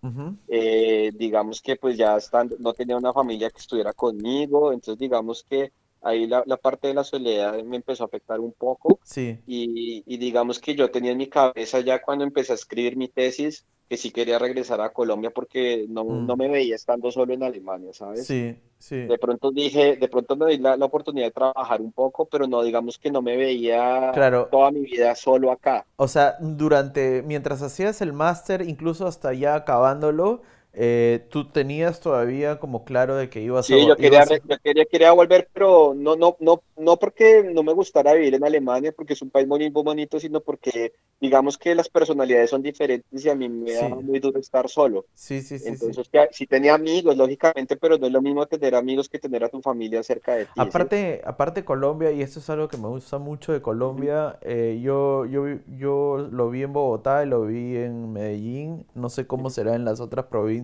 eh, 0.48 1.12
digamos 1.16 1.64
que 1.64 1.78
pues 1.78 1.98
ya 1.98 2.16
estando, 2.16 2.58
no 2.60 2.74
tenía 2.74 2.96
una 2.96 3.12
familia 3.12 3.50
que 3.50 3.58
estuviera 3.58 3.92
conmigo, 3.94 4.72
entonces 4.72 5.00
digamos 5.00 5.44
que 5.50 5.72
ahí 6.04 6.28
la, 6.28 6.44
la, 6.46 6.58
parte 6.58 6.90
de 6.90 6.94
la 6.94 7.04
soledad 7.04 7.64
me 7.64 7.78
empezó 7.78 8.04
a 8.04 8.06
afectar 8.06 8.40
un 8.40 8.52
poco. 8.52 9.00
Sí. 9.04 9.40
Y, 9.48 10.04
y, 10.06 10.18
digamos 10.18 10.60
que 10.60 10.76
yo 10.76 10.92
tenía 10.92 11.12
en 11.12 11.18
mi 11.18 11.28
cabeza 11.28 11.80
ya 11.80 12.04
cuando 12.04 12.24
empecé 12.24 12.52
a 12.52 12.56
escribir 12.56 12.98
mi 12.98 13.08
tesis, 13.08 13.66
que 13.90 13.98
sí 13.98 14.12
quería 14.12 14.40
regresar 14.40 14.82
a 14.82 14.92
Colombia 14.92 15.32
porque 15.32 15.86
no, 15.90 16.04
mm. 16.04 16.26
no 16.26 16.36
me 16.36 16.50
veía 16.50 16.76
estando 16.76 17.12
solo 17.12 17.34
en 17.34 17.44
Alemania, 17.44 17.94
¿sabes? 17.94 18.26
Sí, 18.26 18.56
sí. 18.78 18.96
De 19.02 19.18
pronto 19.18 19.52
dije, 19.52 19.96
de 19.98 20.08
pronto 20.08 20.36
me 20.36 20.52
di 20.52 20.58
la, 20.58 20.76
oportunidad 20.76 21.28
de 21.28 21.32
trabajar 21.32 21.82
un 21.82 21.92
poco, 21.92 22.26
pero 22.26 22.48
no, 22.48 22.64
digamos 22.64 22.98
que 22.98 23.12
no 23.12 23.22
me 23.22 23.38
veía 23.38 24.12
toda 24.50 24.72
mi 24.72 24.82
vida 24.82 25.16
solo 25.16 25.52
acá. 25.52 25.86
O 25.98 26.08
sea, 26.08 26.38
durante, 26.40 27.22
mientras 27.24 27.62
hacías 27.62 28.02
el 28.02 28.14
máster, 28.14 28.62
incluso 28.62 29.08
hasta 29.08 29.34
ya 29.34 29.56
acabándolo, 29.56 30.42
eh, 30.76 31.28
tú 31.30 31.50
tenías 31.50 32.00
todavía 32.00 32.58
como 32.58 32.84
claro 32.84 33.16
de 33.16 33.30
que 33.30 33.42
ibas 33.42 33.66
a... 33.66 33.68
Sí, 33.68 33.88
yo 33.88 33.96
quería, 33.96 34.26
yo 34.26 34.58
quería, 34.64 34.86
quería 34.86 35.12
volver, 35.12 35.48
pero 35.54 35.94
no, 35.96 36.16
no, 36.16 36.36
no, 36.40 36.64
no 36.78 36.98
porque 36.98 37.44
no 37.54 37.62
me 37.62 37.74
gustara 37.74 38.14
vivir 38.14 38.34
en 38.34 38.44
Alemania, 38.44 38.92
porque 38.92 39.14
es 39.14 39.22
un 39.22 39.30
país 39.30 39.48
muy 39.48 39.70
bonito, 39.70 40.20
sino 40.20 40.40
porque 40.40 40.94
digamos 41.22 41.60
que 41.60 41.76
las 41.76 41.90
personalidades 41.90 42.50
son 42.50 42.64
diferentes 42.64 43.24
y 43.24 43.30
a 43.30 43.36
mí 43.36 43.50
me 43.50 43.72
da 43.74 43.88
muy 43.90 44.20
duro 44.20 44.40
estar 44.40 44.68
solo. 44.68 45.06
Sí, 45.14 45.42
sí, 45.44 45.60
sí. 45.60 45.70
Entonces, 45.70 46.10
sí. 46.32 46.48
tenía 46.48 46.74
amigos, 46.74 47.16
lógicamente, 47.18 47.78
pero 47.78 48.00
no 48.00 48.08
es 48.08 48.12
lo 48.12 48.22
mismo 48.22 48.44
tener 48.48 48.74
amigos 48.74 49.08
que 49.08 49.20
tener 49.20 49.44
a 49.44 49.50
tu 49.50 49.62
familia 49.62 50.02
cerca 50.02 50.36
de 50.36 50.46
ti. 50.46 50.52
Aparte, 50.58 51.22
aparte 51.24 51.64
Colombia, 51.64 52.12
y 52.12 52.24
esto 52.24 52.40
es 52.40 52.50
algo 52.50 52.68
que 52.68 52.78
me 52.78 52.88
gusta 52.88 53.20
mucho 53.20 53.54
de 53.54 53.62
Colombia, 53.62 54.40
eh, 54.42 54.80
yo, 54.82 55.26
yo, 55.28 55.46
yo 55.78 56.28
lo 56.32 56.50
vi 56.50 56.64
en 56.64 56.74
Bogotá 56.74 57.24
y 57.24 57.28
lo 57.28 57.46
vi 57.46 57.78
en 57.78 58.12
Medellín, 58.12 58.88
no 58.96 59.10
sé 59.10 59.28
cómo 59.28 59.52
será 59.52 59.76
en 59.76 59.86
las 59.86 60.00
otras 60.00 60.26
provincias 60.26 60.63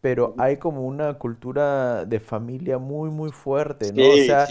pero 0.00 0.34
hay 0.38 0.58
como 0.58 0.86
una 0.86 1.14
cultura 1.14 2.04
de 2.04 2.20
familia 2.20 2.78
muy, 2.78 3.10
muy 3.10 3.30
fuerte, 3.30 3.92
¿no? 3.92 4.08
o 4.08 4.16
sea, 4.16 4.46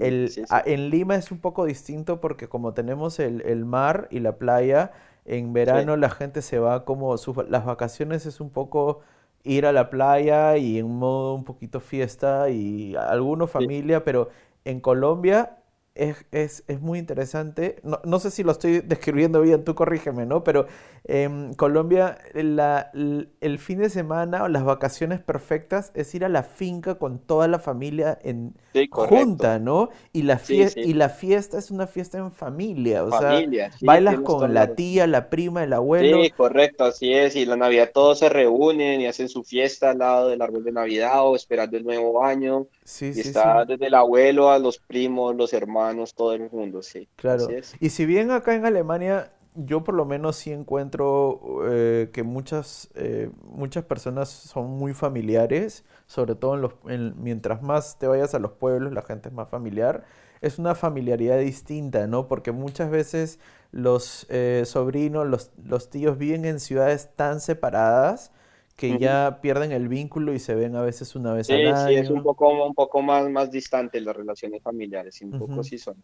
el, 0.00 0.30
en 0.66 0.90
Lima 0.90 1.16
es 1.16 1.32
un 1.32 1.38
poco 1.38 1.64
distinto 1.64 2.20
porque 2.20 2.48
como 2.48 2.74
tenemos 2.74 3.18
el, 3.18 3.40
el 3.42 3.64
mar 3.64 4.06
y 4.10 4.20
la 4.20 4.36
playa, 4.36 4.92
en 5.24 5.52
verano 5.52 5.96
la 5.96 6.10
gente 6.10 6.42
se 6.42 6.58
va 6.58 6.84
como, 6.84 7.16
las 7.48 7.64
vacaciones 7.64 8.26
es 8.26 8.40
un 8.40 8.50
poco 8.50 9.00
ir 9.42 9.66
a 9.66 9.72
la 9.72 9.90
playa 9.90 10.56
y 10.56 10.78
en 10.78 10.90
modo 10.90 11.34
un 11.34 11.44
poquito 11.44 11.80
fiesta 11.80 12.48
y 12.50 12.94
algunos 12.94 13.50
familia, 13.50 14.04
pero 14.04 14.30
en 14.64 14.80
Colombia 14.80 15.58
es, 15.94 16.26
es, 16.32 16.64
es, 16.66 16.80
muy 16.80 16.98
interesante. 16.98 17.76
No, 17.82 18.00
no, 18.04 18.18
sé 18.18 18.30
si 18.30 18.42
lo 18.42 18.52
estoy 18.52 18.80
describiendo 18.80 19.40
bien, 19.40 19.64
tú 19.64 19.74
corrígeme, 19.74 20.26
¿no? 20.26 20.42
Pero 20.42 20.66
en 21.06 21.52
Colombia 21.54 22.18
la, 22.32 22.90
el 22.94 23.58
fin 23.58 23.78
de 23.78 23.90
semana 23.90 24.44
o 24.44 24.48
las 24.48 24.64
vacaciones 24.64 25.20
perfectas 25.20 25.92
es 25.94 26.14
ir 26.14 26.24
a 26.24 26.30
la 26.30 26.42
finca 26.42 26.94
con 26.94 27.18
toda 27.18 27.46
la 27.46 27.58
familia 27.58 28.18
en 28.22 28.54
junta, 28.90 29.58
¿no? 29.58 29.90
Y 30.12 30.22
la, 30.22 30.38
fiesta, 30.38 30.80
y 30.80 30.94
la 30.94 31.10
fiesta 31.10 31.58
es 31.58 31.70
una 31.70 31.86
fiesta 31.86 32.16
en 32.16 32.32
familia, 32.32 33.04
o 33.04 33.10
sea, 33.18 33.40
bailas 33.82 34.20
con 34.20 34.54
la 34.54 34.74
tía, 34.74 35.06
la 35.06 35.28
prima, 35.28 35.62
el 35.62 35.74
abuelo. 35.74 36.22
Sí, 36.22 36.30
correcto, 36.30 36.84
así 36.84 37.12
es. 37.12 37.36
Y 37.36 37.44
la 37.44 37.56
Navidad 37.56 37.90
todos 37.92 38.20
se 38.20 38.30
reúnen 38.30 39.02
y 39.02 39.06
hacen 39.06 39.28
su 39.28 39.44
fiesta 39.44 39.90
al 39.90 39.98
lado 39.98 40.28
del 40.28 40.40
árbol 40.40 40.64
de 40.64 40.72
Navidad 40.72 41.26
o 41.26 41.36
esperando 41.36 41.76
el 41.76 41.84
nuevo 41.84 42.24
año. 42.24 42.66
Sí, 42.82 43.12
y 43.14 43.20
está 43.20 43.64
desde 43.64 43.86
el 43.86 43.94
abuelo 43.94 44.50
a 44.50 44.58
los 44.58 44.78
primos, 44.78 45.36
los 45.36 45.52
hermanos, 45.52 45.83
todo 46.14 46.32
el 46.32 46.50
mundo, 46.50 46.82
sí. 46.82 47.08
Claro. 47.16 47.46
Y 47.80 47.90
si 47.90 48.06
bien 48.06 48.30
acá 48.30 48.54
en 48.54 48.64
Alemania 48.64 49.30
yo 49.54 49.84
por 49.84 49.94
lo 49.94 50.04
menos 50.04 50.36
sí 50.36 50.52
encuentro 50.52 51.60
eh, 51.66 52.10
que 52.12 52.22
muchas, 52.24 52.90
eh, 52.94 53.30
muchas 53.44 53.84
personas 53.84 54.28
son 54.28 54.70
muy 54.70 54.94
familiares, 54.94 55.84
sobre 56.06 56.34
todo 56.34 56.54
en 56.54 56.60
los, 56.62 56.72
mientras 57.16 57.62
más 57.62 57.98
te 57.98 58.08
vayas 58.08 58.34
a 58.34 58.40
los 58.40 58.52
pueblos, 58.52 58.92
la 58.92 59.02
gente 59.02 59.28
es 59.28 59.34
más 59.34 59.48
familiar. 59.48 60.04
Es 60.40 60.58
una 60.58 60.74
familiaridad 60.74 61.38
distinta, 61.38 62.06
¿no? 62.06 62.28
Porque 62.28 62.52
muchas 62.52 62.90
veces 62.90 63.38
los 63.70 64.26
eh, 64.28 64.64
sobrinos, 64.66 65.26
los, 65.26 65.52
los, 65.64 65.88
tíos 65.88 66.18
viven 66.18 66.44
en 66.44 66.60
ciudades 66.60 67.10
tan 67.16 67.40
separadas 67.40 68.30
que 68.76 68.98
ya 68.98 69.38
pierden 69.40 69.72
el 69.72 69.88
vínculo 69.88 70.32
y 70.32 70.38
se 70.38 70.54
ven 70.54 70.76
a 70.76 70.82
veces 70.82 71.14
una 71.14 71.32
vez 71.32 71.48
al 71.50 71.66
año. 71.66 71.88
Sí, 71.88 71.94
es 71.94 72.10
un 72.10 72.22
poco, 72.22 72.48
un 72.66 72.74
poco 72.74 73.02
más, 73.02 73.28
más 73.30 73.50
distante 73.50 74.00
las 74.00 74.16
relaciones 74.16 74.62
familiares, 74.62 75.20
y 75.20 75.24
un 75.24 75.38
poco 75.38 75.62
sí 75.62 75.78
son 75.78 75.96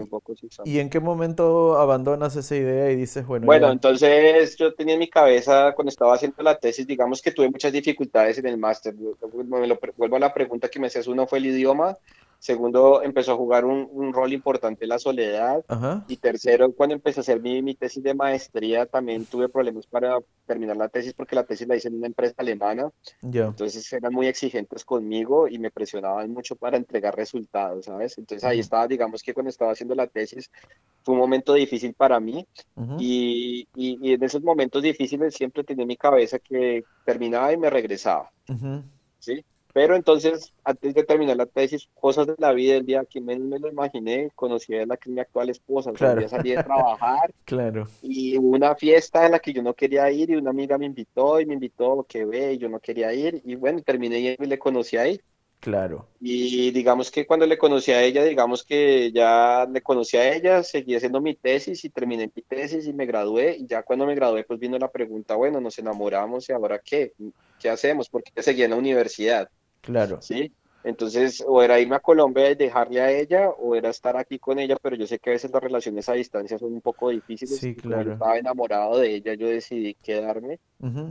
un 0.00 0.08
poco 0.08 0.34
¿Y 0.64 0.78
en 0.78 0.90
qué 0.90 1.00
momento 1.00 1.78
abandonas 1.78 2.36
esa 2.36 2.56
idea 2.56 2.90
y 2.90 2.96
dices, 2.96 3.26
bueno... 3.26 3.46
Bueno, 3.46 3.70
entonces 3.70 4.56
yo 4.56 4.74
tenía 4.74 4.94
en 4.94 5.00
mi 5.00 5.08
cabeza, 5.08 5.72
cuando 5.74 5.90
estaba 5.90 6.14
haciendo 6.14 6.42
la 6.42 6.58
tesis, 6.58 6.86
digamos 6.86 7.22
que 7.22 7.32
tuve 7.32 7.50
muchas 7.50 7.72
dificultades 7.72 8.38
en 8.38 8.46
el 8.46 8.58
máster. 8.58 8.94
vuelvo 8.94 10.16
a 10.16 10.20
la 10.20 10.34
pregunta 10.34 10.68
que 10.68 10.80
me 10.80 10.88
hacías, 10.88 11.06
uno 11.06 11.26
fue 11.26 11.38
el 11.38 11.46
idioma, 11.46 11.96
Segundo, 12.44 13.02
empezó 13.02 13.32
a 13.32 13.36
jugar 13.36 13.64
un, 13.64 14.12
rol 14.12 14.34
importante 14.34 14.86
la 14.86 14.98
soledad. 14.98 15.64
Y 16.08 16.18
tercero, 16.18 16.70
cuando 16.74 16.94
empecé 16.94 17.20
a 17.20 17.22
hacer 17.22 17.40
mi, 17.40 17.62
mi, 17.62 17.74
tesis 17.74 18.02
de 18.02 18.12
maestría, 18.12 18.84
también 18.84 19.24
tuve 19.24 19.48
problemas 19.48 19.86
para 19.86 20.18
terminar 20.44 20.76
la 20.76 20.90
tesis 20.90 21.14
porque 21.14 21.36
la 21.36 21.44
tesis 21.44 21.66
la 21.66 21.76
hice 21.76 21.88
en 21.88 21.94
una 21.94 22.06
empresa 22.06 22.34
alemana. 22.36 22.90
Entonces 23.22 23.90
eran 23.94 24.12
muy 24.12 24.26
exigentes 24.26 24.84
conmigo 24.84 25.48
y 25.48 25.58
me 25.58 25.70
presionaban 25.70 26.30
mucho 26.32 26.54
para 26.54 26.76
entregar 26.76 27.16
resultados, 27.16 27.86
¿sabes? 27.86 28.18
Entonces 28.18 28.44
ahí 28.44 28.58
estaba, 28.58 28.86
digamos 28.86 29.22
que 29.22 29.32
cuando 29.32 29.48
estaba 29.48 29.72
haciendo 29.72 29.94
la 29.94 30.06
tesis, 30.06 30.50
fue 31.02 31.14
un 31.14 31.20
momento 31.22 31.54
difícil 31.54 31.94
para 31.94 32.20
mí. 32.20 32.46
y, 32.98 33.66
y, 33.74 34.12
en 34.12 34.22
esos 34.22 34.42
momentos 34.42 34.82
difíciles 34.82 35.34
siempre 35.34 35.64
tenía 35.64 35.84
en 35.84 35.88
mi 35.88 35.96
cabeza 35.96 36.38
que 36.38 36.84
terminaba 37.06 37.54
y 37.54 37.56
me 37.56 37.70
regresaba. 37.70 38.30
¿Sí? 39.18 39.42
Pero 39.74 39.96
entonces, 39.96 40.54
antes 40.62 40.94
de 40.94 41.02
terminar 41.02 41.36
la 41.36 41.46
tesis, 41.46 41.88
cosas 41.94 42.28
de 42.28 42.36
la 42.38 42.52
vida, 42.52 42.76
el 42.76 42.86
día 42.86 43.04
que 43.04 43.20
menos 43.20 43.48
me 43.48 43.58
lo 43.58 43.68
imaginé, 43.68 44.30
conocí 44.36 44.72
a 44.76 44.86
la 44.86 44.96
que 44.96 45.10
es 45.10 45.14
mi 45.14 45.20
actual 45.20 45.50
esposa. 45.50 45.90
O 45.90 45.96
sea, 45.96 46.28
salí 46.28 46.54
a 46.54 46.62
trabajar. 46.62 47.34
claro. 47.44 47.88
Y 48.00 48.38
hubo 48.38 48.50
una 48.50 48.76
fiesta 48.76 49.26
en 49.26 49.32
la 49.32 49.40
que 49.40 49.52
yo 49.52 49.64
no 49.64 49.74
quería 49.74 50.08
ir 50.12 50.30
y 50.30 50.36
una 50.36 50.50
amiga 50.50 50.78
me 50.78 50.86
invitó 50.86 51.40
y 51.40 51.46
me 51.46 51.54
invitó, 51.54 52.06
que 52.08 52.24
ve, 52.24 52.52
y 52.52 52.58
yo 52.58 52.68
no 52.68 52.78
quería 52.78 53.12
ir. 53.12 53.42
Y 53.44 53.56
bueno, 53.56 53.82
terminé 53.82 54.36
y 54.38 54.46
le 54.46 54.58
conocí 54.60 54.96
ahí. 54.96 55.20
Claro. 55.58 56.06
Y 56.20 56.70
digamos 56.70 57.10
que 57.10 57.26
cuando 57.26 57.44
le 57.44 57.58
conocí 57.58 57.90
a 57.90 58.00
ella, 58.00 58.22
digamos 58.22 58.62
que 58.62 59.10
ya 59.10 59.66
le 59.68 59.80
conocí 59.80 60.16
a 60.16 60.32
ella, 60.32 60.62
seguí 60.62 60.94
haciendo 60.94 61.20
mi 61.20 61.34
tesis 61.34 61.84
y 61.84 61.90
terminé 61.90 62.30
mi 62.32 62.42
tesis 62.42 62.86
y 62.86 62.92
me 62.92 63.06
gradué. 63.06 63.56
Y 63.58 63.66
ya 63.66 63.82
cuando 63.82 64.06
me 64.06 64.14
gradué, 64.14 64.44
pues 64.44 64.60
vino 64.60 64.78
la 64.78 64.92
pregunta, 64.92 65.34
bueno, 65.34 65.60
nos 65.60 65.76
enamoramos 65.80 66.48
y 66.48 66.52
ahora 66.52 66.78
qué, 66.78 67.12
qué 67.58 67.70
hacemos, 67.70 68.08
porque 68.08 68.40
seguía 68.40 68.66
en 68.66 68.70
la 68.70 68.76
universidad. 68.76 69.48
Claro. 69.84 70.20
Sí. 70.22 70.52
Entonces, 70.84 71.42
o 71.46 71.62
era 71.62 71.80
irme 71.80 71.96
a 71.96 72.00
Colombia 72.00 72.50
y 72.50 72.56
dejarle 72.56 73.00
a 73.00 73.10
ella, 73.10 73.48
o 73.48 73.74
era 73.74 73.88
estar 73.88 74.18
aquí 74.18 74.38
con 74.38 74.58
ella, 74.58 74.76
pero 74.82 74.96
yo 74.96 75.06
sé 75.06 75.18
que 75.18 75.30
a 75.30 75.32
veces 75.32 75.50
las 75.50 75.62
relaciones 75.62 76.10
a 76.10 76.12
distancia 76.12 76.58
son 76.58 76.74
un 76.74 76.82
poco 76.82 77.08
difíciles. 77.08 77.56
Sí, 77.56 77.74
claro. 77.74 78.02
yo 78.02 78.12
estaba 78.12 78.36
enamorado 78.36 78.98
de 78.98 79.14
ella, 79.14 79.32
yo 79.32 79.48
decidí 79.48 79.94
quedarme. 79.94 80.60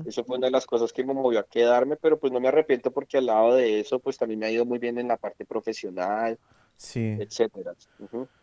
Eso 0.06 0.24
fue 0.24 0.38
una 0.38 0.46
de 0.48 0.52
las 0.52 0.68
cosas 0.68 0.94
que 0.94 1.04
me 1.04 1.16
movió 1.16 1.40
a 1.40 1.48
quedarme, 1.48 1.96
pero 1.96 2.20
pues 2.20 2.32
no 2.32 2.40
me 2.40 2.50
arrepiento 2.50 2.92
porque 2.92 3.18
al 3.18 3.26
lado 3.26 3.56
de 3.56 3.80
eso, 3.80 3.98
pues 3.98 4.20
también 4.20 4.40
me 4.40 4.46
ha 4.46 4.52
ido 4.52 4.64
muy 4.64 4.78
bien 4.78 5.00
en 5.00 5.08
la 5.08 5.18
parte 5.18 5.44
profesional, 5.44 6.38
sí. 6.78 7.18
etcétera. 7.20 7.74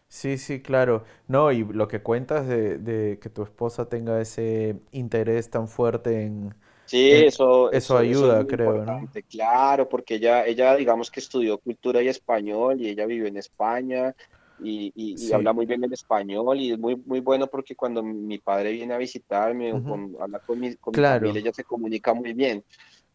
Sí, 0.09 0.37
sí, 0.37 0.61
claro. 0.61 1.05
No, 1.29 1.53
y 1.53 1.63
lo 1.63 1.87
que 1.87 2.03
cuentas 2.03 2.49
de, 2.49 2.79
de 2.79 3.21
que 3.21 3.31
tu 3.31 3.45
esposa 3.45 3.89
tenga 3.89 4.21
ese 4.21 4.81
interés 4.91 5.49
tan 5.49 5.69
fuerte 5.69 6.23
en 6.23 6.57
Sí, 6.91 7.13
eso, 7.13 7.71
eso, 7.71 7.97
ayuda, 7.97 8.45
creo, 8.45 8.85
¿no? 8.85 9.09
Claro, 9.29 9.89
porque 9.89 10.17
ella, 10.17 10.45
ella, 10.45 10.75
digamos 10.75 11.09
que 11.09 11.21
estudió 11.21 11.57
cultura 11.59 12.03
y 12.03 12.09
español 12.09 12.81
y 12.81 12.89
ella 12.89 13.07
vive 13.07 13.29
en 13.29 13.37
España 13.37 14.13
y, 14.61 14.93
y, 14.97 15.33
habla 15.33 15.53
muy 15.53 15.67
bien 15.67 15.85
el 15.85 15.93
español 15.93 16.59
y 16.59 16.73
es 16.73 16.79
muy, 16.81 16.97
muy 16.97 17.21
bueno 17.21 17.47
porque 17.47 17.77
cuando 17.77 18.03
mi 18.03 18.39
padre 18.39 18.73
viene 18.73 18.93
a 18.93 18.99
visitarme 18.99 19.73
o 19.73 19.81
con, 19.81 20.17
habla 20.21 20.41
con, 20.41 20.59
mi, 20.59 20.75
con 20.75 20.93
familia, 20.93 21.41
ella 21.41 21.53
se 21.53 21.63
comunica 21.63 22.13
muy 22.13 22.33
bien. 22.33 22.65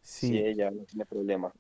Sí. 0.02 0.38
ella 0.38 0.72
no 0.72 0.84
tiene 0.84 1.06
problema. 1.06 1.52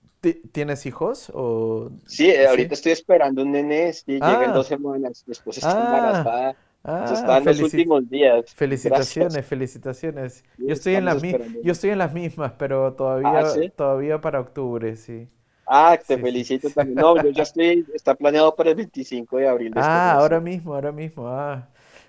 ¿Tienes 0.53 0.85
hijos? 0.85 1.29
O... 1.33 1.89
Sí, 2.05 2.33
ahorita 2.33 2.75
estoy 2.75 2.93
esperando 2.93 3.41
un 3.41 3.51
nene, 3.51 3.91
y 4.07 4.13
llega 4.13 4.45
en 4.45 4.51
ah. 4.51 4.53
dos 4.53 4.67
semanas, 4.67 5.21
después 5.27 5.57
está 5.57 5.75
ah. 5.75 5.85
embarazada. 5.85 6.55
Ah, 6.87 7.05
está 7.11 7.37
en 7.39 7.45
los 7.45 7.61
últimos 7.61 8.07
días. 8.09 8.53
Felicitaciones, 8.53 9.45
felicitaciones. 9.45 10.43
Yo 10.57 10.73
estoy 10.73 10.95
en 10.95 11.05
las 11.05 11.21
yo 11.21 11.71
estoy 11.71 11.89
en 11.89 11.97
las 11.97 12.13
mismas, 12.13 12.53
pero 12.59 12.93
todavía 12.93 13.39
ah, 13.39 13.53
todavía 13.75 14.21
para 14.21 14.39
octubre, 14.39 14.95
sí. 14.95 15.27
Ah, 15.65 15.97
te 16.05 16.17
felicito 16.17 16.69
también. 16.69 16.95
No, 16.95 17.15
yo 17.23 17.29
ya 17.31 17.41
estoy, 17.41 17.85
está 17.93 18.13
planeado 18.13 18.55
para 18.55 18.69
el 18.69 18.75
25 18.75 19.37
de 19.37 19.47
abril. 19.47 19.73
ah, 19.75 20.13
ahora 20.13 20.39
mismo, 20.39 20.75
ahora 20.75 20.91
mismo. 20.91 21.27
Ah. 21.27 21.67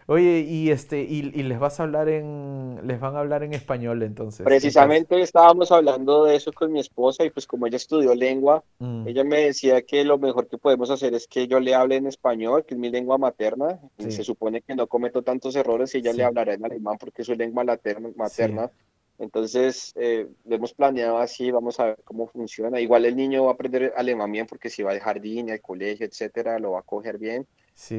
Oye, 0.08 0.46
y 0.48 0.70
este, 0.70 1.00
y, 1.02 1.22
les 1.22 1.58
vas 1.58 1.80
a 1.80 1.82
hablar 1.82 2.08
en, 2.08 2.80
les 2.84 3.00
van 3.00 3.16
a 3.16 3.20
hablar 3.20 3.42
en 3.42 3.54
español 3.54 4.04
entonces. 4.04 4.44
Precisamente 4.44 5.20
estábamos 5.20 5.72
hablando 5.72 6.24
de 6.24 6.36
eso 6.36 6.52
con 6.52 6.70
mi 6.70 6.78
esposa 6.78 7.24
y 7.24 7.30
pues 7.30 7.44
como 7.44 7.66
ella 7.66 7.76
estudió 7.76 8.14
lengua, 8.14 8.62
mm. 8.78 9.08
ella 9.08 9.24
me 9.24 9.40
decía 9.40 9.82
que 9.82 10.04
lo 10.04 10.16
mejor 10.16 10.46
que 10.46 10.58
podemos 10.58 10.90
hacer 10.90 11.12
es 11.14 11.26
que 11.26 11.48
yo 11.48 11.58
le 11.58 11.74
hable 11.74 11.96
en 11.96 12.06
español, 12.06 12.64
que 12.64 12.74
es 12.74 12.80
mi 12.80 12.88
lengua 12.88 13.18
materna, 13.18 13.80
y 13.98 14.12
se 14.12 14.22
supone 14.22 14.62
que 14.62 14.76
no 14.76 14.86
cometo 14.86 15.22
tantos 15.22 15.56
errores 15.56 15.92
y 15.94 15.98
ella 15.98 16.12
le 16.12 16.22
hablará 16.22 16.54
en 16.54 16.64
alemán 16.64 16.98
porque 17.00 17.22
es 17.22 17.26
su 17.26 17.34
lengua 17.34 17.64
materna. 17.64 18.08
materna. 18.14 18.70
Entonces, 19.18 19.92
eh, 19.96 20.28
lo 20.44 20.54
hemos 20.54 20.72
planeado 20.72 21.18
así, 21.18 21.50
vamos 21.50 21.80
a 21.80 21.86
ver 21.86 21.98
cómo 22.04 22.28
funciona. 22.28 22.80
Igual 22.80 23.06
el 23.06 23.16
niño 23.16 23.44
va 23.44 23.50
a 23.50 23.54
aprender 23.54 23.92
alemán 23.96 24.30
bien 24.30 24.46
porque 24.46 24.70
si 24.70 24.84
va 24.84 24.92
al 24.92 25.00
jardín, 25.00 25.50
al 25.50 25.60
colegio, 25.60 26.06
etcétera, 26.06 26.60
lo 26.60 26.72
va 26.72 26.80
a 26.80 26.82
coger 26.82 27.18
bien 27.18 27.46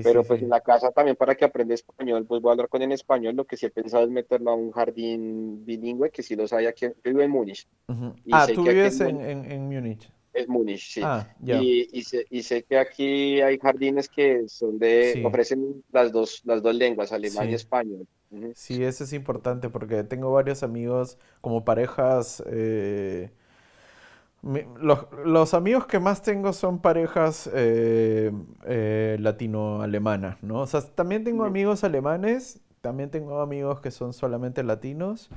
pero 0.04 0.24
pues 0.24 0.42
en 0.42 0.50
la 0.50 0.62
casa 0.62 0.92
también 0.92 1.16
para 1.16 1.36
que 1.36 1.46
aprenda 1.46 1.74
español, 1.74 2.26
pues 2.26 2.42
voy 2.42 2.50
a 2.50 2.54
hablar 2.54 2.70
con 2.70 2.82
él 2.82 2.86
en 2.86 2.94
español. 2.94 3.36
Lo 3.36 3.46
que 3.46 3.58
sí 3.58 3.68
he 3.68 3.70
pensado 3.70 4.04
es 4.04 4.10
meterlo 4.10 4.52
a 4.52 4.56
un 4.56 4.72
jardín 4.72 5.66
bilingüe, 5.66 6.10
que 6.10 6.24
sí 6.24 6.36
los 6.36 6.52
hay 6.54 6.66
aquí. 6.66 6.86
Yo 6.86 6.94
vivo 7.04 7.22
en 7.22 7.32
Múnich. 7.32 7.68
Ah, 8.32 8.48
tú 8.54 8.64
vives 8.64 9.00
en, 9.02 9.20
en, 9.20 9.68
Múnich. 9.68 10.12
Es 10.34 10.48
Múnich, 10.48 10.94
sí. 10.94 11.02
Ah, 11.04 11.28
y, 11.44 11.88
y, 11.92 12.04
sé, 12.04 12.26
y, 12.30 12.44
sé, 12.44 12.64
que 12.64 12.78
aquí 12.78 13.42
hay 13.42 13.58
jardines 13.60 14.10
que 14.10 14.48
son 14.48 14.80
de, 14.80 15.24
ofrecen 15.26 15.84
las 15.92 16.12
dos, 16.12 16.42
las 16.46 16.62
dos 16.62 16.76
lenguas, 16.76 17.12
alemán 17.12 17.50
y 17.50 17.54
español. 17.54 18.08
Sí, 18.56 18.84
eso 18.84 19.04
es 19.04 19.14
importante 19.14 19.70
porque 19.70 20.04
tengo 20.04 20.32
varios 20.32 20.64
amigos 20.64 21.18
como 21.40 21.64
parejas 21.64 22.44
eh, 22.48 23.32
los, 25.26 25.54
amigos 25.54 25.88
que 25.88 26.00
más 26.00 26.22
tengo 26.22 26.54
son 26.54 26.80
parejas 26.80 27.50
eh, 27.54 28.32
eh, 28.66 29.18
latino-alemanas, 29.20 30.42
¿no? 30.42 30.62
O 30.62 30.68
sea, 30.68 30.82
también 30.82 31.24
tengo 31.24 31.44
amigos 31.44 31.84
alemanes, 31.84 32.62
también 32.82 33.10
tengo 33.10 33.42
amigos 33.42 33.82
que 33.82 33.92
son 33.92 34.14
solamente 34.14 34.64
latinos, 34.64 35.30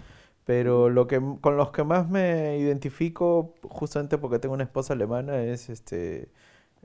pero 0.45 0.91
lo 0.91 1.07
que 1.07 1.21
con 1.41 1.57
los 1.57 1.73
que 1.73 1.85
más 1.85 2.09
me 2.09 2.59
identifico, 2.59 3.55
justamente 3.63 4.19
porque 4.19 4.39
tengo 4.39 4.55
una 4.55 4.65
esposa 4.65 4.95
alemana, 4.95 5.43
es 5.43 5.69
este 5.71 6.29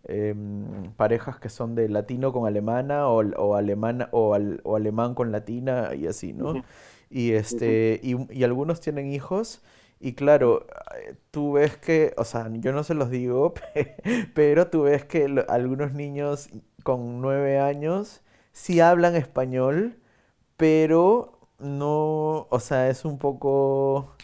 em, 0.06 0.92
parejas 0.98 1.40
que 1.40 1.50
son 1.50 1.76
de 1.76 1.90
latino 1.90 2.34
con 2.34 2.48
alemana 2.48 3.08
o, 3.08 3.24
o 3.38 3.56
alemana 3.56 4.10
o, 4.12 4.34
alemán 4.34 5.16
con 5.16 5.32
latina 5.32 5.96
y 5.96 6.08
así, 6.08 6.34
¿no? 6.34 6.64
Y 7.10 7.32
este 7.32 8.02
y 8.04 8.44
algunos 8.44 8.80
tienen 8.82 9.12
hijos. 9.12 9.62
Y 10.00 10.14
claro, 10.14 10.68
eh, 10.98 11.16
tú 11.32 11.54
ves 11.54 11.78
que, 11.78 12.14
o 12.18 12.24
sea, 12.26 12.50
yo 12.52 12.72
no 12.74 12.84
se 12.84 12.94
los 12.94 13.10
digo, 13.10 13.54
pero 14.34 14.68
tú 14.68 14.84
ves 14.84 15.06
que 15.06 15.46
algunos 15.48 15.94
niños 15.94 16.50
con 16.84 17.22
nueve 17.22 17.60
años 17.60 18.22
sí 18.52 18.80
hablan 18.80 19.16
español, 19.16 19.98
pero 20.58 21.40
no, 21.60 22.48
o 22.50 22.60
sea, 22.60 22.90
es 22.90 23.06
un 23.06 23.18
poco, 23.18 24.16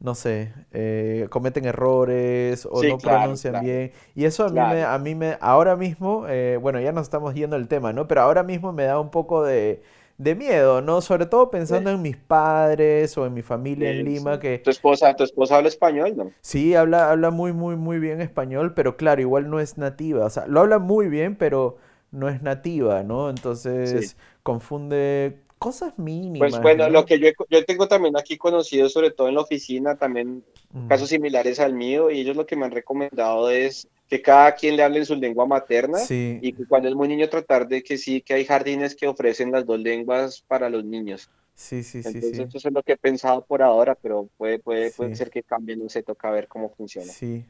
no 0.00 0.14
sé, 0.14 0.52
eh, 0.72 1.26
cometen 1.30 1.64
errores 1.66 2.66
o 2.70 2.82
no 2.84 2.98
pronuncian 2.98 3.60
bien. 3.60 3.92
Y 4.14 4.24
eso 4.24 4.44
a 4.46 4.50
mí, 4.50 4.64
me, 4.64 4.82
a 4.84 4.98
mí 4.98 5.14
me, 5.14 5.38
ahora 5.40 5.76
mismo, 5.76 6.26
eh, 6.28 6.58
bueno, 6.60 6.80
ya 6.80 6.92
nos 6.92 7.04
estamos 7.04 7.34
yendo 7.34 7.56
el 7.56 7.68
tema, 7.68 7.92
¿no? 7.92 8.06
Pero 8.08 8.22
ahora 8.22 8.42
mismo 8.42 8.72
me 8.72 8.84
da 8.84 9.00
un 9.00 9.10
poco 9.10 9.44
de 9.44 9.82
de 10.20 10.34
miedo, 10.34 10.82
¿no? 10.82 11.00
Sobre 11.00 11.24
todo 11.24 11.50
pensando 11.50 11.88
en 11.88 12.02
mis 12.02 12.18
padres 12.18 13.16
o 13.16 13.24
en 13.24 13.32
mi 13.32 13.40
familia 13.40 13.90
en 13.90 14.04
Lima 14.04 14.38
que... 14.38 14.58
¿Tu 14.58 14.68
esposa, 14.68 15.16
tu 15.16 15.24
esposa 15.24 15.56
habla 15.56 15.68
español, 15.68 16.14
no? 16.14 16.30
Sí, 16.42 16.74
habla, 16.74 17.10
habla 17.10 17.30
muy, 17.30 17.54
muy, 17.54 17.76
muy 17.76 17.98
bien 17.98 18.20
español, 18.20 18.74
pero 18.74 18.98
claro, 18.98 19.22
igual 19.22 19.48
no 19.48 19.60
es 19.60 19.78
nativa. 19.78 20.26
O 20.26 20.30
sea, 20.30 20.46
lo 20.46 20.60
habla 20.60 20.78
muy 20.78 21.08
bien, 21.08 21.36
pero 21.36 21.78
no 22.10 22.28
es 22.28 22.42
nativa, 22.42 23.02
¿no? 23.02 23.30
Entonces 23.30 24.18
confunde 24.42 25.40
cosas 25.60 25.98
mínimas. 25.98 26.38
Pues 26.38 26.62
bueno, 26.62 26.88
lo 26.88 27.04
que 27.04 27.20
yo, 27.20 27.28
yo 27.50 27.64
tengo 27.66 27.86
también 27.86 28.16
aquí 28.16 28.38
conocido, 28.38 28.88
sobre 28.88 29.10
todo 29.10 29.28
en 29.28 29.34
la 29.34 29.42
oficina, 29.42 29.94
también 29.94 30.42
mm. 30.72 30.88
casos 30.88 31.10
similares 31.10 31.60
al 31.60 31.74
mío, 31.74 32.10
y 32.10 32.20
ellos 32.20 32.34
lo 32.34 32.46
que 32.46 32.56
me 32.56 32.64
han 32.64 32.70
recomendado 32.70 33.50
es 33.50 33.86
que 34.08 34.22
cada 34.22 34.54
quien 34.54 34.76
le 34.76 34.82
hable 34.82 35.00
en 35.00 35.06
su 35.06 35.14
lengua 35.14 35.46
materna 35.46 35.98
y 36.08 36.52
que 36.54 36.66
cuando 36.66 36.88
es 36.88 36.94
muy 36.94 37.08
niño 37.08 37.28
tratar 37.28 37.68
de 37.68 37.82
que 37.82 37.98
sí, 37.98 38.22
que 38.22 38.32
hay 38.32 38.46
jardines 38.46 38.96
que 38.96 39.06
ofrecen 39.06 39.52
las 39.52 39.66
dos 39.66 39.78
lenguas 39.78 40.42
para 40.48 40.70
los 40.70 40.82
niños. 40.82 41.28
Sí, 41.54 41.82
sí, 41.82 42.02
sí. 42.02 42.08
Entonces, 42.08 42.54
eso 42.54 42.68
es 42.68 42.74
lo 42.74 42.82
que 42.82 42.92
he 42.92 42.96
pensado 42.96 43.44
por 43.44 43.62
ahora, 43.62 43.94
pero 43.94 44.30
puede, 44.38 44.58
puede, 44.60 44.90
puede 44.92 45.14
ser 45.14 45.28
que 45.28 45.42
cambie, 45.42 45.76
no 45.76 45.90
sé, 45.90 46.02
toca 46.02 46.30
ver 46.30 46.48
cómo 46.48 46.70
funciona. 46.70 47.12
Sí, 47.12 47.44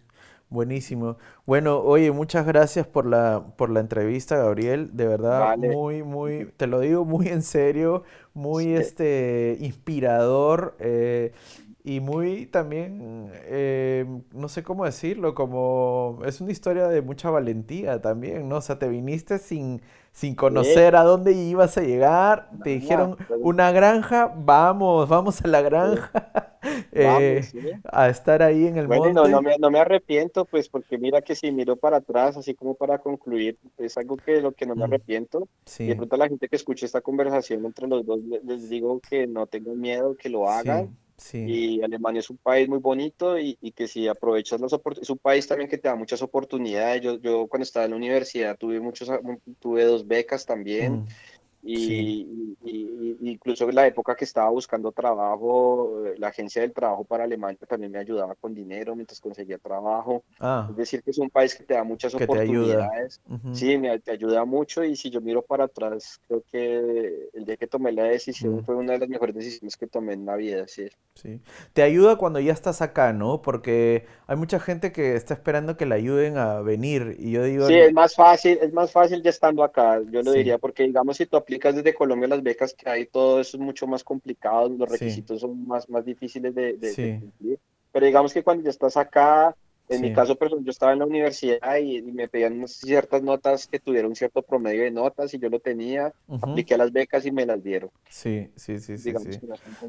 buenísimo. 0.50 1.16
Bueno, 1.46 1.78
oye, 1.80 2.10
muchas 2.12 2.46
gracias 2.46 2.86
por 2.86 3.06
la, 3.06 3.44
por 3.56 3.70
la 3.70 3.80
entrevista, 3.80 4.36
Gabriel. 4.36 4.90
De 4.92 5.06
verdad, 5.06 5.56
muy, 5.56 6.02
muy, 6.02 6.52
te 6.56 6.66
lo 6.66 6.80
digo 6.80 7.04
muy 7.04 7.28
en 7.28 7.42
serio, 7.42 8.02
muy 8.34 8.74
este, 8.74 9.56
inspirador. 9.60 10.76
Eh, 10.80 11.32
y 11.82 12.00
muy 12.00 12.44
también, 12.46 13.30
eh, 13.44 14.04
no 14.34 14.48
sé 14.48 14.62
cómo 14.62 14.84
decirlo, 14.84 15.34
como 15.34 16.18
es 16.26 16.42
una 16.42 16.52
historia 16.52 16.88
de 16.88 17.00
mucha 17.00 17.30
valentía 17.30 18.02
también, 18.02 18.50
¿no? 18.50 18.56
O 18.56 18.60
sea, 18.60 18.78
te 18.78 18.86
viniste 18.88 19.38
sin, 19.38 19.80
sin 20.12 20.34
conocer 20.34 20.96
a 20.96 21.02
dónde 21.02 21.32
ibas 21.32 21.78
a 21.78 21.82
llegar, 21.82 22.50
te 22.62 22.70
dijeron 22.70 23.16
una 23.38 23.72
granja, 23.72 24.32
vamos, 24.36 25.08
vamos 25.08 25.42
a 25.42 25.48
la 25.48 25.62
granja, 25.62 26.58
eh, 26.92 27.42
a 27.84 28.08
estar 28.08 28.42
ahí 28.42 28.66
en 28.66 28.76
el 28.76 28.88
monte. 28.88 29.12
no, 29.12 29.40
me, 29.40 29.56
no 29.58 29.70
me 29.70 29.78
arrepiento, 29.78 30.44
pues, 30.44 30.68
porque 30.68 30.98
mira 30.98 31.22
que 31.22 31.34
si 31.34 31.52
miro 31.52 31.76
para 31.76 31.98
atrás, 31.98 32.36
así 32.36 32.54
como 32.54 32.74
para 32.74 32.98
concluir, 32.98 33.56
es 33.78 33.96
algo 33.96 34.16
que 34.16 34.40
lo 34.40 34.52
que 34.52 34.66
no 34.66 34.74
me 34.74 34.82
mm. 34.82 34.92
arrepiento. 34.92 35.48
Y 35.78 35.86
de 35.86 35.96
pronto 35.96 36.16
a 36.16 36.18
la 36.18 36.28
gente 36.28 36.48
que 36.48 36.56
escuche 36.56 36.86
esta 36.86 37.00
conversación 37.00 37.64
entre 37.64 37.86
los 37.86 38.04
dos, 38.04 38.20
les 38.44 38.68
digo 38.68 39.00
que 39.00 39.26
no 39.26 39.46
tengan 39.46 39.80
miedo, 39.80 40.16
que 40.16 40.28
lo 40.28 40.48
hagan. 40.48 40.96
Y 41.32 41.82
Alemania 41.82 42.20
es 42.20 42.30
un 42.30 42.38
país 42.38 42.68
muy 42.68 42.78
bonito 42.78 43.38
y, 43.38 43.56
que 43.74 43.86
si 43.86 44.08
aprovechas 44.08 44.60
las 44.60 44.72
oportunidades, 44.72 45.06
es 45.06 45.10
un 45.10 45.18
país 45.18 45.46
también 45.46 45.68
que 45.68 45.78
te 45.78 45.88
da 45.88 45.94
muchas 45.94 46.22
oportunidades. 46.22 47.02
Yo, 47.02 47.20
yo 47.20 47.46
cuando 47.46 47.64
estaba 47.64 47.84
en 47.84 47.92
la 47.92 47.96
universidad 47.96 48.56
tuve, 48.56 48.80
muchos, 48.80 49.10
tuve 49.58 49.84
dos 49.84 50.06
becas 50.06 50.46
también. 50.46 51.00
Mm. 51.00 51.06
Y, 51.62 52.56
incluso 53.22 53.68
en 53.68 53.74
la 53.74 53.86
época 53.86 54.14
que 54.14 54.24
estaba 54.24 54.48
buscando 54.50 54.92
trabajo, 54.92 56.02
la 56.16 56.28
agencia 56.28 56.62
del 56.62 56.72
trabajo 56.72 57.04
para 57.04 57.24
Alemania 57.24 57.58
también 57.68 57.92
me 57.92 57.98
ayudaba 57.98 58.34
con 58.34 58.54
dinero 58.54 58.94
mientras 58.96 59.20
conseguía 59.20 59.58
trabajo. 59.58 60.22
Ah. 60.38 60.66
es 60.70 60.76
decir, 60.76 61.02
que 61.02 61.10
es 61.10 61.18
un 61.18 61.28
país 61.28 61.54
que 61.54 61.64
te 61.64 61.74
da 61.74 61.84
muchas 61.84 62.14
oportunidades. 62.14 63.20
Sí, 63.52 63.76
me, 63.76 63.98
te 63.98 64.12
ayuda 64.12 64.44
mucho 64.44 64.84
y 64.84 64.96
si 64.96 65.10
yo 65.10 65.20
miro 65.20 65.42
para 65.42 65.64
atrás, 65.64 66.20
creo 66.26 66.42
que 66.50 67.28
el 67.34 67.44
día 67.44 67.56
que 67.56 67.66
tomé 67.66 67.92
la 67.92 68.04
decisión 68.04 68.64
fue 68.64 68.74
una 68.74 68.92
de 68.94 69.00
las 69.00 69.08
mejores 69.08 69.34
decisiones 69.34 69.76
que 69.76 69.86
tomé 69.86 70.14
en 70.14 70.26
la 70.26 70.36
vida. 70.36 70.66
Sí. 70.66 70.88
sí. 71.14 71.40
Te 71.72 71.82
ayuda 71.82 72.16
cuando 72.16 72.40
ya 72.40 72.52
estás 72.52 72.80
acá, 72.80 73.12
¿no? 73.12 73.42
Porque 73.42 74.06
hay 74.26 74.36
mucha 74.36 74.60
gente 74.60 74.92
que 74.92 75.14
está 75.14 75.34
esperando 75.34 75.76
que 75.76 75.86
le 75.86 75.94
ayuden 75.94 76.38
a 76.38 76.60
venir 76.60 77.16
y 77.18 77.32
yo 77.32 77.44
digo... 77.44 77.66
Sí, 77.66 77.74
es 77.74 77.92
más 77.92 78.14
fácil, 78.14 78.58
es 78.62 78.72
más 78.72 78.90
fácil 78.92 79.22
ya 79.22 79.30
estando 79.30 79.62
acá, 79.62 80.00
yo 80.10 80.22
lo 80.22 80.32
diría, 80.32 80.58
porque 80.58 80.84
digamos 80.84 81.16
si 81.16 81.26
tú 81.26 81.36
aplicas 81.50 81.74
desde 81.74 81.94
Colombia 81.94 82.28
las 82.28 82.42
becas 82.42 82.74
que 82.74 82.88
hay, 82.88 83.06
todo 83.06 83.40
eso 83.40 83.56
es 83.56 83.62
mucho 83.62 83.86
más 83.88 84.04
complicado, 84.04 84.68
los 84.68 84.88
requisitos 84.88 85.40
son 85.40 85.66
más, 85.66 85.88
más 85.90 86.04
difíciles 86.04 86.54
de, 86.54 87.18
cumplir. 87.20 87.58
Pero 87.90 88.06
digamos 88.06 88.32
que 88.32 88.44
cuando 88.44 88.62
ya 88.62 88.70
estás 88.70 88.96
acá, 88.96 89.56
en 89.88 90.00
mi 90.02 90.12
caso, 90.12 90.36
pero 90.36 90.60
yo 90.60 90.70
estaba 90.70 90.92
en 90.92 91.00
la 91.00 91.06
universidad 91.06 91.76
y, 91.78 92.02
me 92.02 92.28
pedían 92.28 92.68
ciertas 92.68 93.20
notas 93.24 93.66
que 93.66 93.80
tuvieran 93.80 94.10
un 94.10 94.14
cierto 94.14 94.42
promedio 94.42 94.84
de 94.84 94.92
notas 94.92 95.34
y 95.34 95.40
yo 95.40 95.48
lo 95.48 95.58
tenía, 95.58 96.12
apliqué 96.40 96.74
a 96.74 96.78
las 96.78 96.92
becas 96.92 97.26
y 97.26 97.32
me 97.32 97.44
las 97.44 97.60
dieron. 97.64 97.90
Sí, 98.08 98.52
sí, 98.54 98.78
sí, 98.78 98.96
sí. 98.96 99.12
Sí. 99.12 99.40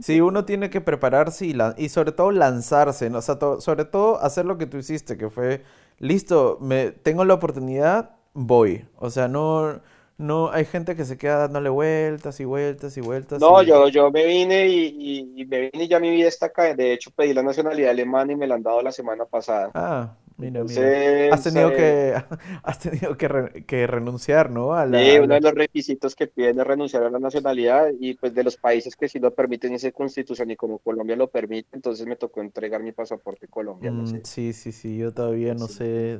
sí, 0.02 0.22
uno 0.22 0.46
tiene 0.46 0.72
que 0.72 0.82
prepararse 0.82 1.46
y, 1.46 1.56
y 1.78 1.90
sobre 1.90 2.12
todo 2.12 2.32
lanzarse, 2.32 3.12
¿no? 3.12 3.20
o 3.20 3.22
sea, 3.22 3.38
sobre 3.60 3.86
todo 3.86 4.20
hacer 4.20 4.46
lo 4.46 4.58
que 4.58 4.66
tú 4.66 4.78
hiciste, 4.78 5.16
que 5.16 5.30
fue, 5.30 5.62
listo, 6.00 6.58
me 6.60 6.90
tengo 6.90 7.24
la 7.24 7.36
oportunidad, 7.36 8.16
voy. 8.34 8.88
O 8.98 9.12
sea, 9.12 9.28
no 9.28 9.82
no, 10.22 10.52
hay 10.52 10.66
gente 10.66 10.96
que 10.96 11.04
se 11.04 11.18
queda 11.18 11.38
dándole 11.40 11.70
vueltas 11.70 12.40
y 12.40 12.46
vueltas 12.46 12.96
y 12.96 13.02
vueltas. 13.02 13.42
No, 13.42 13.64
yo, 13.64 13.88
yo 13.88 14.12
me 14.12 14.26
vine 14.26 14.68
y, 14.68 15.34
y, 15.36 15.46
me 15.46 15.72
vine 15.72 15.86
y 15.86 15.88
ya 15.88 16.00
mi 16.00 16.12
vida 16.12 16.28
está 16.28 16.48
acá. 16.48 16.76
De 16.76 16.94
hecho, 16.94 17.10
pedí 17.12 17.34
la 17.34 17.42
nacionalidad 17.42 17.90
alemana 17.90 18.32
y 18.32 18.36
me 18.36 18.48
la 18.48 18.56
han 18.56 18.64
dado 18.64 18.82
la 18.82 18.92
semana 18.92 19.26
pasada. 19.26 19.72
Ah, 19.74 20.14
mira, 20.38 20.64
mira. 20.64 21.34
Has 21.34 21.44
tenido, 21.44 21.72
que, 21.72 22.14
has 22.64 22.80
tenido 22.80 23.18
que, 23.18 23.66
que 23.66 23.88
renunciar, 23.88 24.52
¿no? 24.52 24.74
A 24.74 24.86
la, 24.86 25.00
sí, 25.00 25.18
uno 25.18 25.34
de 25.34 25.42
los 25.42 25.54
requisitos 25.56 26.16
que 26.16 26.28
piden 26.28 26.60
es 26.60 26.68
renunciar 26.68 27.04
a 27.04 27.10
la 27.10 27.20
nacionalidad 27.20 27.88
y 28.00 28.14
pues 28.14 28.36
de 28.36 28.44
los 28.44 28.58
países 28.58 28.96
que 28.96 29.10
sí 29.10 29.18
lo 29.18 29.34
permiten 29.34 29.74
esa 29.74 29.92
constitución 29.92 30.52
y 30.52 30.56
como 30.56 30.78
Colombia 30.78 31.16
lo 31.16 31.30
permite, 31.30 31.70
entonces 31.74 32.06
me 32.06 32.16
tocó 32.16 32.42
entregar 32.42 32.84
mi 32.84 32.92
pasaporte 32.92 33.48
colombiano. 33.48 34.04
Mm, 34.04 34.24
sí, 34.24 34.54
sí, 34.54 34.72
sí, 34.72 34.98
yo 34.98 35.14
todavía 35.14 35.56
no 35.56 35.68
sé. 35.68 36.20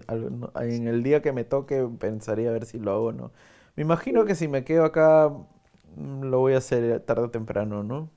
En 0.60 0.88
el 0.88 1.04
día 1.04 1.22
que 1.22 1.32
me 1.32 1.44
toque 1.44 1.88
pensaría 2.00 2.50
a 2.50 2.54
ver 2.54 2.66
si 2.66 2.80
lo 2.80 2.92
hago 2.92 3.06
o 3.06 3.12
no. 3.12 3.32
Me 3.76 3.84
imagino 3.84 4.26
que 4.26 4.36
si 4.36 4.48
me 4.48 4.64
quedo 4.64 4.86
acá 4.86 5.30
mm, 5.96 6.24
lo 6.24 6.40
voy 6.40 6.54
a 6.54 6.58
hacer 6.58 7.00
tarde 7.02 7.24
o 7.24 7.30
temprano, 7.30 7.84
¿no? 7.84 8.10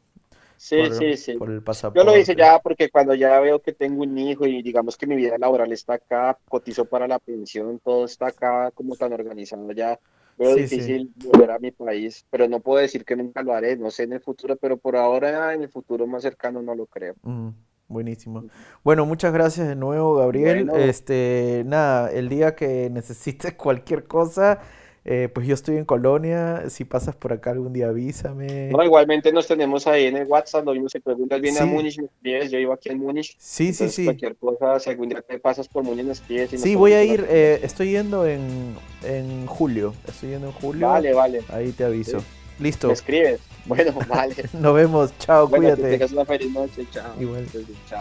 Sí, 0.57 0.79
sí, 0.93 1.17
sí. 1.17 1.35
Por 1.35 1.51
el 1.51 1.63
pasaporte. 1.63 1.99
Yo 1.99 2.11
lo 2.11 2.19
hice 2.19 2.35
ya 2.35 2.59
porque 2.59 2.89
cuando 2.89 3.15
ya 3.15 3.39
veo 3.41 3.61
que 3.61 3.73
tengo 3.73 4.03
un 4.03 4.17
hijo 4.17 4.47
y 4.47 4.63
digamos 4.63 4.97
que 4.97 5.07
mi 5.07 5.17
vida 5.17 5.37
laboral 5.37 5.73
está 5.73 5.95
acá, 5.95 6.39
cotizo 6.49 6.87
para 6.87 7.07
la 7.07 7.19
pensión, 7.19 7.81
todo 7.81 8.05
está 8.05 8.29
acá 8.29 8.71
como 8.71 8.97
tan 8.97 9.13
organizado 9.13 9.71
ya. 9.73 9.99
Veo 10.37 10.55
difícil 10.55 11.13
volver 11.17 11.51
a 11.53 11.59
mi 11.59 11.71
país, 11.71 12.27
pero 12.31 12.49
no 12.49 12.61
puedo 12.61 12.81
decir 12.81 13.05
que 13.05 13.15
nunca 13.15 13.43
lo 13.43 13.53
haré, 13.55 13.77
no 13.77 13.91
sé 13.91 14.05
en 14.05 14.15
el 14.15 14.21
futuro, 14.21 14.57
pero 14.57 14.77
por 14.77 14.97
ahora 14.97 15.55
en 15.55 15.63
el 15.63 15.69
futuro 15.69 16.07
más 16.07 16.23
cercano 16.23 16.61
no 16.61 16.75
lo 16.75 16.87
creo. 16.87 17.15
Mm, 17.23 17.51
buenísimo. 17.87 18.45
Bueno, 18.83 19.07
muchas 19.07 19.33
gracias 19.33 19.69
de 19.69 19.77
nuevo, 19.77 20.17
Gabriel. 20.17 20.71
Este, 20.75 21.63
nada, 21.67 22.11
el 22.11 22.29
día 22.29 22.57
que 22.57 22.91
necesites 22.91 23.53
cualquier 23.55 24.05
cosa, 24.05 24.61
Eh, 25.07 25.29
pues 25.33 25.47
yo 25.47 25.53
estoy 25.53 25.77
en 25.77 25.85
Colonia, 25.85 26.71
si 26.71 26.85
pasas 26.85 27.15
por 27.15 27.33
acá 27.35 27.51
algún 27.51 27.75
día 27.75 27.89
avísame. 27.89 28.71
No, 28.71 28.83
igualmente 28.83 29.33
nos 29.33 29.47
tenemos 29.47 29.87
ahí 29.87 30.07
en 30.07 30.17
el 30.17 30.27
WhatsApp, 30.27 30.65
lo 30.65 30.73
mismo 30.73 30.89
si 30.89 30.99
preguntas 30.99 31.43
viene 31.43 31.59
a 31.59 31.67
Múnich, 31.67 31.99
me 31.99 32.07
escribes, 32.07 32.51
yo 32.51 32.59
vivo 32.59 32.73
aquí 32.73 32.89
en 32.89 32.99
Múnich. 32.99 33.37
Sí, 33.39 33.75
sí, 33.75 33.91
sí. 33.91 34.05
Cualquier 34.05 34.37
cosa, 34.37 34.81
si 34.81 34.89
algún 34.89 35.11
día 35.11 35.21
te 35.21 35.39
pasas 35.39 35.69
por 35.69 35.85
Múnich, 35.85 36.07
me 36.07 36.13
escribes. 36.13 36.59
sí, 36.59 36.75
voy 36.75 36.95
a 36.95 37.05
ir, 37.05 37.27
eh, 37.29 37.61
estoy 37.63 37.91
yendo 37.91 38.27
en, 38.27 38.75
en 39.03 39.47
julio, 39.47 39.95
estoy 40.09 40.31
yendo 40.31 40.47
en 40.47 40.53
julio. 40.55 40.89
Vale, 40.89 41.13
vale. 41.13 41.43
Ahí 41.51 41.73
te 41.73 41.85
aviso. 41.85 42.25
Listo. 42.59 42.87
Me 42.87 42.93
escribes. 42.95 43.41
Bueno, 43.67 43.93
vale. 44.09 44.35
Nos 44.53 44.75
vemos. 44.75 45.19
Chao, 45.19 45.49
bueno, 45.49 45.65
cuídate. 45.65 45.83
Que 45.83 45.91
tengas 45.91 46.13
una 46.13 46.25
feliz 46.25 46.53
noche. 46.53 46.87
Chao. 46.91 47.21
Igual. 47.21 47.47
Chao. 47.89 48.01